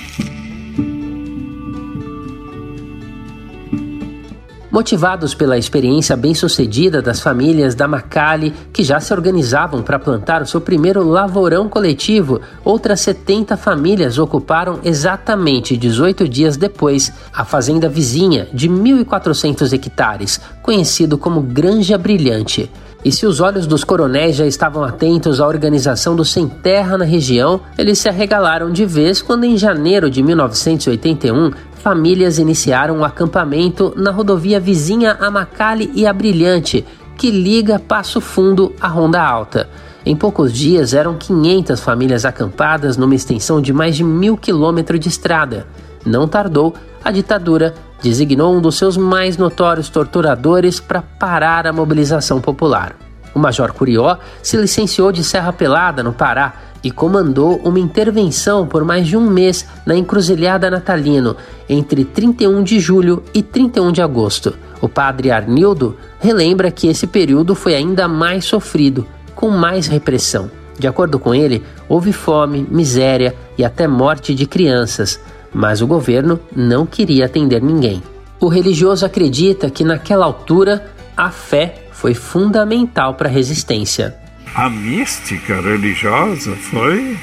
Motivados 4.76 5.34
pela 5.34 5.58
experiência 5.58 6.18
bem-sucedida 6.18 7.02
das 7.02 7.22
famílias 7.22 7.76
da 7.76 7.88
Macali, 7.88 8.54
que 8.74 8.84
já 8.84 9.00
se 9.00 9.14
organizavam 9.14 9.82
para 9.82 9.98
plantar 9.98 10.42
o 10.42 10.46
seu 10.46 10.60
primeiro 10.60 11.02
lavourão 11.02 11.70
coletivo, 11.70 12.42
outras 12.62 13.00
70 13.00 13.56
famílias 13.56 14.20
ocuparam 14.20 14.82
exatamente 14.84 15.78
18 15.78 16.28
dias 16.28 16.58
depois 16.58 17.10
a 17.34 17.46
fazenda 17.46 17.88
vizinha 17.88 18.50
de 18.52 18.68
1.400 18.68 19.72
hectares, 19.72 20.42
conhecido 20.62 21.18
como 21.18 21.40
Granja 21.40 21.98
Brilhante. 21.98 22.70
E 23.06 23.14
se 23.14 23.26
os 23.26 23.40
olhos 23.40 23.66
dos 23.66 23.86
coronéis 23.86 24.36
já 24.36 24.46
estavam 24.46 24.84
atentos 24.84 25.40
à 25.40 25.48
organização 25.48 26.18
do 26.18 26.26
Sem 26.26 26.50
Terra 26.50 26.98
na 26.98 27.06
região, 27.06 27.62
eles 27.78 28.00
se 28.00 28.10
arregalaram 28.10 28.72
de 28.72 28.84
vez 28.86 29.22
quando, 29.22 29.46
em 29.46 29.58
janeiro 29.58 30.10
de 30.10 30.22
1981, 30.22 31.52
famílias 31.86 32.40
iniciaram 32.40 32.98
um 32.98 33.06
acampamento 33.06 33.94
na 33.96 34.10
rodovia 34.10 34.60
vizinha 34.60 35.16
a 35.20 35.30
Macali 35.30 35.92
e 35.94 36.08
a 36.08 36.12
Brilhante, 36.12 36.84
que 37.16 37.30
liga 37.30 37.78
Passo 37.78 38.20
Fundo 38.20 38.74
à 38.82 38.88
Ronda 38.88 39.22
Alta. 39.22 39.70
Em 40.04 40.16
poucos 40.16 40.52
dias 40.52 40.96
eram 40.96 41.14
500 41.14 41.80
famílias 41.80 42.26
acampadas 42.26 42.98
numa 42.98 43.14
extensão 43.14 43.62
de 43.62 43.72
mais 43.72 43.96
de 43.96 44.04
mil 44.04 44.36
quilômetros 44.36 45.00
de 45.00 45.10
estrada. 45.10 45.68
Não 46.04 46.28
tardou, 46.28 46.74
a 47.04 47.12
ditadura 47.12 47.76
designou 48.02 48.56
um 48.56 48.62
dos 48.62 48.80
seus 48.80 48.98
mais 48.98 49.38
notórios 49.38 49.88
torturadores 49.88 50.80
para 50.80 51.04
parar 51.04 51.68
a 51.68 51.72
mobilização 51.72 52.42
popular. 52.42 52.96
O 53.36 53.38
Major 53.38 53.72
Curió 53.74 54.18
se 54.42 54.58
licenciou 54.58 55.12
de 55.12 55.24
Serra 55.24 55.54
Pelada, 55.54 56.02
no 56.02 56.14
Pará, 56.14 56.56
e 56.86 56.92
comandou 56.92 57.60
uma 57.66 57.80
intervenção 57.80 58.66
por 58.66 58.86
mais 58.86 59.08
de 59.08 59.18
um 59.18 59.30
mês 59.30 59.68
na 59.86 59.94
Encruzilhada 59.94 60.70
Natalino, 60.70 61.36
entre 61.68 62.06
31 62.06 62.64
de 62.64 62.80
julho 62.80 63.22
e 63.34 63.44
31 63.44 63.92
de 63.92 64.02
agosto. 64.02 64.54
O 64.80 64.88
padre 64.88 65.32
Arnildo 65.32 65.98
relembra 66.20 66.72
que 66.72 66.88
esse 66.88 67.08
período 67.08 67.56
foi 67.56 67.76
ainda 67.76 68.08
mais 68.08 68.46
sofrido, 68.46 69.06
com 69.36 69.50
mais 69.50 69.88
repressão. 69.88 70.50
De 70.80 70.88
acordo 70.88 71.20
com 71.20 71.36
ele, 71.36 71.62
houve 71.90 72.14
fome, 72.14 72.66
miséria 72.70 73.36
e 73.58 73.66
até 73.66 73.88
morte 73.88 74.34
de 74.34 74.46
crianças 74.46 75.20
mas 75.56 75.82
o 75.82 75.88
governo 75.88 76.38
não 76.54 76.86
queria 76.86 77.28
atender 77.28 77.64
ninguém. 77.64 78.04
O 78.42 78.50
religioso 78.50 79.06
acredita 79.06 79.70
que 79.70 79.86
naquela 79.86 80.26
altura 80.26 80.86
a 81.16 81.32
fé 81.32 81.86
foi 81.94 82.14
fundamental 82.14 83.14
para 83.14 83.30
a 83.30 83.32
resistência. 83.32 84.14
A 84.56 84.70
mística 84.70 85.60
religiosa 85.60 86.56
foi, 86.56 87.18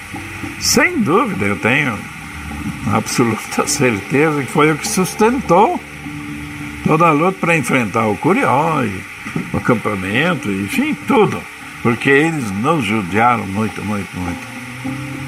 sem 0.61 1.01
dúvida, 1.01 1.47
eu 1.47 1.57
tenho 1.57 1.99
absoluta 2.93 3.65
certeza 3.67 4.43
que 4.43 4.53
foi 4.53 4.73
o 4.73 4.77
que 4.77 4.87
sustentou 4.87 5.81
toda 6.85 7.07
a 7.07 7.13
luta 7.13 7.39
para 7.41 7.57
enfrentar 7.57 8.07
o 8.07 8.19
Curió, 8.19 8.85
o 9.51 9.57
acampamento, 9.57 10.51
enfim, 10.51 10.95
tudo. 11.07 11.43
Porque 11.83 12.11
eles 12.11 12.51
nos 12.51 12.85
judiaram 12.85 13.47
muito, 13.47 13.83
muito, 13.83 14.15
muito. 14.15 14.47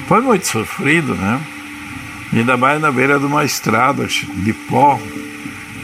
Foi 0.07 0.21
muito 0.21 0.45
sofrido, 0.45 1.15
né? 1.15 1.41
Ainda 2.31 2.55
mais 2.55 2.79
na 2.79 2.91
beira 2.91 3.17
de 3.17 3.25
uma 3.25 3.43
estrada 3.43 4.05
de 4.05 4.53
pó, 4.53 4.99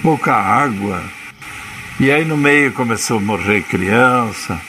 pouca 0.04 0.36
água. 0.36 1.02
E 2.00 2.12
aí 2.12 2.24
no 2.24 2.38
meio 2.38 2.72
começou 2.74 3.18
a 3.18 3.22
morrer 3.22 3.64
criança. 3.64 4.62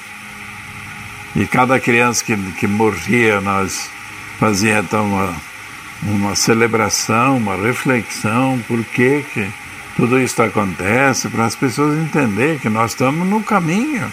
E 1.34 1.46
cada 1.46 1.80
criança 1.80 2.22
que, 2.24 2.36
que 2.52 2.66
morria, 2.66 3.40
nós 3.40 3.90
fazíamos 4.38 4.86
então 4.86 5.06
uma, 5.06 5.34
uma 6.02 6.34
celebração, 6.34 7.38
uma 7.38 7.56
reflexão, 7.56 8.60
por 8.68 8.84
que, 8.84 9.24
que 9.32 9.48
tudo 9.96 10.18
isso 10.18 10.42
acontece, 10.42 11.28
para 11.28 11.44
as 11.44 11.54
pessoas 11.54 11.98
entenderem 11.98 12.58
que 12.58 12.68
nós 12.68 12.92
estamos 12.92 13.26
no 13.26 13.42
caminho, 13.42 14.12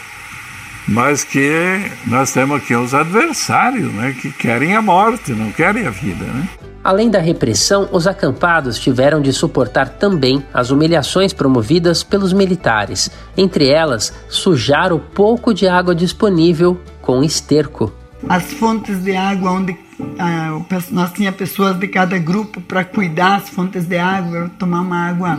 mas 0.88 1.24
que 1.24 1.92
nós 2.08 2.32
temos 2.32 2.58
aqui 2.58 2.76
os 2.76 2.94
adversários, 2.94 3.92
né, 3.94 4.16
que 4.20 4.32
querem 4.32 4.76
a 4.76 4.82
morte, 4.82 5.34
não 5.34 5.52
querem 5.52 5.88
a 5.88 5.90
vida. 5.90 6.26
Né? 6.26 6.48
Além 6.82 7.10
da 7.10 7.20
repressão, 7.20 7.90
os 7.92 8.08
acampados 8.08 8.80
tiveram 8.80 9.22
de 9.22 9.34
suportar 9.34 9.90
também 9.90 10.44
as 10.54 10.72
humilhações 10.72 11.34
promovidas 11.34 12.04
pelos 12.04 12.32
militares, 12.32 13.12
entre 13.36 13.70
elas 13.70 14.14
sujar 14.30 14.94
o 14.94 15.00
pouco 15.00 15.54
de 15.54 15.68
água 15.68 15.94
disponível 15.94 16.80
com 17.10 17.24
esterco. 17.24 17.92
As 18.30 18.54
fontes 18.54 19.04
de 19.04 19.16
água 19.16 19.50
onde 19.50 19.76
ah, 20.20 20.62
nós 20.92 21.12
tinha 21.12 21.32
pessoas 21.32 21.76
de 21.80 21.88
cada 21.88 22.20
grupo 22.20 22.62
para 22.62 22.86
cuidar 22.86 23.40
das 23.40 23.50
fontes 23.50 23.86
de 23.86 23.98
água, 23.98 24.52
tomar 24.60 24.82
uma 24.82 25.10
água 25.10 25.36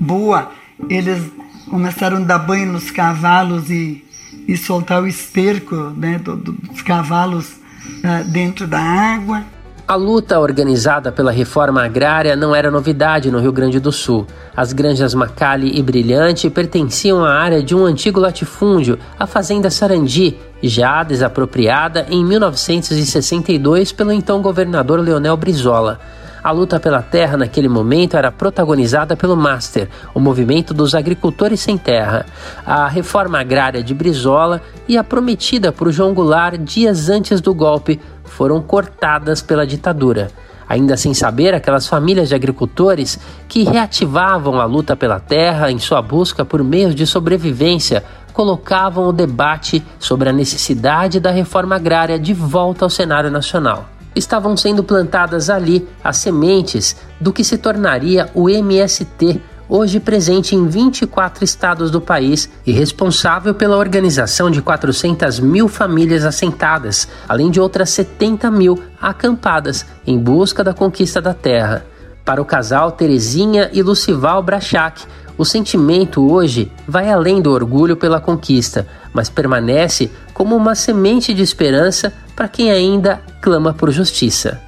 boa, 0.00 0.50
eles 0.88 1.22
começaram 1.68 2.16
a 2.16 2.20
dar 2.20 2.38
banho 2.38 2.72
nos 2.72 2.90
cavalos 2.90 3.68
e, 3.68 4.02
e 4.48 4.56
soltar 4.56 5.02
o 5.02 5.06
esterco 5.06 5.76
né, 5.94 6.18
dos 6.18 6.80
cavalos 6.80 7.56
ah, 8.02 8.22
dentro 8.22 8.66
da 8.66 8.80
água. 8.80 9.44
A 9.86 9.96
luta 9.96 10.40
organizada 10.40 11.12
pela 11.12 11.30
reforma 11.30 11.84
agrária 11.84 12.34
não 12.34 12.54
era 12.54 12.70
novidade 12.70 13.30
no 13.30 13.38
Rio 13.38 13.52
Grande 13.52 13.78
do 13.78 13.92
Sul. 13.92 14.26
As 14.56 14.72
granjas 14.72 15.12
Macali 15.12 15.78
e 15.78 15.82
Brilhante 15.82 16.48
pertenciam 16.48 17.22
à 17.22 17.34
área 17.34 17.62
de 17.62 17.74
um 17.74 17.84
antigo 17.84 18.18
latifúndio, 18.18 18.98
a 19.18 19.26
Fazenda 19.26 19.68
Sarandi, 19.68 20.38
já 20.62 21.02
desapropriada 21.02 22.06
em 22.08 22.24
1962 22.24 23.92
pelo 23.92 24.10
então 24.10 24.40
governador 24.40 25.00
Leonel 25.00 25.36
Brizola. 25.36 26.00
A 26.44 26.50
luta 26.50 26.78
pela 26.78 27.00
terra 27.00 27.38
naquele 27.38 27.70
momento 27.70 28.18
era 28.18 28.30
protagonizada 28.30 29.16
pelo 29.16 29.34
Master, 29.34 29.88
o 30.14 30.20
movimento 30.20 30.74
dos 30.74 30.94
agricultores 30.94 31.58
sem 31.60 31.78
terra, 31.78 32.26
a 32.66 32.86
reforma 32.86 33.40
agrária 33.40 33.82
de 33.82 33.94
Brizola 33.94 34.60
e 34.86 34.98
a 34.98 35.02
prometida 35.02 35.72
por 35.72 35.90
João 35.90 36.12
Goulart 36.12 36.58
dias 36.58 37.08
antes 37.08 37.40
do 37.40 37.54
golpe 37.54 37.98
foram 38.24 38.60
cortadas 38.60 39.40
pela 39.40 39.66
ditadura. 39.66 40.28
Ainda 40.68 40.98
sem 40.98 41.14
saber, 41.14 41.54
aquelas 41.54 41.88
famílias 41.88 42.28
de 42.28 42.34
agricultores 42.34 43.18
que 43.48 43.64
reativavam 43.64 44.60
a 44.60 44.66
luta 44.66 44.94
pela 44.94 45.18
terra 45.18 45.70
em 45.70 45.78
sua 45.78 46.02
busca 46.02 46.44
por 46.44 46.62
meios 46.62 46.94
de 46.94 47.06
sobrevivência 47.06 48.04
colocavam 48.34 49.08
o 49.08 49.14
debate 49.14 49.82
sobre 49.98 50.28
a 50.28 50.32
necessidade 50.32 51.20
da 51.20 51.30
reforma 51.30 51.76
agrária 51.76 52.18
de 52.18 52.34
volta 52.34 52.84
ao 52.84 52.90
cenário 52.90 53.30
nacional 53.30 53.93
estavam 54.14 54.56
sendo 54.56 54.84
plantadas 54.84 55.50
ali 55.50 55.88
as 56.02 56.18
sementes 56.18 56.96
do 57.20 57.32
que 57.32 57.44
se 57.44 57.58
tornaria 57.58 58.30
o 58.34 58.48
MST, 58.48 59.40
hoje 59.68 59.98
presente 59.98 60.54
em 60.54 60.66
24 60.66 61.44
estados 61.44 61.90
do 61.90 62.00
país 62.00 62.48
e 62.66 62.72
responsável 62.72 63.54
pela 63.54 63.76
organização 63.76 64.50
de 64.50 64.62
400 64.62 65.40
mil 65.40 65.68
famílias 65.68 66.24
assentadas, 66.24 67.08
além 67.28 67.50
de 67.50 67.60
outras 67.60 67.90
70 67.90 68.50
mil 68.50 68.82
acampadas 69.00 69.86
em 70.06 70.18
busca 70.18 70.62
da 70.62 70.74
conquista 70.74 71.20
da 71.20 71.34
terra. 71.34 71.84
Para 72.24 72.40
o 72.40 72.44
casal 72.44 72.92
Terezinha 72.92 73.68
e 73.72 73.82
Lucival 73.82 74.42
Brachak, 74.42 75.02
o 75.36 75.44
sentimento 75.44 76.30
hoje 76.30 76.70
vai 76.86 77.10
além 77.10 77.42
do 77.42 77.50
orgulho 77.50 77.96
pela 77.96 78.20
conquista, 78.20 78.86
mas 79.12 79.28
permanece 79.28 80.10
como 80.32 80.56
uma 80.56 80.74
semente 80.74 81.34
de 81.34 81.42
esperança 81.42 82.12
para 82.34 82.48
quem 82.48 82.70
ainda 82.70 83.22
clama 83.40 83.72
por 83.72 83.90
justiça. 83.90 84.62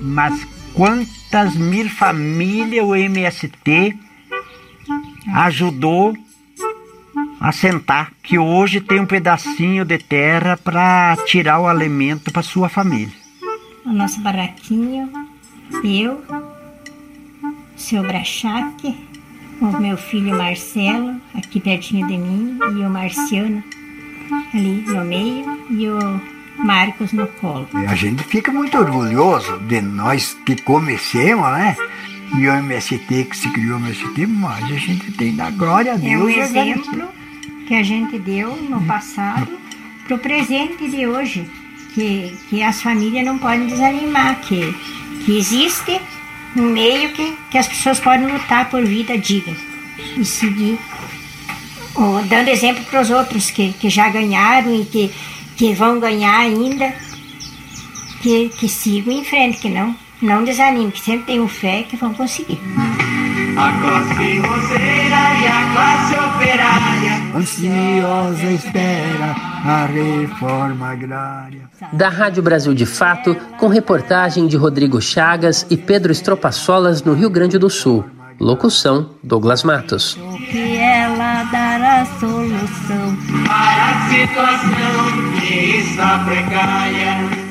Mas 0.00 0.46
quantas 0.74 1.54
mil 1.54 1.88
famílias 1.88 2.86
o 2.86 2.94
MST 2.94 3.96
ajudou 5.34 6.14
a 7.40 7.52
sentar, 7.52 8.12
que 8.22 8.38
hoje 8.38 8.80
tem 8.80 9.00
um 9.00 9.06
pedacinho 9.06 9.84
de 9.84 9.98
terra 9.98 10.58
para 10.62 11.16
tirar 11.26 11.58
o 11.60 11.66
alimento 11.66 12.30
para 12.30 12.42
sua 12.42 12.68
família. 12.68 13.14
O 13.84 13.92
nosso 13.92 14.20
barraquinho, 14.20 15.10
eu, 15.82 16.22
seu 17.76 18.02
Brachaque, 18.02 19.09
o 19.60 19.80
meu 19.80 19.96
filho 19.96 20.36
Marcelo, 20.36 21.20
aqui 21.34 21.60
pertinho 21.60 22.06
de 22.06 22.16
mim, 22.16 22.58
e 22.60 22.84
o 22.84 22.90
Marciano 22.90 23.62
ali 24.54 24.82
no 24.86 25.04
meio, 25.04 25.44
e 25.70 25.88
o 25.88 26.20
Marcos 26.56 27.12
no 27.12 27.26
colo. 27.26 27.68
A 27.74 27.94
gente 27.94 28.22
fica 28.24 28.52
muito 28.52 28.78
orgulhoso 28.78 29.58
de 29.60 29.80
nós 29.80 30.36
que 30.46 30.56
comecemos, 30.62 31.50
né? 31.52 31.76
E 32.36 32.48
o 32.48 32.52
MST 32.52 33.24
que 33.24 33.36
se 33.36 33.50
criou 33.50 33.78
o 33.78 33.80
MST, 33.80 34.26
mas 34.26 34.64
a 34.64 34.78
gente 34.78 35.10
tem 35.12 35.34
da 35.34 35.50
glória 35.50 35.94
a 35.94 35.96
Deus. 35.96 36.12
É 36.12 36.18
um 36.18 36.28
exemplo 36.28 37.08
que 37.66 37.74
a 37.74 37.82
gente 37.82 38.18
deu 38.18 38.54
no 38.56 38.80
passado 38.82 39.58
para 40.06 40.14
o 40.14 40.18
presente 40.18 40.88
de 40.88 41.06
hoje. 41.06 41.48
Que, 41.94 42.38
que 42.48 42.62
as 42.62 42.80
famílias 42.80 43.26
não 43.26 43.36
podem 43.36 43.66
desanimar, 43.66 44.40
que, 44.42 44.72
que 45.24 45.36
existe 45.36 46.00
um 46.56 46.70
meio 46.70 47.12
que, 47.12 47.36
que 47.50 47.58
as 47.58 47.68
pessoas 47.68 48.00
podem 48.00 48.26
lutar 48.26 48.68
por 48.70 48.84
vida 48.84 49.16
digna 49.16 49.56
e 50.16 50.24
seguir, 50.24 50.78
ou, 51.94 52.22
dando 52.24 52.48
exemplo 52.48 52.84
para 52.84 53.00
os 53.00 53.10
outros 53.10 53.50
que, 53.50 53.72
que 53.74 53.88
já 53.90 54.08
ganharam 54.08 54.74
e 54.74 54.84
que 54.84 55.10
que 55.60 55.74
vão 55.74 56.00
ganhar 56.00 56.38
ainda, 56.38 56.90
que, 58.22 58.48
que 58.48 58.66
sigam 58.66 59.12
em 59.12 59.22
frente, 59.22 59.58
que 59.58 59.68
não, 59.68 59.94
não 60.22 60.42
desanimem, 60.42 60.90
que 60.90 60.98
sempre 60.98 61.26
tenham 61.26 61.46
fé 61.46 61.82
que 61.82 61.96
vão 61.96 62.14
conseguir. 62.14 62.58
A 63.58 63.70
classe 63.78 64.38
roseira 64.38 65.34
e 65.38 65.46
a 65.46 65.72
classe 65.74 66.14
operária 66.14 67.36
ansiosa 67.36 68.52
espera 68.52 69.36
a 69.66 69.84
reforma 69.84 70.92
agrária. 70.92 71.59
Da 71.92 72.08
Rádio 72.08 72.42
Brasil 72.42 72.74
de 72.74 72.84
Fato, 72.84 73.34
com 73.58 73.68
reportagem 73.68 74.46
de 74.46 74.56
Rodrigo 74.56 75.00
Chagas 75.00 75.66
e 75.70 75.76
Pedro 75.76 76.12
Estropaçolas 76.12 77.02
no 77.02 77.14
Rio 77.14 77.30
Grande 77.30 77.58
do 77.58 77.70
Sul. 77.70 78.04
Locução: 78.38 79.10
Douglas 79.22 79.62
Matos. 79.62 80.18
Que 80.50 80.76
ela 80.76 81.44
dará 81.44 82.06
solução 82.18 83.16
para 83.46 83.90
a 83.90 84.08
situação 84.08 85.40
que 85.40 85.76
está 85.78 86.24
precária. 86.24 87.50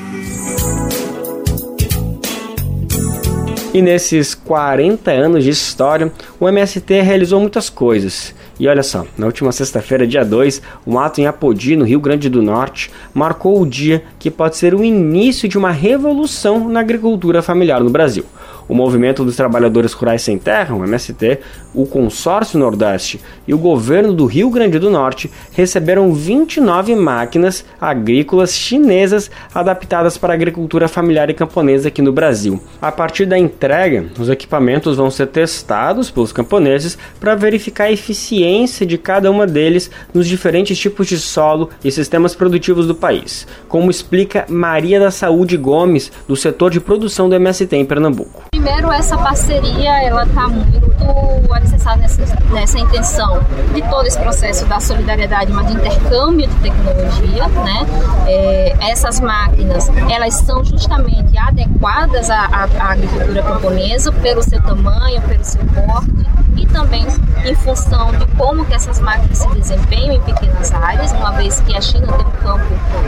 E 3.72 3.80
nesses 3.80 4.34
40 4.34 5.12
anos 5.12 5.44
de 5.44 5.50
história, 5.50 6.12
o 6.40 6.48
MST 6.48 7.02
realizou 7.02 7.40
muitas 7.40 7.70
coisas. 7.70 8.34
E 8.60 8.68
olha 8.68 8.82
só, 8.82 9.06
na 9.16 9.24
última 9.24 9.50
sexta-feira, 9.52 10.06
dia 10.06 10.22
2, 10.22 10.60
um 10.86 10.98
ato 10.98 11.18
em 11.18 11.26
Apodi, 11.26 11.76
no 11.76 11.84
Rio 11.86 11.98
Grande 11.98 12.28
do 12.28 12.42
Norte, 12.42 12.90
marcou 13.14 13.58
o 13.58 13.66
dia 13.66 14.04
que 14.18 14.30
pode 14.30 14.58
ser 14.58 14.74
o 14.74 14.84
início 14.84 15.48
de 15.48 15.56
uma 15.56 15.70
revolução 15.70 16.68
na 16.68 16.80
agricultura 16.80 17.40
familiar 17.40 17.82
no 17.82 17.88
Brasil 17.88 18.26
o 18.70 18.74
Movimento 18.74 19.24
dos 19.24 19.34
Trabalhadores 19.34 19.92
Rurais 19.92 20.22
Sem 20.22 20.38
Terra, 20.38 20.76
o 20.76 20.84
MST, 20.84 21.40
o 21.74 21.84
Consórcio 21.84 22.56
Nordeste 22.56 23.20
e 23.46 23.52
o 23.52 23.58
governo 23.58 24.12
do 24.12 24.26
Rio 24.26 24.48
Grande 24.48 24.78
do 24.78 24.88
Norte 24.88 25.28
receberam 25.50 26.14
29 26.14 26.94
máquinas 26.94 27.64
agrícolas 27.80 28.54
chinesas 28.54 29.28
adaptadas 29.52 30.16
para 30.16 30.32
a 30.32 30.36
agricultura 30.36 30.86
familiar 30.86 31.28
e 31.28 31.34
camponesa 31.34 31.88
aqui 31.88 32.00
no 32.00 32.12
Brasil. 32.12 32.62
A 32.80 32.92
partir 32.92 33.26
da 33.26 33.36
entrega, 33.36 34.06
os 34.16 34.28
equipamentos 34.28 34.96
vão 34.96 35.10
ser 35.10 35.26
testados 35.26 36.08
pelos 36.08 36.32
camponeses 36.32 36.96
para 37.18 37.34
verificar 37.34 37.84
a 37.84 37.92
eficiência 37.92 38.86
de 38.86 38.96
cada 38.96 39.32
uma 39.32 39.48
deles 39.48 39.90
nos 40.14 40.28
diferentes 40.28 40.78
tipos 40.78 41.08
de 41.08 41.18
solo 41.18 41.70
e 41.82 41.90
sistemas 41.90 42.36
produtivos 42.36 42.86
do 42.86 42.94
país, 42.94 43.48
como 43.68 43.90
explica 43.90 44.46
Maria 44.48 45.00
da 45.00 45.10
Saúde 45.10 45.56
Gomes, 45.56 46.12
do 46.28 46.36
setor 46.36 46.70
de 46.70 46.78
produção 46.78 47.28
do 47.28 47.34
MST 47.34 47.74
em 47.74 47.84
Pernambuco 47.84 48.59
primeiro 48.60 48.92
essa 48.92 49.16
parceria 49.16 50.02
ela 50.02 50.24
está 50.24 50.46
muito 50.46 51.50
alicerçada 51.50 51.96
nessa, 51.96 52.22
nessa 52.50 52.78
intenção 52.78 53.40
de 53.72 53.80
todo 53.88 54.06
esse 54.06 54.18
processo 54.18 54.66
da 54.66 54.78
solidariedade, 54.78 55.50
mas 55.50 55.66
de 55.66 55.72
intercâmbio 55.72 56.46
de 56.46 56.54
tecnologia, 56.56 57.48
né? 57.48 57.86
É, 58.26 58.76
essas 58.90 59.18
máquinas 59.18 59.88
elas 60.10 60.34
são 60.34 60.62
justamente 60.62 61.36
adequadas 61.38 62.28
à, 62.28 62.44
à, 62.44 62.68
à 62.78 62.92
agricultura 62.92 63.42
camponesa 63.42 64.12
pelo 64.12 64.42
seu 64.42 64.62
tamanho, 64.62 65.22
pelo 65.22 65.44
seu 65.44 65.62
porte 65.64 66.10
e 66.56 66.66
também 66.66 67.06
em 67.44 67.54
função 67.54 68.12
de 68.12 68.26
como 68.36 68.64
que 68.66 68.74
essas 68.74 69.00
máquinas 69.00 69.38
se 69.38 69.48
desempenham 69.50 70.14
em 70.16 70.20
pequenas 70.20 70.72
áreas, 70.72 71.12
uma 71.12 71.32
vez 71.32 71.60
que 71.60 71.76
a 71.76 71.80
China 71.80 72.06
tem 72.08 72.26
um 72.26 72.30
campo 72.30 72.64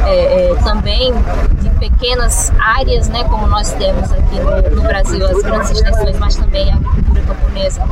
é, 0.07 0.51
é, 0.51 0.55
também 0.63 1.13
de 1.61 1.71
pequenas 1.79 2.53
áreas, 2.59 3.09
né, 3.09 3.25
como 3.25 3.47
nós 3.47 3.73
temos 3.73 4.11
aqui 4.13 4.41
no, 4.41 4.77
no 4.77 4.83
Brasil, 4.83 5.27
as 5.27 5.42
grandes 5.43 5.71
extensões, 5.71 6.19
mas 6.19 6.37
também 6.37 6.71
a 6.73 6.77
agricultura 6.77 7.23
camponesa 7.23 7.83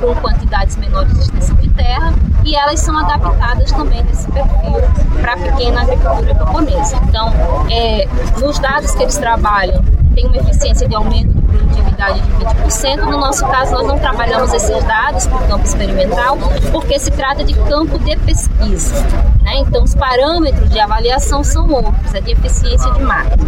com 0.00 0.14
quantidades 0.16 0.76
menores 0.76 1.12
de 1.14 1.20
extensão 1.20 1.56
de 1.56 1.68
terra, 1.70 2.12
e 2.44 2.54
elas 2.54 2.80
são 2.80 2.96
adaptadas 2.98 3.70
também 3.72 4.02
nesse 4.04 4.30
perfil 4.30 4.80
para 5.20 5.34
a 5.34 5.36
pequena 5.36 5.82
agricultura 5.82 6.34
camponesa. 6.34 6.96
Então, 7.08 7.32
é, 7.70 8.06
nos 8.38 8.58
dados 8.58 8.92
que 8.92 9.02
eles 9.02 9.16
trabalham, 9.16 9.82
tem 10.14 10.26
uma 10.26 10.36
eficiência 10.36 10.88
de 10.88 10.94
aumento 10.94 11.32
de 11.32 11.42
produtividade 11.42 12.20
de 12.20 12.44
20%. 12.44 12.96
No 13.04 13.18
nosso 13.18 13.46
caso, 13.46 13.72
nós 13.72 13.86
não 13.86 13.98
trabalhamos 13.98 14.52
esses 14.52 14.84
dados 14.84 15.26
para 15.26 15.36
o 15.36 15.48
campo 15.48 15.64
experimental, 15.64 16.38
porque 16.70 16.98
se 16.98 17.10
trata 17.10 17.44
de 17.44 17.54
campo 17.54 17.98
de 17.98 18.16
pesquisa. 18.18 18.94
Né? 19.42 19.58
Então, 19.58 19.84
os 19.84 19.94
parâmetros 19.94 20.70
de 20.70 20.78
avaliação 20.78 21.42
são 21.44 21.68
outros, 21.70 22.14
é 22.14 22.20
de 22.20 22.32
eficiência 22.32 22.90
de 22.92 23.02
máquina. 23.02 23.44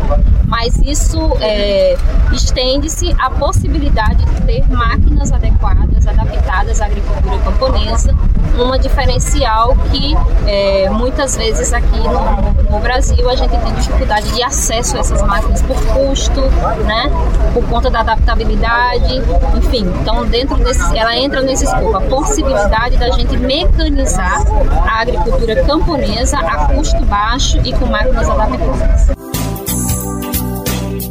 Mas 0.46 0.76
isso 0.78 1.18
é, 1.40 1.96
estende-se 2.32 3.14
à 3.18 3.30
possibilidade 3.30 4.24
de 4.24 4.40
ter 4.42 4.68
máquinas 4.70 5.32
adequadas, 5.32 6.06
adaptadas 6.06 6.80
à 6.80 6.86
agricultura 6.86 7.38
camponesa, 7.38 8.14
uma 8.56 8.78
diferencial 8.78 9.76
que 9.90 10.14
é, 10.46 10.88
muitas 10.90 11.36
vezes 11.36 11.72
aqui 11.72 11.98
no, 11.98 12.70
no 12.70 12.80
Brasil 12.80 13.28
a 13.28 13.34
gente 13.34 13.50
tem 13.50 13.74
dificuldade 13.74 14.32
de 14.32 14.42
acesso 14.42 14.96
a 14.96 15.00
essas 15.00 15.22
máquinas 15.22 15.62
por 15.62 15.76
custo, 15.86 16.40
né? 16.84 17.10
Por 17.52 17.66
conta 17.68 17.90
da 17.90 18.00
adaptabilidade, 18.00 19.22
enfim. 19.56 19.86
Então, 20.00 20.26
dentro 20.26 20.56
desse, 20.56 20.96
ela 20.96 21.16
entra 21.16 21.42
nesse 21.42 21.64
escopo, 21.64 21.96
a 21.96 22.00
possibilidade 22.02 22.96
da 22.96 23.10
gente 23.10 23.36
mecanizar 23.36 24.42
a 24.86 25.00
agricultura 25.00 25.62
camponesa 25.64 26.38
a 26.38 26.66
custo 26.66 27.04
baixo 27.04 27.58
e 27.64 27.72
com 27.72 27.86
máquinas 27.86 28.28
adaptadas. 28.28 29.15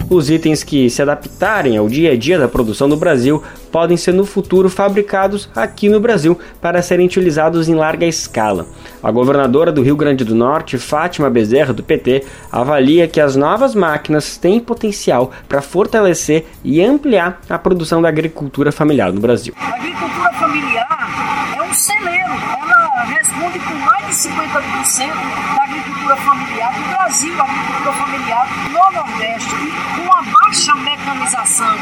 Os 0.09 0.29
itens 0.29 0.63
que 0.63 0.87
se 0.89 1.01
adaptarem 1.01 1.77
ao 1.77 1.89
dia 1.89 2.11
a 2.11 2.17
dia 2.17 2.37
da 2.37 2.47
produção 2.47 2.87
no 2.87 2.95
Brasil 2.95 3.41
podem 3.71 3.97
ser 3.97 4.13
no 4.13 4.23
futuro 4.23 4.69
fabricados 4.69 5.49
aqui 5.55 5.89
no 5.89 5.99
Brasil 5.99 6.37
para 6.61 6.81
serem 6.81 7.07
utilizados 7.07 7.67
em 7.67 7.73
larga 7.73 8.05
escala. 8.05 8.67
A 9.01 9.11
governadora 9.11 9.71
do 9.71 9.81
Rio 9.81 9.95
Grande 9.95 10.23
do 10.23 10.35
Norte, 10.35 10.77
Fátima 10.77 11.29
Bezerra, 11.29 11.73
do 11.73 11.83
PT, 11.83 12.23
avalia 12.51 13.08
que 13.08 13.19
as 13.19 13.35
novas 13.35 13.73
máquinas 13.73 14.37
têm 14.37 14.60
potencial 14.60 15.31
para 15.49 15.62
fortalecer 15.62 16.45
e 16.63 16.83
ampliar 16.83 17.41
a 17.49 17.58
produção 17.58 18.01
da 18.01 18.08
agricultura 18.08 18.71
familiar 18.71 19.12
no 19.12 19.19
Brasil. 19.19 19.56
Agricultura 19.60 20.33
familiar 20.33 21.56
é 21.58 21.63
um 21.63 21.73
celeiro, 21.73 22.31
ela 22.62 23.03
responde 23.06 23.60
por 23.60 23.75
mais 23.75 24.08
de 24.08 24.15
50% 24.26 25.13
da 25.56 25.63
agricultura 25.63 26.15
familiar 26.17 26.73
do 26.73 26.90
Brasil, 26.90 27.40
a 27.40 27.44
agricultura 27.44 27.94
familiar 27.94 28.48
no 28.71 28.92
Nordeste, 28.92 29.56
com 29.96 30.12
a 30.12 30.21
baixa 30.23 30.76
mecanização 30.76 31.76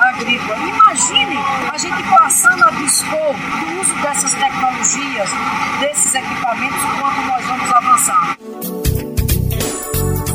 agrícola. 0.00 0.56
Imagine 0.68 1.36
a 1.72 1.76
gente 1.76 2.02
passando 2.04 2.64
a 2.64 2.70
dispor 2.70 3.34
do 3.34 3.80
uso 3.80 3.94
dessas 4.02 4.32
tecnologias, 4.34 5.30
desses 5.80 6.14
equipamentos, 6.14 6.78
quanto 7.00 7.20
nós 7.26 7.44
vamos 7.44 7.72
avançar. 7.72 8.36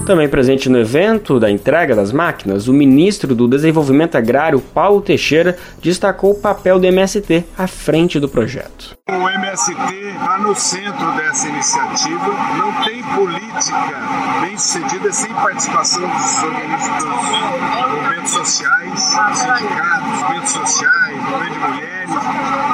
Também 0.06 0.28
presente 0.28 0.70
no 0.70 0.78
evento 0.78 1.39
da 1.39 1.49
entrega 1.49 1.95
das 1.95 2.12
máquinas, 2.12 2.68
o 2.68 2.74
ministro 2.74 3.34
do 3.34 3.47
Desenvolvimento 3.47 4.16
Agrário, 4.16 4.60
Paulo 4.60 5.01
Teixeira, 5.01 5.58
destacou 5.82 6.32
o 6.32 6.39
papel 6.39 6.80
do 6.80 6.86
MST 6.86 7.45
à 7.58 7.66
frente 7.66 8.20
do 8.20 8.28
projeto. 8.28 8.95
O 9.08 9.30
MST 9.30 9.72
está 9.72 10.39
no 10.39 10.56
centro 10.56 11.12
dessa 11.12 11.47
iniciativa, 11.47 12.26
não 12.58 12.74
tem 12.84 13.03
política 13.03 13.99
bem 14.41 14.58
sucedida 14.58 15.14
sem 15.14 15.32
participação 15.32 16.10
dos 16.10 16.41
organismos 16.41 17.03
movimentos 17.03 18.32
sociais, 18.32 18.99
sindicatos, 18.99 20.22
movimentos 20.22 20.49
sociais, 20.49 21.18
movimento 21.22 21.53
de 21.53 21.60
mulheres, 21.60 22.10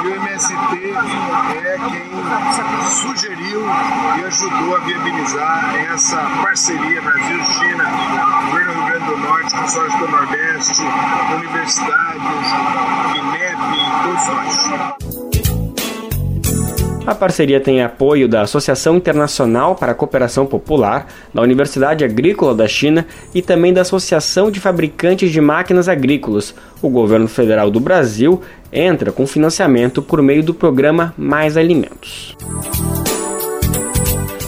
e 0.02 0.06
o 0.06 0.14
MST 0.14 0.94
é 1.66 1.78
quem 1.90 2.10
sugeriu 2.88 3.60
e 4.16 4.24
ajudou 4.24 4.76
a 4.76 4.80
viabilizar 4.80 5.74
essa 5.92 6.16
parceria 6.42 7.02
Brasil-China, 7.02 7.84
governo 8.46 8.72
do 8.72 8.80
Rio 8.80 8.86
Grande 8.86 9.04
do 9.04 9.16
Norte, 9.18 9.54
consórcio 9.54 9.98
do 9.98 10.08
Nordeste, 10.08 10.82
universidades, 11.36 12.48
INEP, 13.18 13.58
todos 14.02 14.26
nós. 14.28 15.31
A 17.04 17.16
parceria 17.16 17.58
tem 17.58 17.82
apoio 17.82 18.28
da 18.28 18.42
Associação 18.42 18.96
Internacional 18.96 19.74
para 19.74 19.90
a 19.90 19.94
Cooperação 19.94 20.46
Popular, 20.46 21.08
da 21.34 21.42
Universidade 21.42 22.04
Agrícola 22.04 22.54
da 22.54 22.68
China 22.68 23.04
e 23.34 23.42
também 23.42 23.72
da 23.72 23.80
Associação 23.80 24.52
de 24.52 24.60
Fabricantes 24.60 25.32
de 25.32 25.40
Máquinas 25.40 25.88
Agrícolas. 25.88 26.54
O 26.80 26.88
governo 26.88 27.26
federal 27.26 27.72
do 27.72 27.80
Brasil 27.80 28.40
entra 28.72 29.10
com 29.10 29.26
financiamento 29.26 30.00
por 30.00 30.22
meio 30.22 30.44
do 30.44 30.54
programa 30.54 31.12
Mais 31.18 31.56
Alimentos. 31.56 32.36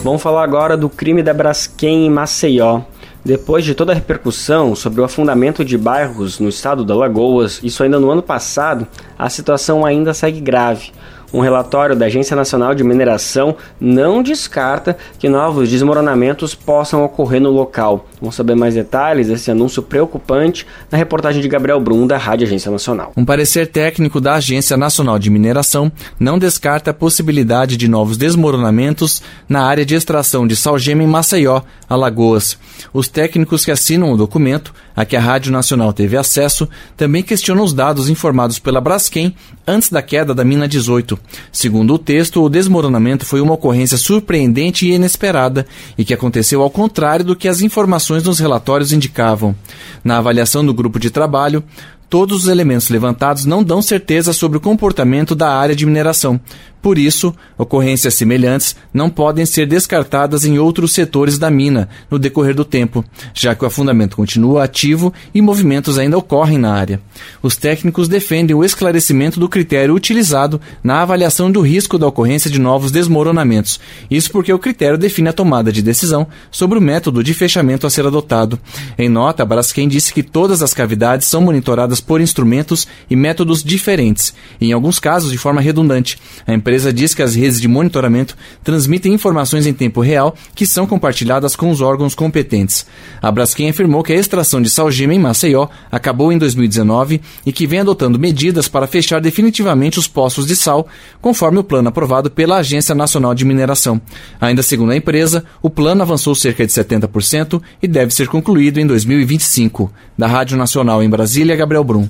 Vamos 0.01 0.21
falar 0.21 0.43
agora 0.43 0.77
do 0.77 0.87
crime 0.87 1.21
da 1.21 1.33
Braskem 1.33 2.05
em 2.05 2.09
Maceió. 2.09 2.81
Depois 3.23 3.65
de 3.65 3.73
toda 3.73 3.91
a 3.91 3.95
repercussão 3.95 4.75
sobre 4.75 5.01
o 5.01 5.03
afundamento 5.03 5.65
de 5.65 5.77
bairros 5.77 6.39
no 6.39 6.47
estado 6.47 6.85
da 6.85 6.95
Lagoas, 6.95 7.59
isso 7.63 7.81
ainda 7.81 7.99
no 7.99 8.11
ano 8.11 8.21
passado, 8.21 8.87
a 9.17 9.29
situação 9.29 9.83
ainda 9.83 10.13
segue 10.13 10.39
grave. 10.39 10.91
Um 11.33 11.39
relatório 11.39 11.95
da 11.95 12.05
Agência 12.05 12.35
Nacional 12.35 12.73
de 12.73 12.83
Mineração 12.83 13.55
não 13.79 14.23
descarta 14.23 14.97
que 15.19 15.27
novos 15.27 15.69
desmoronamentos 15.69 16.55
possam 16.55 17.03
ocorrer 17.03 17.41
no 17.41 17.49
local. 17.49 18.07
Vamos 18.19 18.35
saber 18.35 18.55
mais 18.55 18.73
detalhes 18.73 19.27
desse 19.27 19.51
anúncio 19.51 19.83
preocupante 19.83 20.65
na 20.91 20.97
reportagem 20.97 21.41
de 21.41 21.47
Gabriel 21.47 21.79
Brum, 21.79 22.07
da 22.07 22.17
Rádio 22.17 22.47
Agência 22.47 22.71
Nacional. 22.71 23.11
Um 23.17 23.25
parecer 23.25 23.67
técnico 23.67 24.21
da 24.21 24.35
Agência 24.35 24.77
Nacional 24.77 25.19
de 25.19 25.29
Mineração 25.29 25.91
não 26.19 26.39
descarta 26.39 26.91
a 26.91 26.93
possibilidade 26.93 27.77
de 27.77 27.87
novos 27.87 28.17
desmoronamentos 28.17 29.21
na 29.47 29.63
área 29.63 29.85
de 29.85 29.95
extração 29.95 30.47
de 30.47 30.55
salgema 30.55 31.03
em 31.03 31.07
Maceió, 31.07 31.61
Alagoas. 31.89 32.57
Os 32.93 33.07
técnicos 33.07 33.65
que 33.65 33.71
assinam 33.71 34.11
o 34.11 34.17
documento, 34.17 34.73
a 34.95 35.05
que 35.05 35.15
a 35.15 35.19
Rádio 35.19 35.51
Nacional 35.51 35.93
teve 35.93 36.17
acesso, 36.17 36.67
também 36.95 37.21
questionam 37.23 37.63
os 37.63 37.73
dados 37.73 38.09
informados 38.09 38.59
pela 38.59 38.81
Braskem 38.81 39.35
antes 39.67 39.89
da 39.89 40.01
queda 40.01 40.33
da 40.33 40.43
mina 40.43 40.67
18. 40.67 41.19
Segundo 41.51 41.93
o 41.93 41.99
texto, 41.99 42.43
o 42.43 42.49
desmoronamento 42.49 43.25
foi 43.25 43.41
uma 43.41 43.53
ocorrência 43.53 43.97
surpreendente 43.97 44.85
e 44.85 44.93
inesperada 44.93 45.65
e 45.97 46.05
que 46.05 46.13
aconteceu 46.13 46.61
ao 46.61 46.69
contrário 46.69 47.25
do 47.25 47.35
que 47.35 47.47
as 47.47 47.61
informações 47.61 48.23
nos 48.23 48.39
relatórios 48.39 48.91
indicavam. 48.91 49.55
Na 50.03 50.17
avaliação 50.17 50.65
do 50.65 50.73
grupo 50.73 50.99
de 50.99 51.09
trabalho, 51.09 51.63
todos 52.09 52.43
os 52.43 52.47
elementos 52.47 52.89
levantados 52.89 53.45
não 53.45 53.63
dão 53.63 53.81
certeza 53.81 54.33
sobre 54.33 54.57
o 54.57 54.61
comportamento 54.61 55.35
da 55.35 55.49
área 55.49 55.75
de 55.75 55.85
mineração, 55.85 56.39
por 56.85 56.99
isso, 56.99 57.33
ocorrências 57.57 58.13
semelhantes 58.13 58.75
não 58.93 59.09
podem 59.09 59.43
ser 59.43 59.65
descartadas 59.65 60.45
em 60.45 60.59
outros 60.59 60.91
setores 60.91 61.39
da 61.39 61.49
mina 61.49 61.89
no 62.11 62.19
decorrer 62.19 62.53
do 62.53 62.63
tempo, 62.63 63.03
já 63.33 63.55
que 63.55 63.63
o 63.63 63.67
afundamento 63.67 64.15
continua 64.15 64.63
ativo 64.63 65.11
e 65.33 65.41
movimentos 65.41 65.97
ainda 65.97 66.15
ocorrem 66.15 66.59
na 66.59 66.71
área. 66.71 67.01
Os 67.41 67.55
técnicos 67.55 68.07
defendem 68.07 68.55
o 68.55 68.63
esclarecimento 68.63 69.39
do 69.39 69.49
critério 69.49 69.95
utilizado 69.95 70.61
na 70.83 71.01
avaliação 71.01 71.51
do 71.51 71.59
risco 71.59 71.97
da 71.97 72.05
ocorrência 72.05 72.51
de 72.51 72.59
novos 72.59 72.91
desmoronamentos. 72.91 73.79
Isso 74.07 74.29
porque 74.29 74.53
o 74.53 74.59
critério 74.59 74.95
define 74.95 75.29
a 75.29 75.33
tomada 75.33 75.71
de 75.71 75.81
decisão 75.81 76.27
sobre 76.51 76.77
o 76.77 76.81
método 76.81 77.23
de 77.23 77.33
fechamento 77.33 77.87
a 77.87 77.89
ser 77.89 78.05
adotado. 78.05 78.59
Em 78.95 79.09
nota, 79.09 79.43
Braskem 79.43 79.87
disse 79.87 80.13
que 80.13 80.21
todas 80.21 80.61
as 80.61 80.71
cavidades 80.71 81.25
são 81.25 81.41
monitoradas 81.41 81.99
por 81.99 82.21
instrumentos 82.21 82.87
e 83.09 83.15
métodos 83.15 83.63
diferentes, 83.63 84.35
em 84.61 84.71
alguns 84.71 84.99
casos 84.99 85.31
de 85.31 85.37
forma 85.39 85.61
redundante. 85.61 86.19
A 86.45 86.53
empresa 86.53 86.74
empresa 86.75 86.91
diz 86.91 87.13
que 87.13 87.23
as 87.23 87.35
redes 87.35 87.61
de 87.61 87.69
monitoramento 87.69 88.35
transmitem 88.61 89.13
informações 89.13 89.65
em 89.65 89.73
tempo 89.73 90.01
real 90.01 90.35
que 90.53 90.65
são 90.65 90.85
compartilhadas 90.85 91.55
com 91.55 91.71
os 91.71 91.79
órgãos 91.79 92.13
competentes. 92.13 92.85
A 93.21 93.31
Braskem 93.31 93.69
afirmou 93.69 94.03
que 94.03 94.11
a 94.11 94.15
extração 94.15 94.61
de 94.61 94.69
salgema 94.69 95.13
em 95.13 95.19
Maceió 95.19 95.67
acabou 95.89 96.33
em 96.33 96.37
2019 96.37 97.21
e 97.45 97.53
que 97.53 97.65
vem 97.65 97.79
adotando 97.79 98.19
medidas 98.19 98.67
para 98.67 98.87
fechar 98.87 99.21
definitivamente 99.21 99.97
os 99.97 100.05
poços 100.05 100.45
de 100.45 100.53
sal, 100.53 100.85
conforme 101.21 101.59
o 101.59 101.63
plano 101.63 101.87
aprovado 101.87 102.29
pela 102.29 102.57
Agência 102.57 102.93
Nacional 102.93 103.33
de 103.33 103.45
Mineração. 103.45 104.01
Ainda 104.41 104.61
segundo 104.61 104.91
a 104.91 104.97
empresa, 104.97 105.45
o 105.61 105.69
plano 105.69 106.01
avançou 106.01 106.35
cerca 106.35 106.65
de 106.65 106.73
70% 106.73 107.61
e 107.81 107.87
deve 107.87 108.13
ser 108.13 108.27
concluído 108.27 108.79
em 108.81 108.85
2025. 108.85 109.89
Da 110.17 110.27
Rádio 110.27 110.57
Nacional 110.57 111.01
em 111.01 111.09
Brasília, 111.09 111.55
Gabriel 111.55 111.85
Brum. 111.85 112.05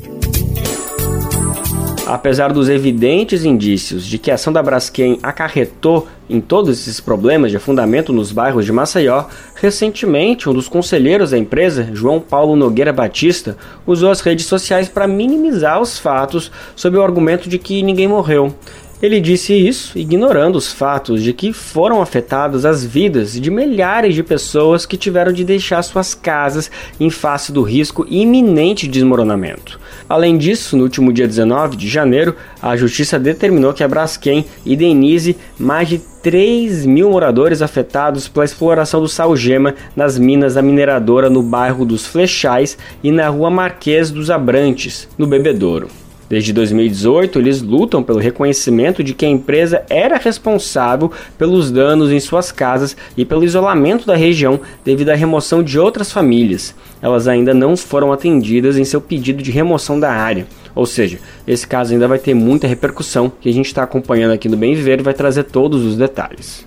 Apesar 2.06 2.54
dos 2.54 2.70
evidentes 2.70 3.44
indícios 3.44 4.06
de 4.06 4.20
que 4.20 4.30
a 4.30 4.36
ação 4.36 4.54
da 4.54 4.62
Braskem 4.62 5.18
acarretou 5.24 6.08
em 6.30 6.40
todos 6.40 6.80
esses 6.80 7.00
problemas 7.00 7.50
de 7.50 7.58
afundamento 7.58 8.14
nos 8.14 8.32
bairros 8.32 8.64
de 8.64 8.72
Maceió, 8.72 9.26
recentemente 9.56 10.48
um 10.48 10.54
dos 10.54 10.68
conselheiros 10.68 11.32
da 11.32 11.38
empresa, 11.38 11.90
João 11.94 12.20
Paulo 12.20 12.56
Nogueira 12.56 12.94
Batista, 12.94 13.58
usou 13.88 14.12
as 14.12 14.22
redes 14.22 14.46
sociais 14.46 14.88
para 14.88 15.08
minimizar 15.08 15.82
os 15.82 15.98
fatos 15.98 16.52
sob 16.76 16.96
o 16.96 17.04
argumento 17.04 17.50
de 17.50 17.58
que 17.58 17.82
ninguém 17.82 18.08
morreu. 18.08 18.54
Ele 19.02 19.20
disse 19.20 19.54
isso 19.54 19.98
ignorando 19.98 20.58
os 20.58 20.72
fatos 20.72 21.22
de 21.22 21.34
que 21.34 21.52
foram 21.52 22.02
afetadas 22.02 22.66
as 22.66 22.86
vidas 22.86 23.34
de 23.34 23.52
milhares 23.52 24.16
de 24.16 24.24
pessoas 24.24 24.86
que 24.86 24.96
tiveram 24.96 25.34
de 25.34 25.44
deixar 25.44 25.82
suas 25.82 26.14
casas 26.14 26.72
em 27.00 27.10
face 27.10 27.52
do 27.52 27.62
risco 27.62 28.06
iminente 28.10 28.88
de 28.88 28.94
desmoronamento. 28.94 29.80
Além 30.08 30.38
disso, 30.38 30.78
no 30.78 30.84
último 30.84 31.12
dia 31.12 31.28
19 31.28 31.76
de 31.76 31.90
janeiro, 31.90 32.36
a 32.62 32.78
Justiça 32.78 33.18
determinou 33.18 33.74
que 33.74 33.84
a 33.84 33.88
Braskem 33.88 34.46
indenize 34.64 35.36
mais 35.58 35.90
de 35.90 35.98
3 35.98 36.86
mil 36.86 37.10
moradores 37.10 37.62
afetados 37.62 38.28
pela 38.28 38.46
exploração 38.46 39.02
do 39.02 39.08
salgema 39.08 39.74
nas 39.96 40.18
minas 40.18 40.54
da 40.54 40.62
mineradora 40.62 41.30
no 41.30 41.42
bairro 41.42 41.86
dos 41.86 42.06
Flechais 42.06 42.78
e 43.04 43.12
na 43.12 43.30
rua 43.30 43.50
Marquês 43.50 44.12
dos 44.12 44.30
Abrantes, 44.30 45.08
no 45.18 45.26
Bebedouro. 45.26 45.88
Desde 46.28 46.52
2018, 46.54 47.40
eles 47.40 47.62
lutam 47.62 48.02
pelo 48.02 48.20
reconhecimento 48.20 49.04
de 49.04 49.14
que 49.14 49.26
a 49.26 49.30
empresa 49.30 49.84
era 49.90 50.18
responsável 50.18 51.12
pelos 51.38 51.70
danos 51.70 52.12
em 52.12 52.20
suas 52.20 52.52
casas 52.52 52.98
e 53.16 53.24
pelo 53.24 53.44
isolamento 53.44 54.08
da 54.08 54.16
região 54.16 54.60
devido 54.84 55.10
à 55.10 55.16
remoção 55.16 55.62
de 55.62 55.80
outras 55.80 56.12
famílias. 56.12 56.74
Elas 57.02 57.28
ainda 57.28 57.54
não 57.54 57.78
foram 57.78 58.12
atendidas 58.12 58.78
em 58.78 58.86
seu 58.86 59.00
pedido 59.00 59.44
de 59.44 59.52
remoção 59.52 60.00
da 60.00 60.12
área. 60.12 60.48
Ou 60.74 60.86
seja, 60.86 61.20
esse 61.48 61.66
caso 61.66 61.94
ainda 61.94 62.08
vai 62.08 62.20
ter 62.20 62.34
muita 62.34 62.68
repercussão 62.68 63.32
que 63.40 63.48
a 63.48 63.54
gente 63.54 63.68
está 63.68 63.84
acompanhando 63.84 64.34
aqui 64.34 64.50
no 64.50 64.58
Bem 64.58 64.76
Viver 64.76 65.00
e 65.00 65.04
vai 65.04 65.14
trazer 65.14 65.44
todos 65.44 65.84
os 65.84 65.96
detalhes. 65.96 66.66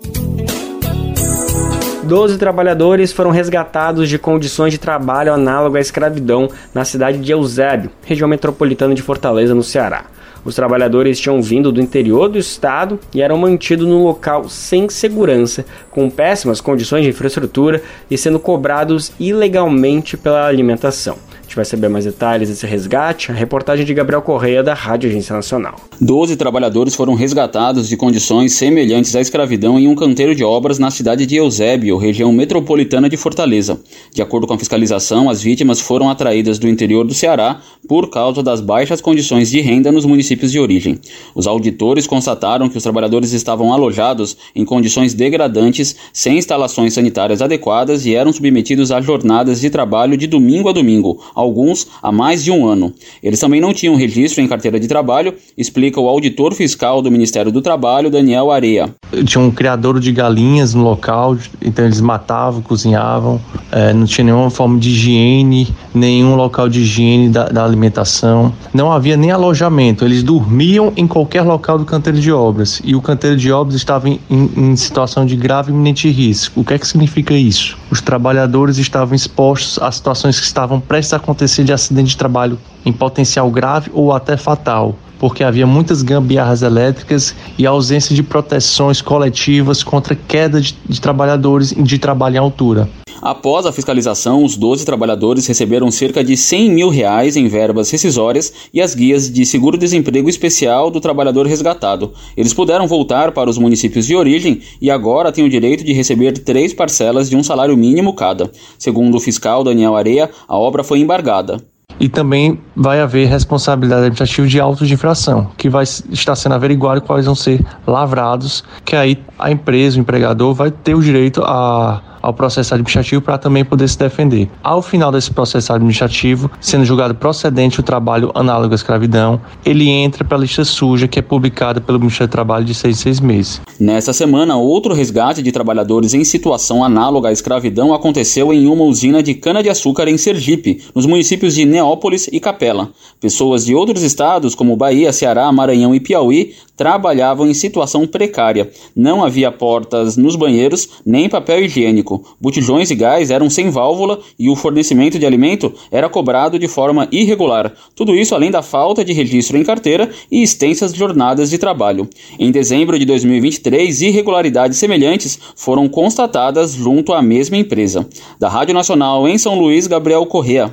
Doze 2.08 2.38
trabalhadores 2.38 3.12
foram 3.12 3.30
resgatados 3.30 4.08
de 4.08 4.18
condições 4.18 4.72
de 4.72 4.78
trabalho 4.78 5.30
análogo 5.30 5.76
à 5.76 5.80
escravidão 5.80 6.48
na 6.72 6.82
cidade 6.82 7.18
de 7.18 7.30
Eusébio, 7.30 7.90
região 8.02 8.26
metropolitana 8.26 8.94
de 8.94 9.02
Fortaleza, 9.02 9.54
no 9.54 9.62
Ceará. 9.62 10.06
Os 10.42 10.54
trabalhadores 10.54 11.20
tinham 11.20 11.42
vindo 11.42 11.70
do 11.70 11.82
interior 11.82 12.30
do 12.30 12.38
estado 12.38 12.98
e 13.14 13.20
eram 13.20 13.36
mantidos 13.36 13.86
num 13.86 14.04
local 14.04 14.48
sem 14.48 14.88
segurança, 14.88 15.66
com 15.90 16.08
péssimas 16.08 16.62
condições 16.62 17.02
de 17.02 17.10
infraestrutura 17.10 17.82
e 18.10 18.16
sendo 18.16 18.38
cobrados 18.38 19.12
ilegalmente 19.20 20.16
pela 20.16 20.46
alimentação. 20.46 21.18
Gente 21.48 21.56
vai 21.56 21.64
saber 21.64 21.88
mais 21.88 22.04
detalhes 22.04 22.50
desse 22.50 22.66
resgate, 22.66 23.32
a 23.32 23.34
reportagem 23.34 23.86
de 23.86 23.94
Gabriel 23.94 24.20
Correia, 24.20 24.62
da 24.62 24.74
Rádio 24.74 25.08
Agência 25.08 25.34
Nacional. 25.34 25.76
Doze 25.98 26.36
trabalhadores 26.36 26.94
foram 26.94 27.14
resgatados 27.14 27.88
de 27.88 27.96
condições 27.96 28.52
semelhantes 28.52 29.16
à 29.16 29.20
escravidão 29.20 29.78
em 29.78 29.88
um 29.88 29.94
canteiro 29.94 30.34
de 30.34 30.44
obras 30.44 30.78
na 30.78 30.90
cidade 30.90 31.24
de 31.24 31.36
Eusébio, 31.36 31.96
região 31.96 32.30
metropolitana 32.30 33.08
de 33.08 33.16
Fortaleza. 33.16 33.80
De 34.12 34.20
acordo 34.20 34.46
com 34.46 34.52
a 34.52 34.58
fiscalização, 34.58 35.30
as 35.30 35.40
vítimas 35.40 35.80
foram 35.80 36.10
atraídas 36.10 36.58
do 36.58 36.68
interior 36.68 37.06
do 37.06 37.14
Ceará 37.14 37.60
por 37.88 38.10
causa 38.10 38.42
das 38.42 38.60
baixas 38.60 39.00
condições 39.00 39.48
de 39.48 39.60
renda 39.62 39.90
nos 39.90 40.04
municípios 40.04 40.52
de 40.52 40.60
origem. 40.60 40.98
Os 41.34 41.46
auditores 41.46 42.06
constataram 42.06 42.68
que 42.68 42.76
os 42.76 42.82
trabalhadores 42.82 43.32
estavam 43.32 43.72
alojados 43.72 44.36
em 44.54 44.66
condições 44.66 45.14
degradantes, 45.14 45.96
sem 46.12 46.36
instalações 46.36 46.92
sanitárias 46.92 47.40
adequadas 47.40 48.04
e 48.04 48.14
eram 48.14 48.34
submetidos 48.34 48.92
a 48.92 49.00
jornadas 49.00 49.62
de 49.62 49.70
trabalho 49.70 50.14
de 50.14 50.26
domingo 50.26 50.68
a 50.68 50.72
domingo, 50.72 51.18
alguns 51.38 51.86
há 52.02 52.10
mais 52.10 52.42
de 52.42 52.50
um 52.50 52.66
ano. 52.66 52.92
Eles 53.22 53.38
também 53.38 53.60
não 53.60 53.72
tinham 53.72 53.94
registro 53.94 54.42
em 54.42 54.48
carteira 54.48 54.80
de 54.80 54.88
trabalho, 54.88 55.34
explica 55.56 56.00
o 56.00 56.08
auditor 56.08 56.52
fiscal 56.52 57.00
do 57.00 57.10
Ministério 57.10 57.52
do 57.52 57.62
Trabalho, 57.62 58.10
Daniel 58.10 58.50
Areia. 58.50 58.92
Tinha 59.24 59.42
um 59.42 59.50
criador 59.50 60.00
de 60.00 60.10
galinhas 60.10 60.74
no 60.74 60.82
local, 60.82 61.36
então 61.62 61.84
eles 61.84 62.00
matavam, 62.00 62.60
cozinhavam, 62.60 63.40
é, 63.70 63.92
não 63.92 64.04
tinha 64.04 64.24
nenhuma 64.24 64.50
forma 64.50 64.78
de 64.78 64.90
higiene, 64.90 65.68
nenhum 65.94 66.34
local 66.34 66.68
de 66.68 66.80
higiene 66.80 67.28
da, 67.28 67.48
da 67.48 67.64
alimentação, 67.64 68.52
não 68.74 68.90
havia 68.90 69.16
nem 69.16 69.30
alojamento, 69.30 70.04
eles 70.04 70.22
dormiam 70.22 70.92
em 70.96 71.06
qualquer 71.06 71.42
local 71.42 71.78
do 71.78 71.84
canteiro 71.84 72.18
de 72.18 72.32
obras 72.32 72.80
e 72.84 72.96
o 72.96 73.00
canteiro 73.00 73.36
de 73.36 73.52
obras 73.52 73.76
estava 73.76 74.08
em, 74.08 74.18
em, 74.28 74.50
em 74.56 74.76
situação 74.76 75.24
de 75.24 75.36
grave 75.36 75.70
iminente 75.70 76.08
risco. 76.08 76.60
O 76.60 76.64
que 76.64 76.74
é 76.74 76.78
que 76.78 76.86
significa 76.86 77.34
isso? 77.34 77.76
Os 77.90 78.00
trabalhadores 78.00 78.76
estavam 78.76 79.14
expostos 79.14 79.78
a 79.82 79.90
situações 79.90 80.38
que 80.38 80.46
estavam 80.46 80.80
prestes 80.80 81.14
a 81.14 81.16
acontecer 81.16 81.64
de 81.64 81.72
acidente 81.72 82.10
de 82.10 82.16
trabalho 82.16 82.58
em 82.84 82.92
potencial 82.92 83.50
grave 83.50 83.90
ou 83.94 84.12
até 84.12 84.36
fatal 84.36 84.96
porque 85.18 85.44
havia 85.44 85.66
muitas 85.66 86.02
gambiarras 86.02 86.62
elétricas 86.62 87.34
e 87.58 87.66
ausência 87.66 88.14
de 88.14 88.22
proteções 88.22 89.02
coletivas 89.02 89.82
contra 89.82 90.14
queda 90.14 90.60
de, 90.60 90.76
de 90.88 91.00
trabalhadores 91.00 91.70
de 91.70 91.98
trabalho 91.98 92.36
em 92.36 92.38
altura. 92.38 92.88
Após 93.20 93.66
a 93.66 93.72
fiscalização, 93.72 94.44
os 94.44 94.56
12 94.56 94.86
trabalhadores 94.86 95.46
receberam 95.46 95.90
cerca 95.90 96.22
de 96.22 96.36
100 96.36 96.70
mil 96.70 96.88
reais 96.88 97.36
em 97.36 97.48
verbas 97.48 97.90
rescisórias 97.90 98.52
e 98.72 98.80
as 98.80 98.94
guias 98.94 99.28
de 99.28 99.44
seguro-desemprego 99.44 100.28
especial 100.28 100.88
do 100.88 101.00
trabalhador 101.00 101.44
resgatado. 101.44 102.12
Eles 102.36 102.54
puderam 102.54 102.86
voltar 102.86 103.32
para 103.32 103.50
os 103.50 103.58
municípios 103.58 104.06
de 104.06 104.14
origem 104.14 104.60
e 104.80 104.88
agora 104.88 105.32
têm 105.32 105.44
o 105.44 105.50
direito 105.50 105.82
de 105.82 105.92
receber 105.92 106.32
três 106.38 106.72
parcelas 106.72 107.28
de 107.28 107.36
um 107.36 107.42
salário 107.42 107.76
mínimo 107.76 108.14
cada. 108.14 108.52
Segundo 108.78 109.16
o 109.16 109.20
fiscal 109.20 109.64
Daniel 109.64 109.96
Areia, 109.96 110.30
a 110.46 110.56
obra 110.56 110.84
foi 110.84 111.00
embargada 111.00 111.60
e 112.00 112.08
também 112.08 112.60
vai 112.74 113.00
haver 113.00 113.26
responsabilidade 113.26 114.02
administrativa 114.02 114.46
de 114.46 114.60
autos 114.60 114.88
de 114.88 114.94
infração, 114.94 115.50
que 115.56 115.68
vai 115.68 115.84
estar 115.84 116.36
sendo 116.36 116.54
averiguado 116.54 117.00
quais 117.00 117.26
vão 117.26 117.34
ser 117.34 117.64
lavrados, 117.86 118.64
que 118.84 118.94
aí 118.94 119.22
a 119.38 119.50
empresa, 119.50 119.98
o 119.98 120.00
empregador, 120.00 120.54
vai 120.54 120.70
ter 120.70 120.94
o 120.94 121.02
direito 121.02 121.42
a 121.44 122.02
ao 122.20 122.32
processo 122.32 122.74
administrativo 122.74 123.22
para 123.22 123.38
também 123.38 123.64
poder 123.64 123.88
se 123.88 123.98
defender. 123.98 124.48
Ao 124.62 124.82
final 124.82 125.10
desse 125.10 125.30
processo 125.30 125.72
administrativo, 125.72 126.50
sendo 126.60 126.84
julgado 126.84 127.14
procedente 127.14 127.80
o 127.80 127.82
trabalho 127.82 128.30
análogo 128.34 128.74
à 128.74 128.76
escravidão, 128.76 129.40
ele 129.64 129.88
entra 129.88 130.24
para 130.24 130.36
a 130.36 130.40
lista 130.40 130.64
suja 130.64 131.08
que 131.08 131.18
é 131.18 131.22
publicada 131.22 131.80
pelo 131.80 131.98
Ministério 131.98 132.28
do 132.28 132.32
Trabalho 132.32 132.64
de 132.64 132.74
seis 132.74 132.98
em 132.98 133.02
seis 133.02 133.20
meses. 133.20 133.60
Nessa 133.78 134.12
semana, 134.12 134.56
outro 134.56 134.94
resgate 134.94 135.42
de 135.42 135.52
trabalhadores 135.52 136.14
em 136.14 136.24
situação 136.24 136.82
análoga 136.82 137.28
à 137.28 137.32
escravidão 137.32 137.94
aconteceu 137.94 138.52
em 138.52 138.66
uma 138.66 138.84
usina 138.84 139.22
de 139.22 139.34
cana-de-açúcar 139.34 140.08
em 140.08 140.18
Sergipe, 140.18 140.82
nos 140.94 141.06
municípios 141.06 141.54
de 141.54 141.64
Neópolis 141.64 142.28
e 142.32 142.40
Capela. 142.40 142.90
Pessoas 143.20 143.66
de 143.66 143.74
outros 143.74 144.02
estados, 144.02 144.54
como 144.54 144.76
Bahia, 144.76 145.12
Ceará, 145.12 145.50
Maranhão 145.52 145.94
e 145.94 146.00
Piauí, 146.00 146.54
trabalhavam 146.76 147.48
em 147.48 147.54
situação 147.54 148.06
precária. 148.06 148.70
Não 148.94 149.24
havia 149.24 149.50
portas 149.50 150.16
nos 150.16 150.36
banheiros 150.36 150.88
nem 151.04 151.28
papel 151.28 151.64
higiênico. 151.64 152.07
Botijões 152.40 152.90
e 152.90 152.94
gás 152.94 153.30
eram 153.30 153.50
sem 153.50 153.70
válvula 153.70 154.20
e 154.38 154.48
o 154.48 154.56
fornecimento 154.56 155.18
de 155.18 155.26
alimento 155.26 155.72
era 155.90 156.08
cobrado 156.08 156.58
de 156.58 156.68
forma 156.68 157.08
irregular. 157.10 157.72
Tudo 157.94 158.14
isso 158.14 158.34
além 158.34 158.50
da 158.50 158.62
falta 158.62 159.04
de 159.04 159.12
registro 159.12 159.56
em 159.58 159.64
carteira 159.64 160.08
e 160.30 160.42
extensas 160.42 160.94
jornadas 160.94 161.50
de 161.50 161.58
trabalho. 161.58 162.08
Em 162.38 162.50
dezembro 162.50 162.98
de 162.98 163.04
2023, 163.04 164.02
irregularidades 164.02 164.78
semelhantes 164.78 165.38
foram 165.56 165.88
constatadas 165.88 166.72
junto 166.72 167.12
à 167.12 167.20
mesma 167.20 167.56
empresa. 167.56 168.06
Da 168.38 168.48
Rádio 168.48 168.74
Nacional 168.74 169.26
em 169.28 169.36
São 169.36 169.58
Luís, 169.58 169.86
Gabriel 169.86 170.24
Correa. 170.26 170.72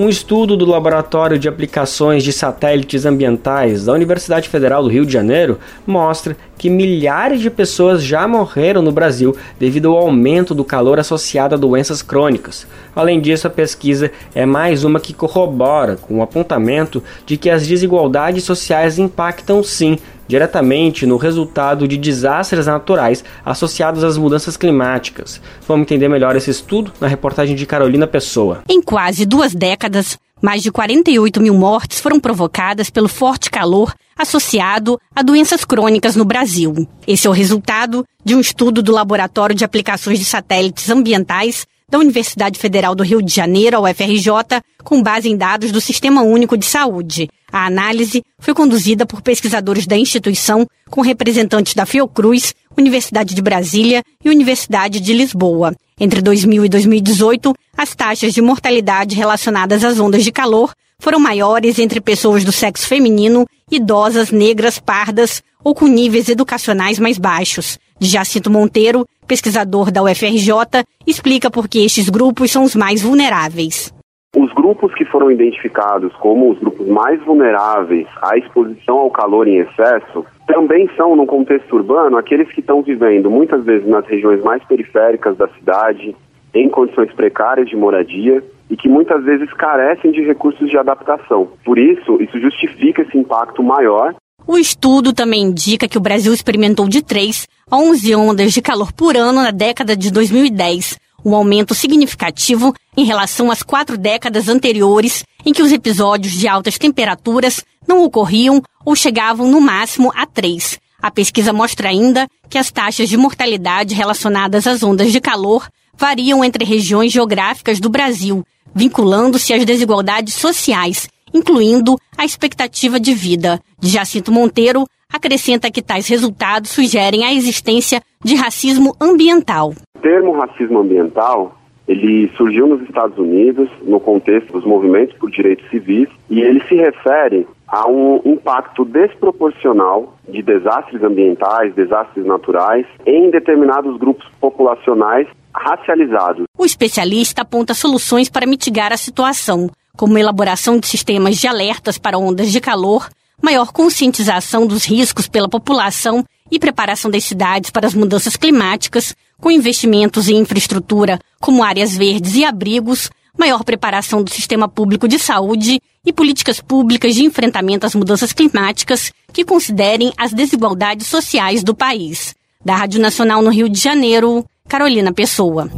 Um 0.00 0.08
estudo 0.08 0.56
do 0.56 0.64
Laboratório 0.64 1.38
de 1.38 1.46
Aplicações 1.46 2.24
de 2.24 2.32
Satélites 2.32 3.04
Ambientais 3.04 3.84
da 3.84 3.92
Universidade 3.92 4.48
Federal 4.48 4.82
do 4.82 4.88
Rio 4.88 5.04
de 5.04 5.12
Janeiro 5.12 5.58
mostra 5.86 6.34
que 6.56 6.70
milhares 6.70 7.38
de 7.38 7.50
pessoas 7.50 8.02
já 8.02 8.26
morreram 8.26 8.80
no 8.80 8.92
Brasil 8.92 9.36
devido 9.58 9.90
ao 9.90 9.98
aumento 9.98 10.54
do 10.54 10.64
calor 10.64 10.98
associado 10.98 11.54
a 11.54 11.58
doenças 11.58 12.00
crônicas. 12.00 12.66
Além 12.96 13.20
disso, 13.20 13.46
a 13.46 13.50
pesquisa 13.50 14.10
é 14.34 14.46
mais 14.46 14.84
uma 14.84 14.98
que 14.98 15.12
corrobora 15.12 15.96
com 15.96 16.20
o 16.20 16.22
apontamento 16.22 17.04
de 17.26 17.36
que 17.36 17.50
as 17.50 17.66
desigualdades 17.66 18.42
sociais 18.42 18.98
impactam 18.98 19.62
sim 19.62 19.98
diretamente 20.30 21.04
no 21.04 21.16
resultado 21.16 21.88
de 21.88 21.96
desastres 21.96 22.66
naturais 22.66 23.24
associados 23.44 24.04
às 24.04 24.16
mudanças 24.16 24.56
climáticas. 24.56 25.40
Vamos 25.66 25.82
entender 25.82 26.08
melhor 26.08 26.36
esse 26.36 26.50
estudo 26.50 26.92
na 27.00 27.08
reportagem 27.08 27.56
de 27.56 27.66
Carolina 27.66 28.06
Pessoa. 28.06 28.62
Em 28.68 28.80
quase 28.80 29.26
duas 29.26 29.54
décadas, 29.54 30.16
mais 30.40 30.62
de 30.62 30.70
48 30.70 31.42
mil 31.42 31.54
mortes 31.54 31.98
foram 31.98 32.20
provocadas 32.20 32.88
pelo 32.88 33.08
forte 33.08 33.50
calor 33.50 33.92
associado 34.16 35.00
a 35.14 35.22
doenças 35.22 35.64
crônicas 35.64 36.14
no 36.14 36.24
Brasil. 36.24 36.86
Esse 37.06 37.26
é 37.26 37.30
o 37.30 37.32
resultado 37.32 38.04
de 38.24 38.34
um 38.34 38.40
estudo 38.40 38.82
do 38.82 38.92
Laboratório 38.92 39.56
de 39.56 39.64
Aplicações 39.64 40.18
de 40.18 40.24
Satélites 40.24 40.88
Ambientais 40.88 41.66
da 41.90 41.98
Universidade 41.98 42.58
Federal 42.58 42.94
do 42.94 43.02
Rio 43.02 43.20
de 43.20 43.34
Janeiro, 43.34 43.76
a 43.76 43.90
UFRJ, 43.90 44.62
com 44.84 45.02
base 45.02 45.28
em 45.28 45.36
dados 45.36 45.72
do 45.72 45.80
Sistema 45.80 46.22
Único 46.22 46.56
de 46.56 46.64
Saúde. 46.64 47.28
A 47.52 47.66
análise 47.66 48.22
foi 48.38 48.54
conduzida 48.54 49.04
por 49.04 49.22
pesquisadores 49.22 49.86
da 49.86 49.96
instituição, 49.96 50.66
com 50.88 51.00
representantes 51.00 51.74
da 51.74 51.86
Fiocruz, 51.86 52.54
Universidade 52.76 53.34
de 53.34 53.42
Brasília 53.42 54.02
e 54.24 54.30
Universidade 54.30 55.00
de 55.00 55.12
Lisboa. 55.12 55.74
Entre 55.98 56.22
2000 56.22 56.64
e 56.64 56.68
2018, 56.68 57.54
as 57.76 57.94
taxas 57.94 58.32
de 58.32 58.40
mortalidade 58.40 59.14
relacionadas 59.14 59.84
às 59.84 59.98
ondas 59.98 60.24
de 60.24 60.32
calor 60.32 60.72
foram 60.98 61.18
maiores 61.18 61.78
entre 61.78 62.00
pessoas 62.00 62.44
do 62.44 62.52
sexo 62.52 62.86
feminino, 62.86 63.46
idosas, 63.70 64.30
negras, 64.30 64.78
pardas 64.78 65.42
ou 65.64 65.74
com 65.74 65.86
níveis 65.86 66.28
educacionais 66.28 66.98
mais 66.98 67.18
baixos. 67.18 67.78
Jacinto 68.00 68.50
Monteiro, 68.50 69.06
pesquisador 69.26 69.90
da 69.90 70.02
UFRJ, 70.02 70.84
explica 71.06 71.50
por 71.50 71.68
que 71.68 71.84
estes 71.84 72.08
grupos 72.08 72.50
são 72.50 72.64
os 72.64 72.74
mais 72.74 73.02
vulneráveis. 73.02 73.92
Os 74.36 74.52
grupos 74.52 74.94
que 74.94 75.04
foram 75.04 75.28
identificados 75.28 76.14
como 76.14 76.52
os 76.52 76.58
grupos 76.60 76.86
mais 76.86 77.20
vulneráveis 77.24 78.06
à 78.22 78.38
exposição 78.38 78.98
ao 78.98 79.10
calor 79.10 79.48
em 79.48 79.56
excesso 79.56 80.24
também 80.46 80.88
são, 80.96 81.16
no 81.16 81.26
contexto 81.26 81.74
urbano, 81.74 82.16
aqueles 82.16 82.48
que 82.52 82.60
estão 82.60 82.80
vivendo 82.80 83.28
muitas 83.28 83.64
vezes 83.64 83.88
nas 83.88 84.06
regiões 84.06 84.40
mais 84.44 84.62
periféricas 84.62 85.36
da 85.36 85.48
cidade, 85.48 86.14
em 86.54 86.68
condições 86.68 87.12
precárias 87.12 87.68
de 87.68 87.74
moradia 87.74 88.40
e 88.70 88.76
que 88.76 88.88
muitas 88.88 89.24
vezes 89.24 89.52
carecem 89.54 90.12
de 90.12 90.22
recursos 90.22 90.70
de 90.70 90.78
adaptação. 90.78 91.48
Por 91.64 91.76
isso, 91.76 92.22
isso 92.22 92.38
justifica 92.40 93.02
esse 93.02 93.18
impacto 93.18 93.64
maior. 93.64 94.14
O 94.46 94.56
estudo 94.56 95.12
também 95.12 95.42
indica 95.42 95.88
que 95.88 95.98
o 95.98 96.00
Brasil 96.00 96.32
experimentou 96.32 96.88
de 96.88 97.02
3 97.02 97.48
a 97.68 97.76
11 97.76 98.14
ondas 98.14 98.52
de 98.52 98.62
calor 98.62 98.92
por 98.92 99.16
ano 99.16 99.42
na 99.42 99.50
década 99.50 99.96
de 99.96 100.12
2010, 100.12 101.00
um 101.24 101.34
aumento 101.34 101.74
significativo 101.74 102.74
em 102.96 103.04
relação 103.04 103.50
às 103.50 103.62
quatro 103.62 103.96
décadas 103.96 104.48
anteriores, 104.48 105.24
em 105.44 105.52
que 105.52 105.62
os 105.62 105.72
episódios 105.72 106.32
de 106.32 106.48
altas 106.48 106.78
temperaturas 106.78 107.64
não 107.86 108.02
ocorriam 108.02 108.62
ou 108.84 108.94
chegavam 108.94 109.50
no 109.50 109.60
máximo 109.60 110.12
a 110.14 110.26
três. 110.26 110.78
A 111.02 111.10
pesquisa 111.10 111.52
mostra 111.52 111.88
ainda 111.88 112.28
que 112.48 112.58
as 112.58 112.70
taxas 112.70 113.08
de 113.08 113.16
mortalidade 113.16 113.94
relacionadas 113.94 114.66
às 114.66 114.82
ondas 114.82 115.12
de 115.12 115.20
calor 115.20 115.68
variam 115.96 116.44
entre 116.44 116.64
regiões 116.64 117.12
geográficas 117.12 117.80
do 117.80 117.88
Brasil, 117.88 118.44
vinculando-se 118.74 119.52
às 119.52 119.64
desigualdades 119.64 120.34
sociais, 120.34 121.08
incluindo 121.32 121.98
a 122.16 122.24
expectativa 122.24 123.00
de 123.00 123.14
vida. 123.14 123.60
De 123.78 123.88
Jacinto 123.88 124.30
Monteiro 124.30 124.86
acrescenta 125.12 125.70
que 125.70 125.82
tais 125.82 126.08
resultados 126.08 126.70
sugerem 126.70 127.24
a 127.24 127.32
existência 127.32 128.00
de 128.24 128.34
racismo 128.34 128.94
ambiental. 129.00 129.72
O 129.96 130.00
termo 130.00 130.32
racismo 130.32 130.78
ambiental 130.78 131.60
ele 131.90 132.30
surgiu 132.36 132.68
nos 132.68 132.82
Estados 132.82 133.18
Unidos 133.18 133.68
no 133.82 133.98
contexto 133.98 134.52
dos 134.52 134.64
movimentos 134.64 135.16
por 135.16 135.28
direitos 135.28 135.68
civis 135.70 136.08
e 136.30 136.40
ele 136.40 136.62
se 136.68 136.76
refere 136.76 137.48
há 137.66 137.88
um 137.88 138.20
impacto 138.24 138.84
desproporcional 138.84 140.14
de 140.28 140.40
desastres 140.40 141.02
ambientais, 141.02 141.74
desastres 141.74 142.24
naturais 142.24 142.86
em 143.04 143.28
determinados 143.30 143.98
grupos 143.98 144.24
populacionais 144.40 145.26
racializados. 145.52 146.44
O 146.56 146.64
especialista 146.64 147.42
aponta 147.42 147.74
soluções 147.74 148.28
para 148.28 148.46
mitigar 148.46 148.92
a 148.92 148.96
situação, 148.96 149.68
como 149.96 150.16
elaboração 150.16 150.78
de 150.78 150.86
sistemas 150.86 151.38
de 151.38 151.48
alertas 151.48 151.98
para 151.98 152.18
ondas 152.18 152.52
de 152.52 152.60
calor, 152.60 153.08
maior 153.42 153.72
conscientização 153.72 154.66
dos 154.66 154.84
riscos 154.84 155.28
pela 155.28 155.48
população 155.48 156.24
e 156.50 156.58
preparação 156.58 157.10
das 157.10 157.24
cidades 157.24 157.70
para 157.70 157.86
as 157.86 157.94
mudanças 157.94 158.36
climáticas, 158.36 159.14
com 159.40 159.50
investimentos 159.50 160.28
em 160.28 160.38
infraestrutura 160.38 161.18
como 161.40 161.62
áreas 161.62 161.96
verdes 161.96 162.34
e 162.34 162.44
abrigos, 162.44 163.10
maior 163.38 163.64
preparação 163.64 164.22
do 164.22 164.30
sistema 164.30 164.68
público 164.68 165.08
de 165.08 165.18
saúde 165.18 165.80
e 166.04 166.12
políticas 166.12 166.60
públicas 166.60 167.14
de 167.14 167.24
enfrentamento 167.24 167.86
às 167.86 167.94
mudanças 167.94 168.32
climáticas 168.32 169.12
que 169.32 169.44
considerem 169.44 170.12
as 170.16 170.32
desigualdades 170.32 171.06
sociais 171.06 171.62
do 171.62 171.74
país. 171.74 172.34
Da 172.62 172.76
Rádio 172.76 173.00
Nacional 173.00 173.40
no 173.40 173.50
Rio 173.50 173.68
de 173.68 173.80
Janeiro, 173.80 174.44
Carolina 174.68 175.12
Pessoa. 175.12 175.70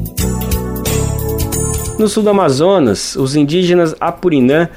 No 1.98 2.08
sul 2.08 2.24
do 2.24 2.30
Amazonas, 2.30 3.14
os 3.14 3.36
indígenas 3.36 3.94
Apurinã 4.00 4.68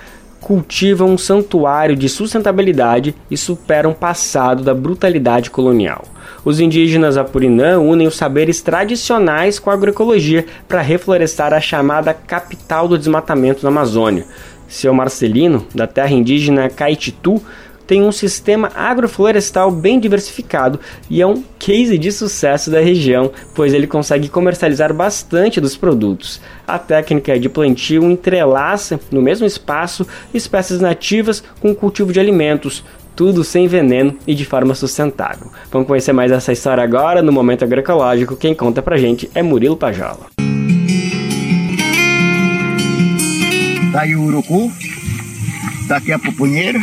cultivam 0.46 1.10
um 1.10 1.18
santuário 1.18 1.96
de 1.96 2.08
sustentabilidade 2.08 3.16
e 3.32 3.36
superam 3.36 3.89
o 3.89 3.96
passado 3.96 4.62
da 4.62 4.76
brutalidade 4.76 5.50
colonial. 5.50 6.04
Os 6.46 6.60
indígenas 6.60 7.18
Apurinã 7.18 7.80
unem 7.80 8.06
os 8.06 8.16
saberes 8.16 8.62
tradicionais 8.62 9.58
com 9.58 9.72
a 9.72 9.74
agroecologia 9.74 10.46
para 10.68 10.84
reflorestar 10.84 11.52
a 11.52 11.60
chamada 11.60 12.14
capital 12.14 12.88
do 12.88 12.96
desmatamento 12.96 13.64
na 13.64 13.70
Amazônia. 13.70 14.24
Seu 14.68 14.93
Marcelino, 14.93 15.66
da 15.74 15.88
terra 15.88 16.12
indígena 16.12 16.70
Caititu, 16.70 17.41
tem 17.88 18.04
um 18.04 18.12
sistema 18.12 18.72
agroflorestal 18.76 19.72
bem 19.72 20.00
diversificado 20.00 20.80
e 21.10 21.22
é 21.22 21.28
um 21.28 21.44
case 21.60 21.98
de 21.98 22.12
sucesso 22.12 22.70
da 22.70 22.80
região, 22.80 23.32
pois 23.54 23.74
ele 23.74 23.88
consegue 23.88 24.30
comercializar 24.30 24.94
bastante 24.94 25.62
dos 25.62 25.78
produtos. 25.78 26.42
A 26.68 26.80
técnica 26.80 27.40
de 27.40 27.50
plantio 27.50 28.04
entrelaça 28.04 29.00
no 29.12 29.22
mesmo 29.22 29.46
espaço 29.46 30.08
espécies 30.34 30.80
nativas 30.80 31.44
com 31.60 31.72
o 31.72 31.76
cultivo 31.76 32.12
de 32.12 32.20
alimentos, 32.20 32.84
tudo 33.16 33.44
sem 33.44 33.68
veneno 33.68 34.18
e 34.28 34.36
de 34.36 34.46
forma 34.46 34.76
sustentável. 34.76 35.52
Vamos 35.72 35.88
conhecer 35.88 36.14
mais 36.14 36.32
essa 36.32 36.52
história 36.52 36.84
agora 36.84 37.22
no 37.22 37.32
Momento 37.32 37.64
Agroecológico. 37.64 38.36
Quem 38.36 38.54
conta 38.54 38.82
pra 38.82 38.98
gente 38.98 39.30
é 39.34 39.42
Murilo 39.42 39.78
Pajola. 39.78 40.28
Tá 43.92 44.02
aí 44.02 44.14
o 44.14 44.24
urucu, 44.24 44.70
tá 45.88 45.98
aqui 45.98 46.12
a 46.12 46.20
pupunheira, 46.20 46.80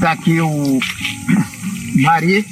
tá 0.00 0.12
aqui 0.12 0.40
o 0.40 0.78
mari, 1.94 2.44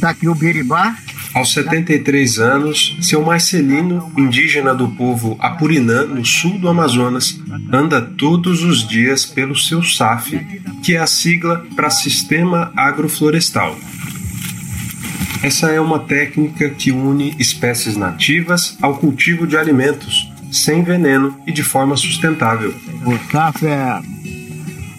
tá 0.00 0.10
aqui 0.10 0.28
o 0.28 0.34
biribá, 0.34 0.96
aos 1.34 1.52
73 1.52 2.38
anos, 2.38 2.96
seu 3.00 3.22
Marcelino, 3.22 4.10
indígena 4.16 4.74
do 4.74 4.88
povo 4.88 5.36
Apurinã, 5.38 6.04
no 6.04 6.24
sul 6.24 6.58
do 6.58 6.68
Amazonas, 6.68 7.40
anda 7.72 8.00
todos 8.00 8.64
os 8.64 8.86
dias 8.86 9.24
pelo 9.24 9.54
seu 9.54 9.82
SAF, 9.82 10.36
que 10.82 10.96
é 10.96 10.98
a 10.98 11.06
sigla 11.06 11.64
para 11.76 11.90
Sistema 11.90 12.72
Agroflorestal. 12.74 13.78
Essa 15.42 15.68
é 15.68 15.80
uma 15.80 16.00
técnica 16.00 16.70
que 16.70 16.90
une 16.90 17.36
espécies 17.38 17.96
nativas 17.96 18.76
ao 18.82 18.98
cultivo 18.98 19.46
de 19.46 19.56
alimentos, 19.56 20.32
sem 20.50 20.82
veneno 20.82 21.38
e 21.46 21.52
de 21.52 21.62
forma 21.62 21.96
sustentável. 21.96 22.74
O 23.04 23.30
SAF 23.30 23.64
é, 23.64 24.00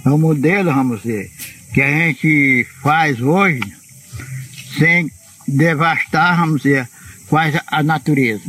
é 0.06 0.10
um 0.10 0.18
modelo, 0.18 0.72
vamos 0.72 1.02
dizer, 1.02 1.30
que 1.74 1.82
a 1.82 1.88
gente 1.88 2.68
faz 2.82 3.22
hoje 3.22 3.62
sem 4.78 5.12
devastar, 5.48 6.38
vamos 6.38 6.62
dizer, 6.62 6.88
quase 7.28 7.60
a 7.68 7.84
natureza. 7.84 8.44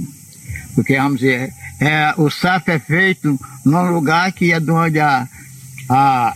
Porque, 0.74 0.96
vamos 0.96 1.20
dizer, 1.20 1.52
é, 1.80 2.14
o 2.16 2.30
SAF 2.30 2.70
é 2.70 2.78
feito 2.78 3.38
num 3.64 3.90
lugar 3.90 4.32
que 4.32 4.52
é 4.52 4.60
de 4.60 4.70
onde 4.70 5.00
a, 5.00 5.26
a, 5.88 6.34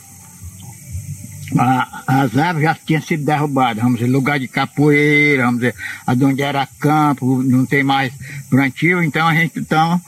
a, 1.59 2.03
as 2.07 2.37
árvores 2.37 2.69
já 2.69 2.75
tinham 2.75 3.03
sido 3.03 3.25
derrubadas, 3.25 3.83
vamos 3.83 4.01
dizer, 4.01 4.11
lugar 4.11 4.39
de 4.39 4.49
capoeira, 4.49 5.45
vamos 5.45 5.61
dizer, 5.61 5.75
onde 6.07 6.43
era 6.43 6.69
campo, 6.81 7.43
não 7.43 7.65
tem 7.65 7.85
mais 7.85 8.13
plantio, 8.51 9.03
então 9.03 9.27
a 9.27 9.35
gente 9.35 9.59
então 9.59 10.01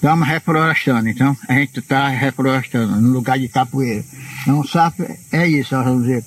estamos 0.00 0.26
reflorestando, 0.26 1.10
então 1.10 1.36
a 1.46 1.52
gente 1.52 1.78
está 1.78 2.08
reflorestando 2.08 2.98
no 2.98 3.12
lugar 3.12 3.38
de 3.38 3.48
capoeira. 3.48 4.02
Então 4.42 4.60
o 4.60 4.66
SAF 4.66 5.04
é 5.30 5.46
isso, 5.46 5.76
vamos 5.76 6.04
dizer. 6.04 6.24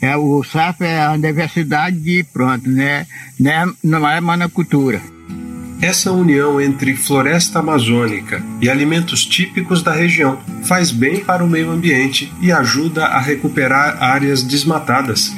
É, 0.00 0.16
o 0.16 0.44
SAF 0.44 0.84
é 0.84 1.00
a 1.00 1.16
diversidade 1.16 1.96
de 1.98 2.24
pronto, 2.32 2.70
né? 2.70 3.04
né? 3.38 3.68
Não 3.82 4.08
é 4.08 4.20
monocultura. 4.20 5.02
Essa 5.82 6.12
união 6.12 6.60
entre 6.60 6.96
floresta 6.96 7.58
amazônica 7.58 8.42
e 8.62 8.70
alimentos 8.70 9.26
típicos 9.26 9.82
da 9.82 9.92
região 9.92 10.38
faz 10.62 10.92
bem 10.92 11.22
para 11.22 11.44
o 11.44 11.48
meio 11.48 11.70
ambiente 11.70 12.32
e 12.40 12.52
ajuda 12.52 13.06
a 13.06 13.20
recuperar 13.20 14.02
áreas 14.02 14.42
desmatadas. 14.42 15.36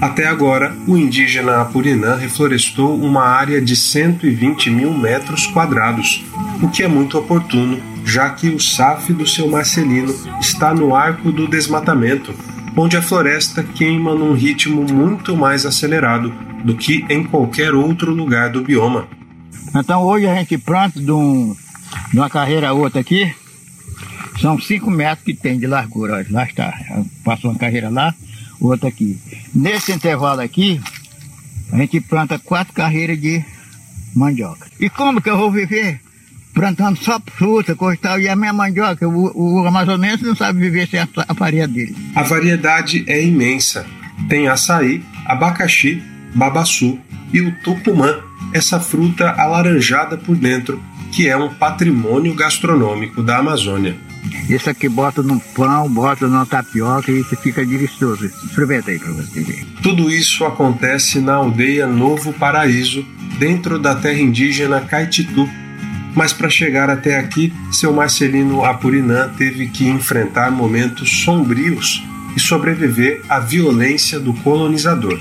Até 0.00 0.28
agora, 0.28 0.76
o 0.86 0.96
indígena 0.96 1.60
Apurinã 1.60 2.14
reflorestou 2.14 2.96
uma 2.96 3.24
área 3.24 3.60
de 3.60 3.74
120 3.74 4.70
mil 4.70 4.94
metros 4.94 5.46
quadrados, 5.48 6.24
o 6.62 6.68
que 6.68 6.84
é 6.84 6.88
muito 6.88 7.18
oportuno, 7.18 7.80
já 8.04 8.30
que 8.30 8.48
o 8.48 8.60
SAF 8.60 9.12
do 9.12 9.26
seu 9.26 9.48
Marcelino 9.48 10.14
está 10.40 10.72
no 10.72 10.94
arco 10.94 11.32
do 11.32 11.48
desmatamento, 11.48 12.32
onde 12.76 12.96
a 12.96 13.02
floresta 13.02 13.64
queima 13.64 14.14
num 14.14 14.34
ritmo 14.34 14.82
muito 14.82 15.36
mais 15.36 15.66
acelerado 15.66 16.32
do 16.64 16.76
que 16.76 17.04
em 17.10 17.24
qualquer 17.24 17.74
outro 17.74 18.12
lugar 18.12 18.50
do 18.50 18.62
bioma. 18.62 19.08
Então 19.74 20.02
hoje 20.04 20.28
a 20.28 20.34
gente 20.36 20.56
planta 20.58 21.00
de, 21.00 21.10
um, 21.10 21.56
de 22.12 22.18
uma 22.18 22.30
carreira 22.30 22.68
a 22.68 22.72
outra 22.72 23.00
aqui, 23.00 23.34
são 24.40 24.60
5 24.60 24.88
metros 24.88 25.24
que 25.24 25.34
tem 25.34 25.58
de 25.58 25.66
largura, 25.66 26.24
lá 26.30 26.44
está, 26.44 26.72
passou 27.24 27.50
uma 27.50 27.58
carreira 27.58 27.88
lá, 27.88 28.14
outra 28.60 28.88
aqui. 28.88 29.18
Nesse 29.54 29.92
intervalo 29.92 30.40
aqui, 30.40 30.80
a 31.72 31.76
gente 31.76 32.00
planta 32.00 32.38
quatro 32.38 32.72
carreiras 32.72 33.20
de 33.20 33.44
mandioca. 34.14 34.66
E 34.80 34.88
como 34.88 35.20
que 35.20 35.30
eu 35.30 35.36
vou 35.36 35.50
viver? 35.50 36.00
Plantando 36.54 36.98
só 36.98 37.20
fruta, 37.20 37.76
coisa 37.76 37.98
tal, 38.02 38.20
e 38.20 38.28
a 38.28 38.34
minha 38.34 38.52
mandioca, 38.52 39.06
o, 39.06 39.60
o 39.60 39.66
amazonense 39.66 40.24
não 40.24 40.34
sabe 40.34 40.58
viver 40.58 40.88
sem 40.88 40.98
a, 40.98 41.08
a 41.28 41.34
farinha 41.34 41.68
dele. 41.68 41.94
A 42.14 42.22
variedade 42.22 43.04
é 43.06 43.22
imensa. 43.22 43.86
Tem 44.28 44.48
açaí, 44.48 45.04
abacaxi, 45.24 46.02
babaçu 46.34 46.98
e 47.32 47.40
o 47.40 47.54
tucumã, 47.62 48.18
essa 48.52 48.80
fruta 48.80 49.30
alaranjada 49.30 50.16
por 50.16 50.34
dentro, 50.34 50.82
que 51.12 51.28
é 51.28 51.36
um 51.36 51.52
patrimônio 51.54 52.34
gastronômico 52.34 53.22
da 53.22 53.38
Amazônia. 53.38 53.96
Isso 54.48 54.70
aqui 54.70 54.88
bota 54.88 55.22
no 55.22 55.38
pão, 55.38 55.88
bota 55.90 56.26
na 56.26 56.46
tapioca 56.46 57.12
e 57.12 57.20
isso 57.20 57.36
fica 57.36 57.64
delicioso. 57.64 58.26
Experimenta 58.26 58.90
aí 58.90 58.98
para 58.98 59.12
você 59.12 59.40
ver. 59.42 59.66
Tudo 59.82 60.10
isso 60.10 60.44
acontece 60.44 61.20
na 61.20 61.34
aldeia 61.34 61.86
Novo 61.86 62.32
Paraíso, 62.32 63.04
dentro 63.38 63.78
da 63.78 63.94
terra 63.94 64.20
indígena 64.20 64.80
Caititu. 64.80 65.48
Mas 66.14 66.32
para 66.32 66.48
chegar 66.48 66.88
até 66.90 67.18
aqui, 67.18 67.52
seu 67.70 67.92
Marcelino 67.92 68.64
Apurinã 68.64 69.28
teve 69.36 69.68
que 69.68 69.86
enfrentar 69.86 70.50
momentos 70.50 71.22
sombrios 71.22 72.02
e 72.34 72.40
sobreviver 72.40 73.22
à 73.28 73.38
violência 73.38 74.18
do 74.18 74.32
colonizador. 74.34 75.18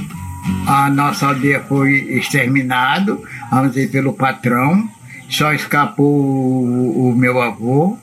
A 0.66 0.90
nossa 0.90 1.28
aldeia 1.28 1.62
foi 1.68 1.92
exterminada, 2.18 3.18
vamos 3.52 3.74
dizer, 3.74 3.90
pelo 3.90 4.14
patrão. 4.14 4.90
Só 5.30 5.52
escapou 5.54 6.64
o 6.64 7.14
meu 7.16 7.42
avô, 7.42 7.98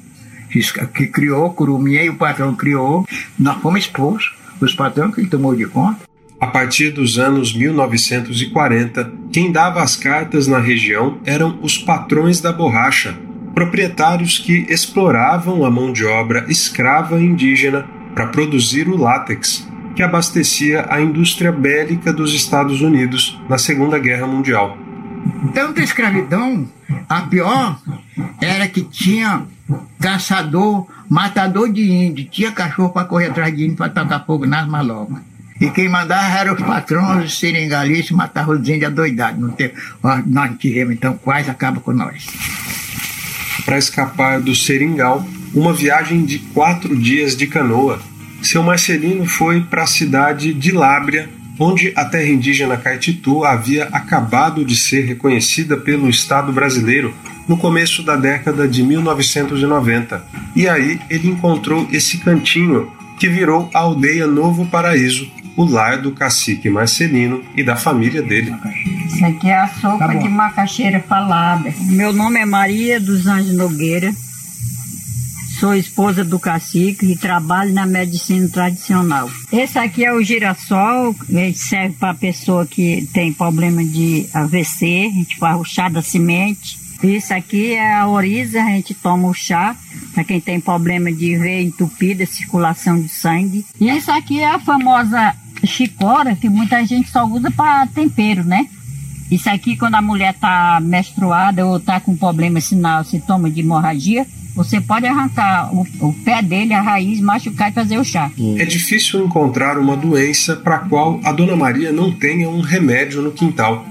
que 0.95 1.07
criou, 1.07 1.51
Curumim 1.51 1.95
e 1.95 2.11
o 2.11 2.15
patrão 2.15 2.55
criou, 2.55 3.07
nós 3.39 3.61
fomos 3.61 3.81
expostos, 3.81 4.35
os 4.61 4.75
patrões 4.75 5.15
que 5.15 5.27
tomou 5.27 5.55
de 5.55 5.67
conta. 5.67 6.01
A 6.41 6.47
partir 6.49 6.91
dos 6.91 7.19
anos 7.19 7.57
1940, 7.57 9.13
quem 9.33 9.51
dava 9.51 9.83
as 9.83 9.97
cartas 9.97 10.47
na 10.47 10.59
região 10.59 11.19
eram 11.25 11.59
os 11.63 11.79
patrões 11.79 12.41
da 12.41 12.53
borracha, 12.53 13.17
proprietários 13.55 14.39
que 14.39 14.67
exploravam 14.69 15.65
a 15.65 15.71
mão 15.71 15.93
de 15.93 16.05
obra 16.05 16.45
escrava 16.49 17.21
indígena 17.21 17.87
para 18.15 18.27
produzir 18.27 18.89
o 18.89 18.97
látex, 18.97 19.67
que 19.95 20.03
abastecia 20.03 20.87
a 20.91 21.01
indústria 21.01 21.53
bélica 21.53 22.13
dos 22.13 22.35
Estados 22.35 22.83
Unidos 22.83 23.41
na 23.49 23.57
Segunda 23.57 23.99
Guerra 23.99 24.27
Mundial. 24.27 24.77
Tanta 25.55 25.83
escravidão, 25.83 26.69
a 27.09 27.23
pior 27.23 27.79
era 28.41 28.69
que 28.69 28.83
tinha 28.83 29.47
caçador, 29.99 30.87
matador 31.09 31.73
de 31.73 31.91
índio, 31.91 32.27
tinha 32.27 32.53
cachorro 32.53 32.91
para 32.91 33.07
correr 33.07 33.27
atrás 33.27 33.57
de 33.57 33.65
índio 33.65 33.77
para 33.77 33.89
tocar 33.89 34.25
fogo 34.25 34.47
nas 34.47 34.69
malocas. 34.69 35.19
E 35.61 35.71
quem 35.71 35.89
mandava 35.89 36.37
eram 36.37 36.55
os 36.55 36.61
patrões 36.61 37.25
os 37.25 37.39
seringalistas, 37.39 38.11
matavam 38.11 38.55
os 38.55 38.69
índios 38.69 38.85
adoidados. 38.85 39.41
Não 39.41 39.51
tem, 39.51 39.71
nós 40.27 40.53
tivemos, 40.59 40.95
então 40.95 41.17
quase 41.17 41.49
acaba 41.49 41.81
com 41.81 41.93
nós. 41.93 42.27
Para 43.65 43.79
escapar 43.79 44.41
do 44.41 44.55
seringal, 44.55 45.25
uma 45.55 45.73
viagem 45.73 46.25
de 46.25 46.39
quatro 46.39 46.97
dias 46.97 47.37
de 47.37 47.47
canoa. 47.47 48.01
seu 48.43 48.63
Marcelino 48.63 49.25
foi 49.25 49.63
para 49.63 49.85
a 49.85 49.87
cidade 49.87 50.53
de 50.53 50.73
Lábrea, 50.73 51.31
onde 51.59 51.93
a 51.97 52.05
terra 52.05 52.29
indígena 52.29 52.77
Caetitu 52.77 53.45
havia 53.45 53.85
acabado 53.85 54.65
de 54.65 54.77
ser 54.77 55.07
reconhecida 55.07 55.77
pelo 55.77 56.11
Estado 56.11 56.53
brasileiro 56.53 57.15
no 57.49 57.57
começo 57.57 58.03
da 58.03 58.17
década 58.17 58.67
de 58.67 58.83
1990. 58.83 60.25
E 60.57 60.69
aí 60.69 61.01
ele 61.11 61.29
encontrou 61.29 61.87
esse 61.93 62.19
cantinho 62.19 62.91
que 63.19 63.29
virou 63.29 63.71
a 63.73 63.81
aldeia 63.81 64.27
Novo 64.27 64.67
Paraíso, 64.67 65.31
o 65.57 65.65
lar 65.65 65.99
do 65.99 66.13
cacique 66.13 66.69
Marcelino 66.69 67.43
e 67.57 67.63
da 67.63 67.77
família 67.77 68.23
dele. 68.23 68.55
Isso 69.07 69.25
aqui 69.25 69.49
é 69.49 69.59
a 69.59 69.69
sopa 69.69 70.07
tá 70.07 70.15
de 70.15 70.29
macaxeira 70.29 71.01
falada. 71.01 71.73
Meu 71.83 72.13
nome 72.13 72.41
é 72.41 72.45
Maria 72.45 73.01
dos 73.01 73.27
Anjos 73.27 73.55
Nogueira. 73.55 74.13
Sou 75.61 75.73
esposa 75.73 76.25
do 76.25 76.39
cacique 76.39 77.07
e 77.07 77.17
trabalho 77.17 77.73
na 77.73 77.87
medicina 77.87 78.49
tradicional. 78.49 79.31
Esse 79.53 79.79
aqui 79.79 80.05
é 80.05 80.13
o 80.13 80.21
girassol, 80.21 81.15
ele 81.29 81.55
serve 81.55 81.95
para 81.95 82.13
pessoa 82.13 82.67
que 82.67 83.09
tem 83.13 83.33
problema 83.33 83.85
de 83.85 84.27
AVC, 84.35 85.11
a 85.11 85.15
gente 85.15 85.39
faz 85.39 85.59
o 85.59 85.65
chá 85.65 85.89
da 85.89 86.03
semente. 86.03 86.84
Isso 87.05 87.35
aqui 87.35 87.75
é 87.75 87.95
a 87.95 88.09
oriza, 88.09 88.63
a 88.63 88.71
gente 88.71 88.95
toma 88.95 89.29
o 89.29 89.35
chá 89.35 89.77
para 90.15 90.25
quem 90.25 90.41
tem 90.41 90.59
problema 90.59 91.13
de 91.13 91.37
veia 91.37 91.63
entupida, 91.63 92.25
circulação 92.25 92.99
de 92.99 93.09
sangue. 93.09 93.67
E 93.79 93.91
isso 93.91 94.11
aqui 94.11 94.41
é 94.41 94.49
a 94.49 94.59
famosa 94.59 95.35
chicora, 95.65 96.35
que 96.35 96.49
muita 96.49 96.85
gente 96.85 97.11
só 97.11 97.25
usa 97.27 97.51
para 97.51 97.87
tempero, 97.89 98.45
né? 98.45 98.67
Isso 99.31 99.51
aqui, 99.51 99.77
quando 99.77 99.97
a 99.97 100.03
mulher 100.03 100.35
tá 100.35 100.79
menstruada 100.81 101.67
ou 101.67 101.81
tá 101.81 102.01
com 102.01 102.17
problema 102.17 102.61
sinal, 102.61 103.05
sintoma 103.05 103.51
de 103.51 103.61
hemorragia, 103.61 104.27
você 104.55 104.81
pode 104.81 105.07
arrancar 105.07 105.75
o, 105.75 105.87
o, 106.01 106.13
pé 106.25 106.41
dele, 106.41 106.73
a 106.73 106.81
raiz, 106.81 107.21
machucar 107.21 107.71
e 107.71 107.75
fazer 107.75 107.99
o 107.99 108.05
chá. 108.05 108.31
É 108.57 108.65
difícil 108.65 109.25
encontrar 109.25 109.79
uma 109.79 109.97
doença 109.97 110.55
para 110.55 110.77
a 110.77 110.79
qual 110.79 111.21
a 111.25 111.33
Dona 111.33 111.57
Maria 111.57 111.93
não 111.93 112.13
tenha 112.13 112.49
um 112.49 112.61
remédio 112.61 113.21
no 113.21 113.33
quintal. 113.33 113.85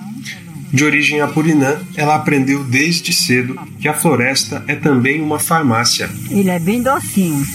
De 0.74 0.84
origem 0.84 1.21
apurinã, 1.21 1.78
ela 1.95 2.15
aprendeu 2.15 2.63
desde 2.63 3.13
cedo 3.13 3.55
que 3.80 3.88
a 3.88 3.93
floresta 3.93 4.63
é 4.67 4.74
também 4.74 5.21
uma 5.21 5.38
farmácia. 5.38 6.09
Ele 6.32 6.49
é 6.49 6.57
bem 6.57 6.82
docinho. 6.82 7.45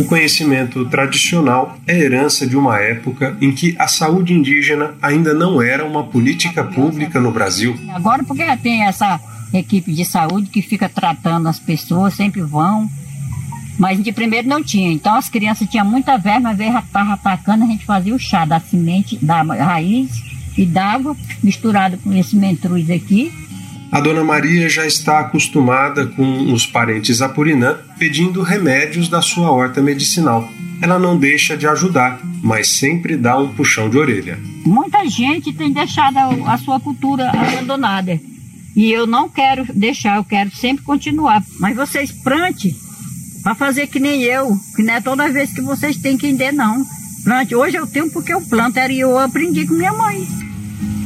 O 0.00 0.04
conhecimento 0.04 0.84
tradicional 0.86 1.78
é 1.86 1.96
herança 1.96 2.44
de 2.44 2.56
uma 2.56 2.80
época 2.80 3.36
em 3.40 3.52
que 3.52 3.76
a 3.78 3.86
saúde 3.86 4.34
indígena 4.34 4.92
ainda 5.00 5.32
não 5.32 5.62
era 5.62 5.86
uma 5.86 6.02
política 6.02 6.64
pública 6.64 7.20
no 7.20 7.30
Brasil. 7.30 7.78
Agora, 7.94 8.24
porque 8.24 8.44
tem 8.56 8.84
essa 8.84 9.20
equipe 9.52 9.92
de 9.92 10.04
saúde 10.04 10.50
que 10.50 10.60
fica 10.60 10.88
tratando 10.88 11.48
as 11.48 11.60
pessoas, 11.60 12.14
sempre 12.14 12.42
vão. 12.42 12.90
Mas 13.78 14.02
de 14.02 14.10
primeiro 14.10 14.48
não 14.48 14.64
tinha. 14.64 14.90
Então 14.90 15.14
as 15.14 15.28
crianças 15.28 15.68
tinham 15.68 15.86
muita 15.86 16.18
verma, 16.18 16.52
estava 16.52 17.12
atacando, 17.12 17.62
a 17.62 17.68
gente 17.68 17.86
fazia 17.86 18.16
o 18.16 18.18
chá 18.18 18.44
da 18.44 18.58
semente, 18.58 19.16
da 19.24 19.42
raiz 19.42 20.33
e 20.56 20.64
d'água, 20.64 21.16
misturado 21.42 21.98
com 21.98 22.12
esse 22.12 22.36
mentruz 22.36 22.90
aqui. 22.90 23.32
A 23.90 24.00
dona 24.00 24.24
Maria 24.24 24.68
já 24.68 24.86
está 24.86 25.20
acostumada 25.20 26.06
com 26.06 26.52
os 26.52 26.66
parentes 26.66 27.22
apurinã 27.22 27.76
pedindo 27.98 28.42
remédios 28.42 29.08
da 29.08 29.22
sua 29.22 29.50
horta 29.50 29.80
medicinal. 29.80 30.48
Ela 30.82 30.98
não 30.98 31.16
deixa 31.16 31.56
de 31.56 31.66
ajudar, 31.66 32.20
mas 32.42 32.68
sempre 32.68 33.16
dá 33.16 33.38
um 33.38 33.54
puxão 33.54 33.88
de 33.88 33.96
orelha. 33.96 34.38
Muita 34.66 35.06
gente 35.08 35.52
tem 35.52 35.72
deixado 35.72 36.18
a 36.46 36.58
sua 36.58 36.80
cultura 36.80 37.30
abandonada. 37.30 38.20
E 38.74 38.90
eu 38.90 39.06
não 39.06 39.28
quero 39.28 39.64
deixar, 39.72 40.16
eu 40.16 40.24
quero 40.24 40.50
sempre 40.50 40.84
continuar. 40.84 41.42
Mas 41.60 41.76
vocês 41.76 42.10
plante 42.10 42.74
para 43.44 43.54
fazer 43.54 43.86
que 43.86 44.00
nem 44.00 44.22
eu, 44.22 44.56
que 44.74 44.82
não 44.82 44.94
é 44.94 45.00
toda 45.00 45.30
vez 45.30 45.52
que 45.52 45.60
vocês 45.60 45.96
têm 45.96 46.18
que 46.18 46.26
entender, 46.26 46.50
não. 46.50 46.84
Plante. 47.22 47.54
Hoje 47.54 47.76
eu 47.76 47.86
tenho 47.86 48.10
porque 48.10 48.34
eu 48.34 48.40
planto, 48.40 48.78
e 48.78 49.00
eu 49.00 49.18
aprendi 49.18 49.66
com 49.66 49.74
minha 49.74 49.92
mãe. 49.92 50.26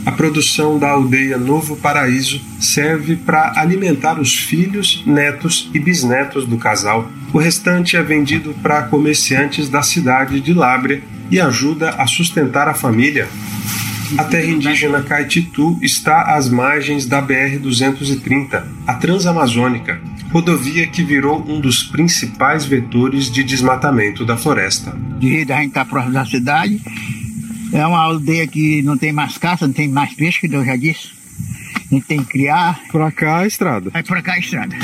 A 0.09 0.13
produção 0.13 0.79
da 0.79 0.89
aldeia 0.89 1.37
Novo 1.37 1.77
Paraíso 1.77 2.41
serve 2.59 3.15
para 3.15 3.53
alimentar 3.61 4.19
os 4.19 4.35
filhos, 4.35 5.03
netos 5.05 5.71
e 5.75 5.79
bisnetos 5.79 6.47
do 6.47 6.57
casal. 6.57 7.11
O 7.31 7.37
restante 7.37 7.95
é 7.95 8.03
vendido 8.03 8.55
para 8.63 8.85
comerciantes 8.85 9.69
da 9.69 9.83
cidade 9.83 10.41
de 10.41 10.55
Lábrea 10.55 11.03
e 11.31 11.39
ajuda 11.39 11.91
a 11.91 12.07
sustentar 12.07 12.69
a 12.69 12.73
família. 12.73 13.29
A 14.17 14.25
terra 14.25 14.47
indígena 14.47 15.03
Caetitu 15.03 15.79
está 15.83 16.35
às 16.35 16.49
margens 16.49 17.05
da 17.05 17.21
BR-230, 17.21 18.65
a 18.87 18.95
Transamazônica, 18.95 20.01
rodovia 20.33 20.87
que 20.87 21.05
virou 21.05 21.45
um 21.47 21.61
dos 21.61 21.83
principais 21.83 22.65
vetores 22.65 23.31
de 23.31 23.45
desmatamento 23.45 24.25
da 24.25 24.39
floresta. 24.39 24.97
De 25.19 25.43
a 25.53 25.57
gente 25.57 25.69
está 25.69 25.85
próximo 25.85 26.15
da 26.15 26.25
cidade, 26.25 26.81
é 27.73 27.87
uma 27.87 28.01
aldeia 28.01 28.47
que 28.47 28.83
não 28.83 28.97
tem 28.97 29.13
mais 29.13 29.39
caça, 29.39 29.67
não 29.67 29.75
tem 29.75 29.89
mais 29.89 30.15
peixe, 30.15 30.41
que 30.41 30.55
eu 30.55 30.65
já 30.65 30.77
disse. 30.77 31.11
A 31.91 31.95
gente 31.95 32.07
tem 32.07 32.23
que 32.23 32.31
criar. 32.31 32.81
Para 32.91 33.11
cá 33.11 33.39
a 33.39 33.47
estrada. 33.47 33.91
É 33.95 34.03
para 34.03 34.23
cá 34.23 34.35
a 34.35 34.39
estrada. 34.39 34.77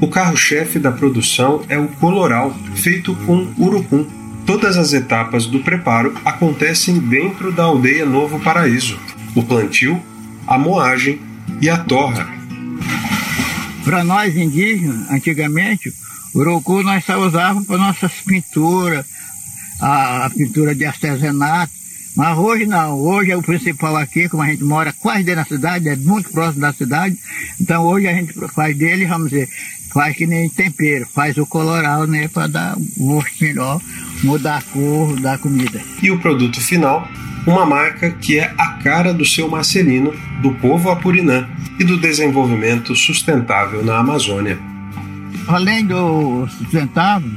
O 0.00 0.08
carro-chefe 0.08 0.78
da 0.78 0.92
produção 0.92 1.64
é 1.68 1.78
o 1.78 1.88
coloral, 1.88 2.56
feito 2.76 3.14
com 3.26 3.52
urucum, 3.58 4.06
Todas 4.48 4.78
as 4.78 4.94
etapas 4.94 5.44
do 5.44 5.60
preparo 5.60 6.14
acontecem 6.24 6.98
dentro 6.98 7.52
da 7.52 7.64
aldeia 7.64 8.06
Novo 8.06 8.40
Paraíso: 8.40 8.98
o 9.34 9.42
plantio, 9.42 10.02
a 10.46 10.56
moagem 10.56 11.20
e 11.60 11.68
a 11.68 11.76
torra. 11.76 12.26
Para 13.84 14.02
nós 14.02 14.34
indígenas, 14.34 15.10
antigamente, 15.10 15.92
o 16.32 16.38
urucu 16.38 16.82
nós 16.82 17.04
só 17.04 17.18
usávamos 17.18 17.66
para 17.66 17.76
nossas 17.76 18.10
pinturas, 18.24 19.04
a, 19.78 20.24
a 20.24 20.30
pintura 20.30 20.74
de 20.74 20.86
artesanato, 20.86 21.72
mas 22.18 22.36
hoje 22.36 22.66
não, 22.66 22.98
hoje 22.98 23.30
é 23.30 23.36
o 23.36 23.42
principal 23.42 23.96
aqui, 23.96 24.28
como 24.28 24.42
a 24.42 24.46
gente 24.46 24.64
mora 24.64 24.92
quase 24.92 25.22
dentro 25.22 25.42
da 25.42 25.48
cidade, 25.48 25.88
é 25.88 25.94
muito 25.94 26.28
próximo 26.30 26.62
da 26.62 26.72
cidade, 26.72 27.16
então 27.60 27.86
hoje 27.86 28.08
a 28.08 28.12
gente 28.12 28.32
faz 28.52 28.76
dele, 28.76 29.06
vamos 29.06 29.30
dizer, 29.30 29.48
faz 29.92 30.16
que 30.16 30.26
nem 30.26 30.48
tempero, 30.48 31.06
faz 31.06 31.38
o 31.38 31.46
coloral, 31.46 32.08
né, 32.08 32.26
para 32.26 32.48
dar 32.48 32.76
um 32.76 33.06
gosto 33.06 33.44
melhor, 33.44 33.80
mudar 34.24 34.56
a 34.56 34.62
cor 34.62 35.14
da 35.20 35.38
comida. 35.38 35.80
E 36.02 36.10
o 36.10 36.18
produto 36.18 36.60
final, 36.60 37.06
uma 37.46 37.64
marca 37.64 38.10
que 38.10 38.40
é 38.40 38.52
a 38.58 38.72
cara 38.82 39.14
do 39.14 39.24
seu 39.24 39.48
Marcelino, 39.48 40.12
do 40.42 40.52
povo 40.56 40.90
apurinã 40.90 41.48
e 41.78 41.84
do 41.84 41.96
desenvolvimento 41.96 42.96
sustentável 42.96 43.84
na 43.84 43.96
Amazônia. 43.98 44.58
Além 45.46 45.86
do 45.86 46.48
sustentável, 46.48 47.30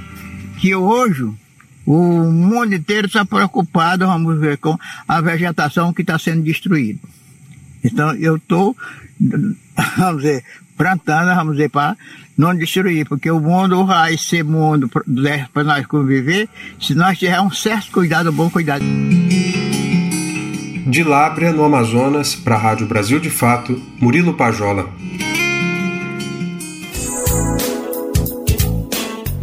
que 0.58 0.74
hoje 0.74 1.30
o 1.94 2.32
mundo 2.32 2.74
inteiro 2.74 3.08
está 3.08 3.26
preocupado, 3.26 4.06
vamos 4.06 4.40
ver, 4.40 4.58
com 4.58 4.78
a 5.08 5.20
vegetação 5.20 5.92
que 5.92 6.02
está 6.02 6.18
sendo 6.18 6.44
destruída. 6.44 7.00
Então 7.84 8.14
eu 8.16 8.38
estou, 8.38 8.76
vamos 9.98 10.22
dizer, 10.22 10.44
plantando, 10.78 11.36
vamos 11.36 11.58
dizer, 11.58 11.70
para 11.70 11.98
não 12.38 12.56
destruir, 12.56 13.06
porque 13.08 13.30
o 13.30 13.40
mundo 13.40 13.86
vai 13.86 14.18
ser 14.18 14.44
mundo 14.44 14.90
para 14.90 15.64
nós 15.64 15.86
conviver 15.86 16.48
se 16.80 16.96
nós 16.96 17.20
tivermos 17.20 17.54
um 17.54 17.56
certo 17.56 17.92
cuidado, 17.92 18.30
um 18.30 18.34
bom 18.34 18.50
cuidado. 18.50 18.86
De 20.88 21.04
Lábrea, 21.04 21.52
no 21.52 21.64
Amazonas, 21.64 22.36
para 22.36 22.56
a 22.56 22.60
Rádio 22.60 22.88
Brasil 22.88 23.20
de 23.20 23.30
Fato, 23.30 23.82
Murilo 24.00 24.34
Pajola. 24.34 24.90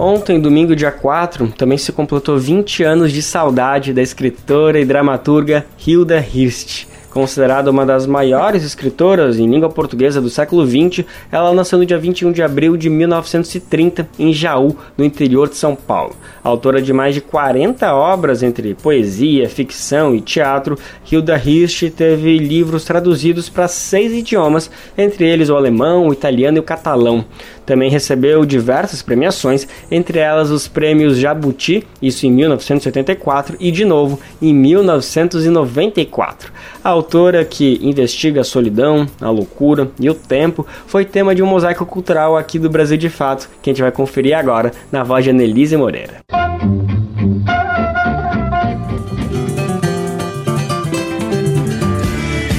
Ontem, 0.00 0.38
domingo, 0.40 0.76
dia 0.76 0.92
4, 0.92 1.48
também 1.58 1.76
se 1.76 1.90
completou 1.90 2.38
20 2.38 2.84
anos 2.84 3.10
de 3.10 3.20
saudade 3.20 3.92
da 3.92 4.00
escritora 4.00 4.78
e 4.78 4.84
dramaturga 4.84 5.66
Hilda 5.84 6.24
Hirst. 6.24 6.86
Considerada 7.10 7.68
uma 7.68 7.84
das 7.84 8.06
maiores 8.06 8.62
escritoras 8.64 9.40
em 9.40 9.50
língua 9.50 9.68
portuguesa 9.68 10.20
do 10.20 10.30
século 10.30 10.64
XX, 10.64 11.04
ela 11.32 11.52
nasceu 11.52 11.78
no 11.78 11.86
dia 11.86 11.98
21 11.98 12.30
de 12.30 12.44
abril 12.44 12.76
de 12.76 12.88
1930 12.88 14.08
em 14.18 14.32
Jaú, 14.32 14.76
no 14.96 15.04
interior 15.04 15.48
de 15.48 15.56
São 15.56 15.74
Paulo. 15.74 16.14
Autora 16.44 16.80
de 16.80 16.92
mais 16.92 17.14
de 17.14 17.20
40 17.20 17.92
obras 17.92 18.44
entre 18.44 18.74
poesia, 18.74 19.48
ficção 19.48 20.14
e 20.14 20.20
teatro, 20.20 20.78
Hilda 21.10 21.36
Hirsch 21.36 21.90
teve 21.90 22.38
livros 22.38 22.84
traduzidos 22.84 23.48
para 23.48 23.66
seis 23.66 24.12
idiomas, 24.12 24.70
entre 24.96 25.26
eles 25.26 25.48
o 25.48 25.56
alemão, 25.56 26.06
o 26.06 26.12
italiano 26.12 26.58
e 26.58 26.60
o 26.60 26.62
catalão. 26.62 27.24
Também 27.68 27.90
recebeu 27.90 28.46
diversas 28.46 29.02
premiações, 29.02 29.68
entre 29.90 30.18
elas 30.18 30.50
os 30.50 30.66
prêmios 30.66 31.18
Jabuti, 31.18 31.86
isso 32.00 32.26
em 32.26 32.30
1984 32.30 33.58
e 33.60 33.70
de 33.70 33.84
novo 33.84 34.18
em 34.40 34.54
1994. 34.54 36.50
A 36.82 36.88
autora 36.88 37.44
que 37.44 37.78
investiga 37.82 38.40
a 38.40 38.44
solidão, 38.44 39.06
a 39.20 39.28
loucura 39.28 39.90
e 40.00 40.08
o 40.08 40.14
tempo 40.14 40.66
foi 40.86 41.04
tema 41.04 41.34
de 41.34 41.42
um 41.42 41.46
mosaico 41.46 41.84
cultural 41.84 42.38
aqui 42.38 42.58
do 42.58 42.70
Brasil 42.70 42.96
de 42.96 43.10
Fato, 43.10 43.50
que 43.60 43.68
a 43.68 43.72
gente 43.74 43.82
vai 43.82 43.92
conferir 43.92 44.34
agora 44.34 44.72
na 44.90 45.04
voz 45.04 45.22
de 45.22 45.28
Annelise 45.28 45.76
Moreira. 45.76 46.22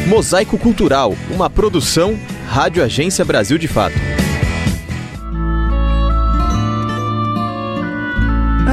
Mosaico 0.05 0.55
Cultural, 0.59 1.15
uma 1.31 1.49
produção 1.49 2.15
Rádio 2.47 2.83
Agência 2.83 3.25
Brasil 3.25 3.57
de 3.57 3.67
Fato. 3.67 3.95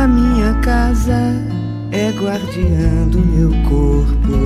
Minha 0.08 0.54
casa 0.60 1.34
é 1.90 2.10
guardiã 2.10 3.08
do 3.08 3.18
meu 3.18 3.50
corpo 3.68 4.36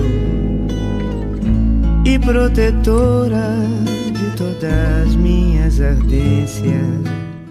e 2.02 2.18
protetora 2.18 3.58
de 4.06 4.36
todas 4.38 5.14
minhas 5.16 5.78
ardências. 5.78 6.74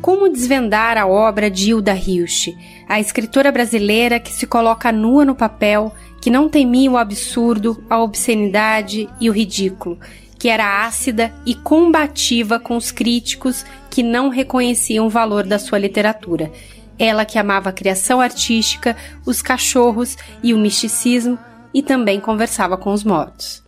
Como 0.01 0.27
desvendar 0.27 0.97
a 0.97 1.05
obra 1.05 1.51
de 1.51 1.69
Hilda 1.69 1.93
Hilst, 1.93 2.55
a 2.87 2.99
escritora 2.99 3.51
brasileira 3.51 4.19
que 4.19 4.33
se 4.33 4.47
coloca 4.47 4.91
nua 4.91 5.23
no 5.23 5.35
papel, 5.35 5.93
que 6.19 6.31
não 6.31 6.49
temia 6.49 6.89
o 6.89 6.97
absurdo, 6.97 7.83
a 7.87 8.01
obscenidade 8.01 9.07
e 9.21 9.29
o 9.29 9.33
ridículo, 9.33 9.99
que 10.39 10.49
era 10.49 10.83
ácida 10.83 11.31
e 11.45 11.53
combativa 11.53 12.59
com 12.59 12.75
os 12.75 12.91
críticos 12.91 13.63
que 13.87 14.01
não 14.01 14.29
reconheciam 14.29 15.05
o 15.05 15.09
valor 15.11 15.43
da 15.43 15.59
sua 15.59 15.77
literatura. 15.77 16.51
Ela 16.99 17.23
que 17.23 17.39
amava 17.39 17.69
a 17.69 17.73
criação 17.73 18.19
artística, 18.19 18.95
os 19.25 19.41
cachorros 19.41 20.17
e 20.43 20.53
o 20.53 20.57
misticismo 20.57 21.39
e 21.73 21.81
também 21.81 22.19
conversava 22.19 22.77
com 22.77 22.91
os 22.91 23.03
mortos. 23.03 23.63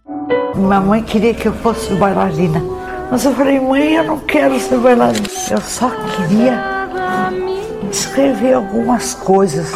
Mamãe 0.56 1.02
queria 1.02 1.34
que 1.34 1.48
eu 1.48 1.54
fosse 1.54 1.94
bailarina, 1.96 2.62
mas 3.10 3.24
eu 3.24 3.34
falei, 3.34 3.60
mãe, 3.60 3.94
eu 3.94 4.04
não 4.04 4.20
quero 4.20 4.60
ser 4.60 4.78
bailarina. 4.78 5.28
Eu 5.50 5.62
só 5.62 5.90
queria 5.90 6.62
escrever 7.90 8.54
algumas 8.54 9.14
coisas 9.14 9.72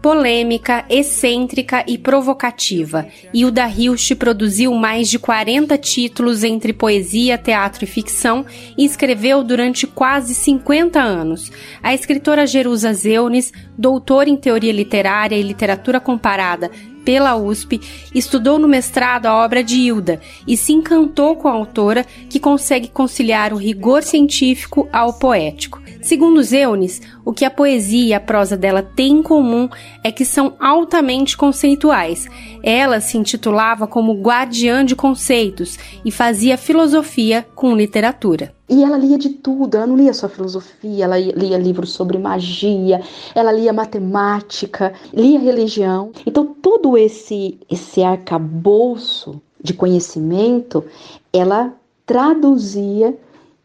polêmica, 0.00 0.84
excêntrica 0.88 1.84
e 1.86 1.98
provocativa. 1.98 3.06
Hilda 3.34 3.68
Hilst 3.68 4.14
produziu 4.14 4.72
mais 4.74 5.08
de 5.08 5.18
40 5.18 5.76
títulos 5.76 6.44
entre 6.44 6.72
poesia, 6.72 7.36
teatro 7.36 7.84
e 7.84 7.86
ficção 7.86 8.46
e 8.76 8.84
escreveu 8.84 9.42
durante 9.42 9.86
quase 9.86 10.34
50 10.34 11.00
anos. 11.00 11.50
A 11.82 11.92
escritora 11.92 12.46
Jerusa 12.46 12.92
Zeunes, 12.92 13.52
doutora 13.76 14.30
em 14.30 14.36
teoria 14.36 14.72
literária 14.72 15.36
e 15.36 15.42
literatura 15.42 15.98
comparada 15.98 16.70
pela 17.04 17.36
USP, 17.36 17.80
estudou 18.14 18.58
no 18.58 18.68
mestrado 18.68 19.26
a 19.26 19.42
obra 19.42 19.64
de 19.64 19.76
Hilda 19.76 20.20
e 20.46 20.56
se 20.56 20.72
encantou 20.72 21.36
com 21.36 21.48
a 21.48 21.52
autora 21.52 22.04
que 22.28 22.38
consegue 22.38 22.88
conciliar 22.88 23.52
o 23.52 23.56
rigor 23.56 24.02
científico 24.02 24.88
ao 24.92 25.14
poético. 25.14 25.87
Segundo 26.00 26.42
Zeunes, 26.42 27.02
o 27.24 27.32
que 27.32 27.44
a 27.44 27.50
poesia 27.50 28.06
e 28.06 28.14
a 28.14 28.20
prosa 28.20 28.56
dela 28.56 28.82
têm 28.82 29.18
em 29.18 29.22
comum 29.22 29.68
é 30.02 30.12
que 30.12 30.24
são 30.24 30.54
altamente 30.60 31.36
conceituais. 31.36 32.26
Ela 32.62 33.00
se 33.00 33.18
intitulava 33.18 33.86
como 33.86 34.20
guardiã 34.20 34.84
de 34.84 34.94
conceitos 34.94 35.78
e 36.04 36.10
fazia 36.10 36.56
filosofia 36.56 37.46
com 37.54 37.74
literatura. 37.74 38.54
E 38.68 38.84
ela 38.84 38.98
lia 38.98 39.18
de 39.18 39.30
tudo, 39.30 39.76
ela 39.76 39.86
não 39.86 39.96
lia 39.96 40.12
só 40.12 40.28
filosofia, 40.28 41.04
ela 41.04 41.18
lia 41.18 41.56
livros 41.56 41.90
sobre 41.90 42.18
magia, 42.18 43.00
ela 43.34 43.50
lia 43.50 43.72
matemática, 43.72 44.92
lia 45.12 45.38
religião. 45.38 46.12
Então 46.26 46.46
todo 46.46 46.96
esse 46.96 47.58
esse 47.68 48.02
arcabouço 48.02 49.40
de 49.62 49.74
conhecimento, 49.74 50.84
ela 51.32 51.72
traduzia 52.06 53.14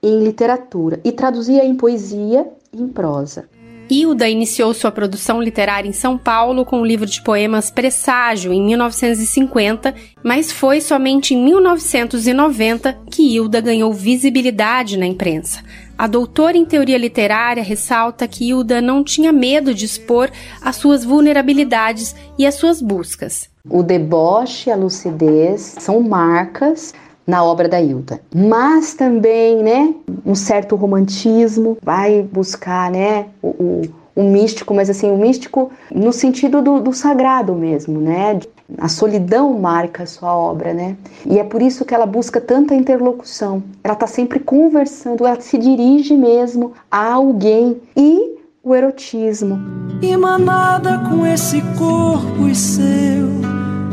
em 0.04 0.24
literatura 0.24 1.00
e 1.04 1.12
traduzia 1.12 1.66
em 1.66 1.76
poesia 1.76 2.46
e 2.74 2.82
em 2.82 2.88
prosa. 2.90 3.46
Hilda 3.90 4.30
iniciou 4.30 4.74
sua 4.74 4.92
produção 4.92 5.42
literária 5.42 5.88
em 5.88 5.94
São 5.94 6.18
Paulo 6.18 6.66
com 6.66 6.82
o 6.82 6.86
livro 6.86 7.06
de 7.06 7.22
poemas 7.22 7.70
Presságio, 7.70 8.54
em 8.54 8.64
1950, 8.66 9.94
mas 10.24 10.52
foi 10.52 10.80
somente 10.82 11.34
em 11.34 11.44
1990 11.44 12.98
que 13.12 13.36
Hilda 13.36 13.60
ganhou 13.60 13.94
visibilidade 13.94 14.98
na 14.98 15.06
imprensa. 15.06 15.62
A 15.98 16.08
doutora 16.08 16.58
em 16.58 16.66
teoria 16.66 16.98
literária 16.98 17.62
ressalta 17.62 18.28
que 18.28 18.50
Hilda 18.50 18.82
não 18.82 19.04
tinha 19.04 19.32
medo 19.32 19.74
de 19.74 19.86
expor 19.86 20.32
as 20.62 20.78
suas 20.78 21.04
vulnerabilidades 21.04 22.16
e 22.38 22.48
as 22.48 22.56
suas 22.56 22.82
buscas. 22.82 23.50
O 23.70 23.84
deboche 23.84 24.70
e 24.70 24.74
a 24.74 24.76
lucidez 24.76 25.76
são 25.80 26.02
marcas 26.02 26.94
na 27.26 27.44
obra 27.44 27.68
da 27.68 27.82
Hilda. 27.82 28.22
Mas 28.34 28.94
também, 28.94 29.64
né, 29.64 29.94
um 30.26 30.36
certo 30.36 30.76
romantismo, 30.76 31.78
vai 31.82 32.22
buscar, 32.22 32.92
né, 32.92 33.28
o, 33.42 33.48
o, 33.48 33.82
o 34.16 34.24
místico, 34.24 34.74
mas 34.74 34.90
assim, 34.90 35.10
o 35.10 35.18
místico 35.18 35.72
no 35.94 36.12
sentido 36.14 36.62
do, 36.62 36.82
do 36.82 36.94
sagrado 36.94 37.54
mesmo, 37.54 38.00
né, 38.00 38.40
a 38.78 38.88
solidão 38.88 39.54
marca 39.54 40.04
a 40.04 40.06
sua 40.06 40.36
obra, 40.36 40.74
né? 40.74 40.96
E 41.26 41.38
é 41.38 41.44
por 41.44 41.62
isso 41.62 41.86
que 41.86 41.94
ela 41.94 42.06
busca 42.06 42.42
tanta 42.42 42.74
interlocução. 42.74 43.62
Ela 43.84 43.94
está 43.94 44.08
sempre 44.08 44.40
conversando, 44.40 45.28
ela 45.28 45.40
se 45.40 45.58
dirige 45.58 46.16
mesmo 46.16 46.74
a 46.90 47.14
alguém 47.14 47.82
e 47.96 48.38
o 48.64 48.74
erotismo. 48.74 49.60
Emanada 50.02 51.04
com 51.10 51.26
esse 51.26 51.62
corpo 51.78 52.48
e 52.48 52.56
seu 52.56 53.30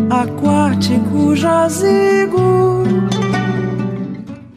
aquático 0.08 1.34
jazigo 1.36 2.40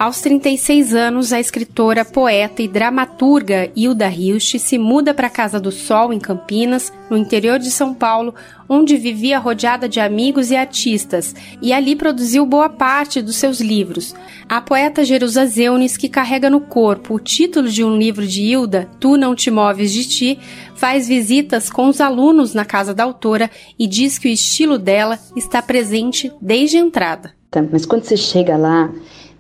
aos 0.04 0.20
36 0.20 0.94
anos, 0.94 1.32
a 1.32 1.40
escritora, 1.40 2.04
poeta 2.04 2.62
e 2.62 2.68
dramaturga 2.68 3.72
Hilda 3.74 4.10
Hilst 4.10 4.60
se 4.60 4.78
muda 4.78 5.14
para 5.14 5.28
a 5.28 5.30
Casa 5.30 5.62
do 5.62 5.72
Sol, 5.72 6.12
em 6.12 6.20
Campinas, 6.20 6.92
no 7.10 7.16
interior 7.16 7.58
de 7.58 7.72
São 7.72 7.94
Paulo, 7.94 8.36
onde 8.68 8.98
vivia 8.98 9.40
rodeada 9.40 9.88
de 9.88 10.02
amigos 10.02 10.52
e 10.52 10.58
artistas, 10.58 11.34
e 11.62 11.72
ali 11.72 11.96
produziu 11.96 12.46
boa 12.46 12.68
parte 12.68 13.22
dos 13.22 13.38
seus 13.38 13.62
livros. 13.62 14.14
A 14.50 14.60
poeta 14.60 15.06
Jerusa 15.06 15.46
Zeunes, 15.46 15.96
que 15.96 16.10
carrega 16.10 16.50
no 16.50 16.60
corpo 16.60 17.16
o 17.16 17.20
título 17.20 17.70
de 17.70 17.82
um 17.82 17.96
livro 17.98 18.28
de 18.28 18.42
Hilda, 18.42 18.90
Tu 19.00 19.16
Não 19.16 19.34
Te 19.34 19.50
Moves 19.50 19.94
de 19.94 20.06
Ti, 20.06 20.40
faz 20.76 21.08
visitas 21.08 21.70
com 21.70 21.88
os 21.88 22.02
alunos 22.02 22.54
na 22.54 22.66
casa 22.66 22.94
da 22.94 23.06
autora 23.06 23.50
e 23.80 23.88
diz 23.88 24.20
que 24.20 24.28
o 24.28 24.32
estilo 24.34 24.78
dela 24.78 25.18
está 25.34 25.62
presente 25.62 26.30
desde 26.42 26.76
a 26.76 26.82
entrada. 26.82 27.34
Mas 27.72 27.86
quando 27.86 28.04
você 28.04 28.18
chega 28.18 28.58
lá, 28.58 28.92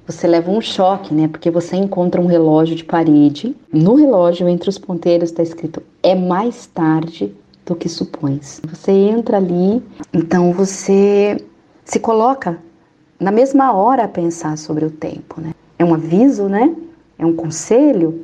você 0.06 0.28
leva 0.28 0.52
um 0.52 0.60
choque, 0.60 1.14
né? 1.14 1.28
Porque 1.28 1.50
você 1.50 1.76
encontra 1.76 2.20
um 2.20 2.26
relógio 2.26 2.76
de 2.76 2.84
parede. 2.84 3.56
No 3.72 3.96
relógio, 3.96 4.48
entre 4.48 4.70
os 4.70 4.78
ponteiros, 4.78 5.30
está 5.30 5.42
escrito: 5.42 5.82
é 6.02 6.14
mais 6.14 6.68
tarde 6.68 7.34
do 7.66 7.76
que 7.76 7.88
supões. 7.88 8.62
Você 8.68 8.92
entra 8.92 9.38
ali, 9.38 9.82
então 10.14 10.52
você 10.52 11.38
se 11.86 12.00
coloca 12.00 12.60
na 13.20 13.32
mesma 13.32 13.74
hora 13.74 14.04
a 14.04 14.08
pensar 14.08 14.58
sobre 14.58 14.86
o 14.86 14.92
tempo, 14.92 15.40
né? 15.40 15.52
É 15.80 15.86
um 15.86 15.94
aviso, 15.94 16.50
né? 16.50 16.76
É 17.18 17.26
um 17.26 17.36
conselho 17.36 18.24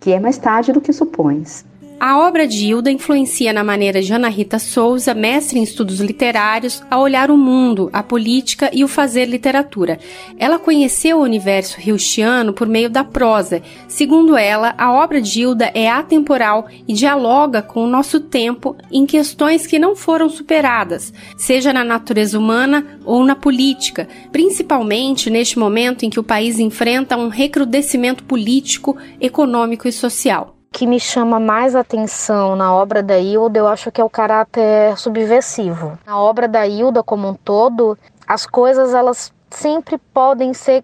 que 0.00 0.12
é 0.12 0.18
mais 0.18 0.36
tarde 0.38 0.72
do 0.72 0.80
que 0.80 0.92
supões. 0.92 1.64
A 2.04 2.18
obra 2.18 2.48
de 2.48 2.66
Hilda 2.66 2.90
influencia 2.90 3.52
na 3.52 3.62
maneira 3.62 4.02
de 4.02 4.12
Ana 4.12 4.28
Rita 4.28 4.58
Souza, 4.58 5.14
mestre 5.14 5.60
em 5.60 5.62
estudos 5.62 6.00
literários, 6.00 6.82
a 6.90 6.98
olhar 6.98 7.30
o 7.30 7.36
mundo, 7.36 7.88
a 7.92 8.02
política 8.02 8.68
e 8.72 8.82
o 8.82 8.88
fazer 8.88 9.26
literatura. 9.26 10.00
Ela 10.36 10.58
conheceu 10.58 11.18
o 11.18 11.22
universo 11.22 11.78
hilstiano 11.80 12.52
por 12.52 12.66
meio 12.66 12.90
da 12.90 13.04
prosa. 13.04 13.62
Segundo 13.86 14.36
ela, 14.36 14.74
a 14.76 14.92
obra 14.92 15.22
de 15.22 15.42
Hilda 15.42 15.70
é 15.74 15.88
atemporal 15.88 16.66
e 16.88 16.92
dialoga 16.92 17.62
com 17.62 17.84
o 17.84 17.88
nosso 17.88 18.18
tempo 18.18 18.76
em 18.90 19.06
questões 19.06 19.64
que 19.64 19.78
não 19.78 19.94
foram 19.94 20.28
superadas, 20.28 21.14
seja 21.36 21.72
na 21.72 21.84
natureza 21.84 22.36
humana 22.36 22.98
ou 23.04 23.24
na 23.24 23.36
política, 23.36 24.08
principalmente 24.32 25.30
neste 25.30 25.56
momento 25.56 26.04
em 26.04 26.10
que 26.10 26.18
o 26.18 26.24
país 26.24 26.58
enfrenta 26.58 27.16
um 27.16 27.28
recrudescimento 27.28 28.24
político, 28.24 28.96
econômico 29.20 29.86
e 29.86 29.92
social 29.92 30.56
que 30.72 30.86
me 30.86 30.98
chama 30.98 31.38
mais 31.38 31.76
atenção 31.76 32.56
na 32.56 32.74
obra 32.74 33.02
da 33.02 33.18
Hilda, 33.18 33.58
eu 33.58 33.68
acho 33.68 33.92
que 33.92 34.00
é 34.00 34.04
o 34.04 34.10
caráter 34.10 34.96
subversivo. 34.96 35.98
Na 36.06 36.18
obra 36.18 36.48
da 36.48 36.66
Hilda 36.66 37.02
como 37.02 37.28
um 37.28 37.34
todo, 37.34 37.96
as 38.26 38.46
coisas 38.46 38.94
elas 38.94 39.32
sempre 39.50 39.98
podem 39.98 40.54
ser 40.54 40.82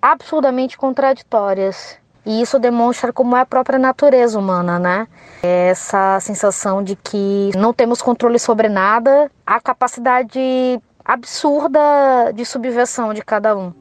absurdamente 0.00 0.78
contraditórias. 0.78 1.98
E 2.24 2.40
isso 2.40 2.58
demonstra 2.58 3.12
como 3.12 3.36
é 3.36 3.40
a 3.40 3.46
própria 3.46 3.78
natureza 3.78 4.38
humana, 4.38 4.78
né? 4.78 5.06
Essa 5.42 6.18
sensação 6.20 6.82
de 6.82 6.96
que 6.96 7.50
não 7.56 7.72
temos 7.72 8.00
controle 8.00 8.38
sobre 8.38 8.68
nada, 8.68 9.30
a 9.44 9.60
capacidade 9.60 10.80
absurda 11.04 12.32
de 12.34 12.44
subversão 12.44 13.14
de 13.14 13.22
cada 13.22 13.56
um. 13.56 13.72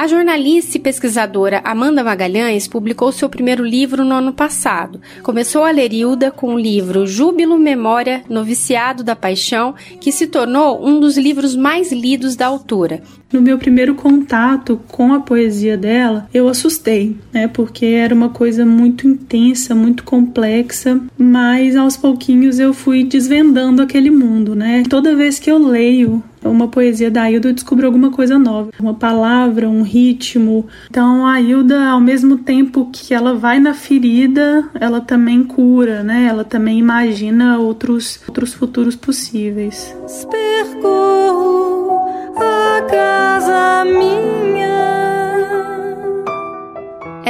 A 0.00 0.06
jornalista 0.06 0.78
e 0.78 0.80
pesquisadora 0.80 1.60
Amanda 1.62 2.02
Magalhães 2.02 2.66
publicou 2.66 3.12
seu 3.12 3.28
primeiro 3.28 3.62
livro 3.62 4.02
no 4.02 4.14
ano 4.14 4.32
passado. 4.32 4.98
Começou 5.22 5.62
a 5.62 5.70
ler 5.70 5.92
Hilda 5.92 6.30
com 6.30 6.54
o 6.54 6.58
livro 6.58 7.06
Júbilo, 7.06 7.58
Memória, 7.58 8.24
Noviciado 8.26 9.04
da 9.04 9.14
Paixão, 9.14 9.74
que 10.00 10.10
se 10.10 10.26
tornou 10.26 10.82
um 10.82 10.98
dos 10.98 11.18
livros 11.18 11.54
mais 11.54 11.92
lidos 11.92 12.34
da 12.34 12.46
autora. 12.46 13.02
No 13.30 13.42
meu 13.42 13.58
primeiro 13.58 13.94
contato 13.94 14.80
com 14.88 15.12
a 15.12 15.20
poesia 15.20 15.76
dela, 15.76 16.26
eu 16.32 16.48
assustei, 16.48 17.18
né? 17.30 17.46
Porque 17.46 17.84
era 17.84 18.14
uma 18.14 18.30
coisa 18.30 18.64
muito 18.64 19.06
intensa, 19.06 19.74
muito 19.74 20.02
complexa, 20.02 20.98
mas 21.18 21.76
aos 21.76 21.98
pouquinhos 21.98 22.58
eu 22.58 22.72
fui 22.72 23.04
desvendando 23.04 23.82
aquele 23.82 24.10
mundo, 24.10 24.56
né? 24.56 24.82
Toda 24.88 25.14
vez 25.14 25.38
que 25.38 25.50
eu 25.50 25.58
leio 25.58 26.24
uma 26.44 26.68
poesia 26.68 27.10
da 27.10 27.22
Ailda 27.22 27.48
eu 27.48 27.52
descubro 27.54 27.86
alguma 27.86 28.10
coisa 28.10 28.38
nova, 28.38 28.70
uma 28.78 28.94
palavra, 28.94 29.68
um 29.68 29.82
ritmo. 29.82 30.66
Então 30.88 31.26
a 31.26 31.34
Ailda, 31.34 31.84
ao 31.84 32.00
mesmo 32.00 32.38
tempo 32.38 32.88
que 32.92 33.12
ela 33.12 33.34
vai 33.34 33.58
na 33.58 33.74
ferida, 33.74 34.68
ela 34.78 35.00
também 35.00 35.44
cura, 35.44 36.02
né? 36.02 36.26
Ela 36.26 36.44
também 36.44 36.78
imagina 36.78 37.58
outros, 37.58 38.20
outros 38.26 38.52
futuros 38.52 38.96
possíveis. 38.96 39.94
Percorro 40.30 42.00
a 42.36 42.82
casa 42.82 43.84
minha. 43.84 44.59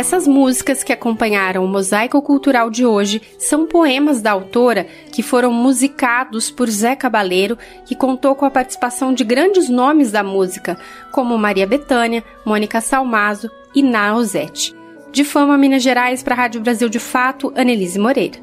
Essas 0.00 0.26
músicas 0.26 0.82
que 0.82 0.94
acompanharam 0.94 1.62
o 1.62 1.68
mosaico 1.68 2.22
cultural 2.22 2.70
de 2.70 2.86
hoje 2.86 3.20
são 3.36 3.66
poemas 3.66 4.22
da 4.22 4.30
autora 4.30 4.86
que 5.12 5.22
foram 5.22 5.52
musicados 5.52 6.50
por 6.50 6.70
Zé 6.70 6.96
Cabaleiro, 6.96 7.58
que 7.84 7.94
contou 7.94 8.34
com 8.34 8.46
a 8.46 8.50
participação 8.50 9.12
de 9.12 9.22
grandes 9.22 9.68
nomes 9.68 10.10
da 10.10 10.24
música, 10.24 10.78
como 11.12 11.36
Maria 11.36 11.66
Bethânia, 11.66 12.24
Mônica 12.46 12.80
Salmazo 12.80 13.50
e 13.74 13.82
Nausete. 13.82 14.74
De 15.12 15.22
Fama, 15.22 15.58
Minas 15.58 15.82
Gerais, 15.82 16.22
para 16.22 16.34
a 16.34 16.38
Rádio 16.38 16.62
Brasil 16.62 16.88
de 16.88 16.98
Fato, 16.98 17.52
Anelise 17.54 17.98
Moreira. 17.98 18.38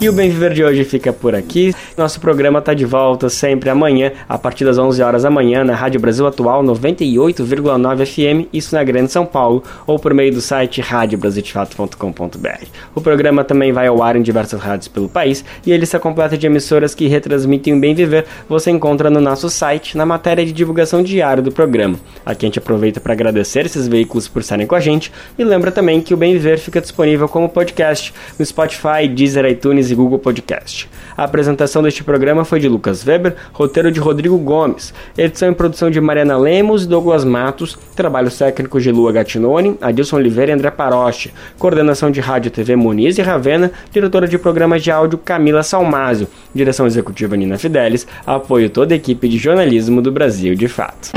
E 0.00 0.08
o 0.08 0.12
Bem 0.12 0.30
Viver 0.30 0.54
de 0.54 0.62
hoje 0.62 0.84
fica 0.84 1.12
por 1.12 1.34
aqui. 1.34 1.74
Nosso 1.96 2.20
programa 2.20 2.60
está 2.60 2.72
de 2.72 2.84
volta 2.84 3.28
sempre 3.28 3.68
amanhã, 3.68 4.12
a 4.28 4.38
partir 4.38 4.64
das 4.64 4.78
11 4.78 5.02
horas 5.02 5.24
da 5.24 5.30
manhã, 5.30 5.64
na 5.64 5.74
Rádio 5.74 5.98
Brasil 5.98 6.24
Atual 6.24 6.62
98,9 6.62 8.06
FM, 8.06 8.48
isso 8.52 8.76
na 8.76 8.84
Grande 8.84 9.10
São 9.10 9.26
Paulo, 9.26 9.60
ou 9.88 9.98
por 9.98 10.14
meio 10.14 10.32
do 10.32 10.40
site 10.40 10.80
radiobrasildefato.com.br. 10.80 12.66
O 12.94 13.00
programa 13.00 13.42
também 13.42 13.72
vai 13.72 13.88
ao 13.88 14.00
ar 14.00 14.14
em 14.14 14.22
diversas 14.22 14.60
rádios 14.60 14.86
pelo 14.86 15.08
país 15.08 15.44
e 15.66 15.72
ele 15.72 15.82
está 15.82 15.98
completo 15.98 16.38
de 16.38 16.46
emissoras 16.46 16.94
que 16.94 17.08
retransmitem 17.08 17.74
o 17.74 17.80
Bem 17.80 17.92
Viver. 17.92 18.24
Você 18.48 18.70
encontra 18.70 19.10
no 19.10 19.20
nosso 19.20 19.50
site, 19.50 19.96
na 19.96 20.06
matéria 20.06 20.46
de 20.46 20.52
divulgação 20.52 21.02
diária 21.02 21.42
do 21.42 21.50
programa. 21.50 21.98
Aqui 22.24 22.46
a 22.46 22.48
gente 22.48 22.60
aproveita 22.60 23.00
para 23.00 23.14
agradecer 23.14 23.66
esses 23.66 23.88
veículos 23.88 24.28
por 24.28 24.42
estarem 24.42 24.64
com 24.64 24.76
a 24.76 24.80
gente 24.80 25.10
e 25.36 25.42
lembra 25.42 25.72
também 25.72 26.00
que 26.00 26.14
o 26.14 26.16
Bem 26.16 26.34
Viver 26.34 26.58
fica 26.60 26.80
disponível 26.80 27.28
como 27.28 27.48
podcast 27.48 28.14
no 28.38 28.46
Spotify, 28.46 29.08
Deezer, 29.12 29.44
iTunes 29.46 29.87
e 29.90 29.94
Google 29.94 30.18
Podcast. 30.18 30.88
A 31.16 31.24
apresentação 31.24 31.82
deste 31.82 32.04
programa 32.04 32.44
foi 32.44 32.60
de 32.60 32.68
Lucas 32.68 33.04
Weber, 33.06 33.34
roteiro 33.52 33.90
de 33.90 34.00
Rodrigo 34.00 34.38
Gomes, 34.38 34.94
edição 35.16 35.50
e 35.50 35.54
produção 35.54 35.90
de 35.90 36.00
Mariana 36.00 36.38
Lemos 36.38 36.84
e 36.84 36.88
Douglas 36.88 37.24
Matos, 37.24 37.78
trabalhos 37.94 38.36
técnicos 38.38 38.82
de 38.82 38.92
Lua 38.92 39.12
Gatinoni, 39.12 39.76
Adilson 39.80 40.16
Oliveira 40.16 40.52
e 40.52 40.54
André 40.54 40.70
Paroche, 40.70 41.32
coordenação 41.58 42.10
de 42.10 42.20
rádio 42.20 42.48
e 42.48 42.50
TV 42.50 42.76
Muniz 42.76 43.18
e 43.18 43.22
Ravena, 43.22 43.70
diretora 43.90 44.28
de 44.28 44.38
programas 44.38 44.82
de 44.82 44.90
áudio 44.90 45.18
Camila 45.18 45.62
Salmásio, 45.62 46.28
direção 46.54 46.86
executiva 46.86 47.36
Nina 47.36 47.58
Fidelis, 47.58 48.06
apoio 48.26 48.70
toda 48.70 48.94
a 48.94 48.96
equipe 48.96 49.28
de 49.28 49.38
jornalismo 49.38 50.00
do 50.00 50.12
Brasil 50.12 50.54
de 50.54 50.68
Fato. 50.68 51.12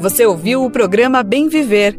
Você 0.00 0.24
ouviu 0.24 0.64
o 0.64 0.70
programa 0.70 1.22
Bem 1.22 1.48
Viver, 1.48 1.98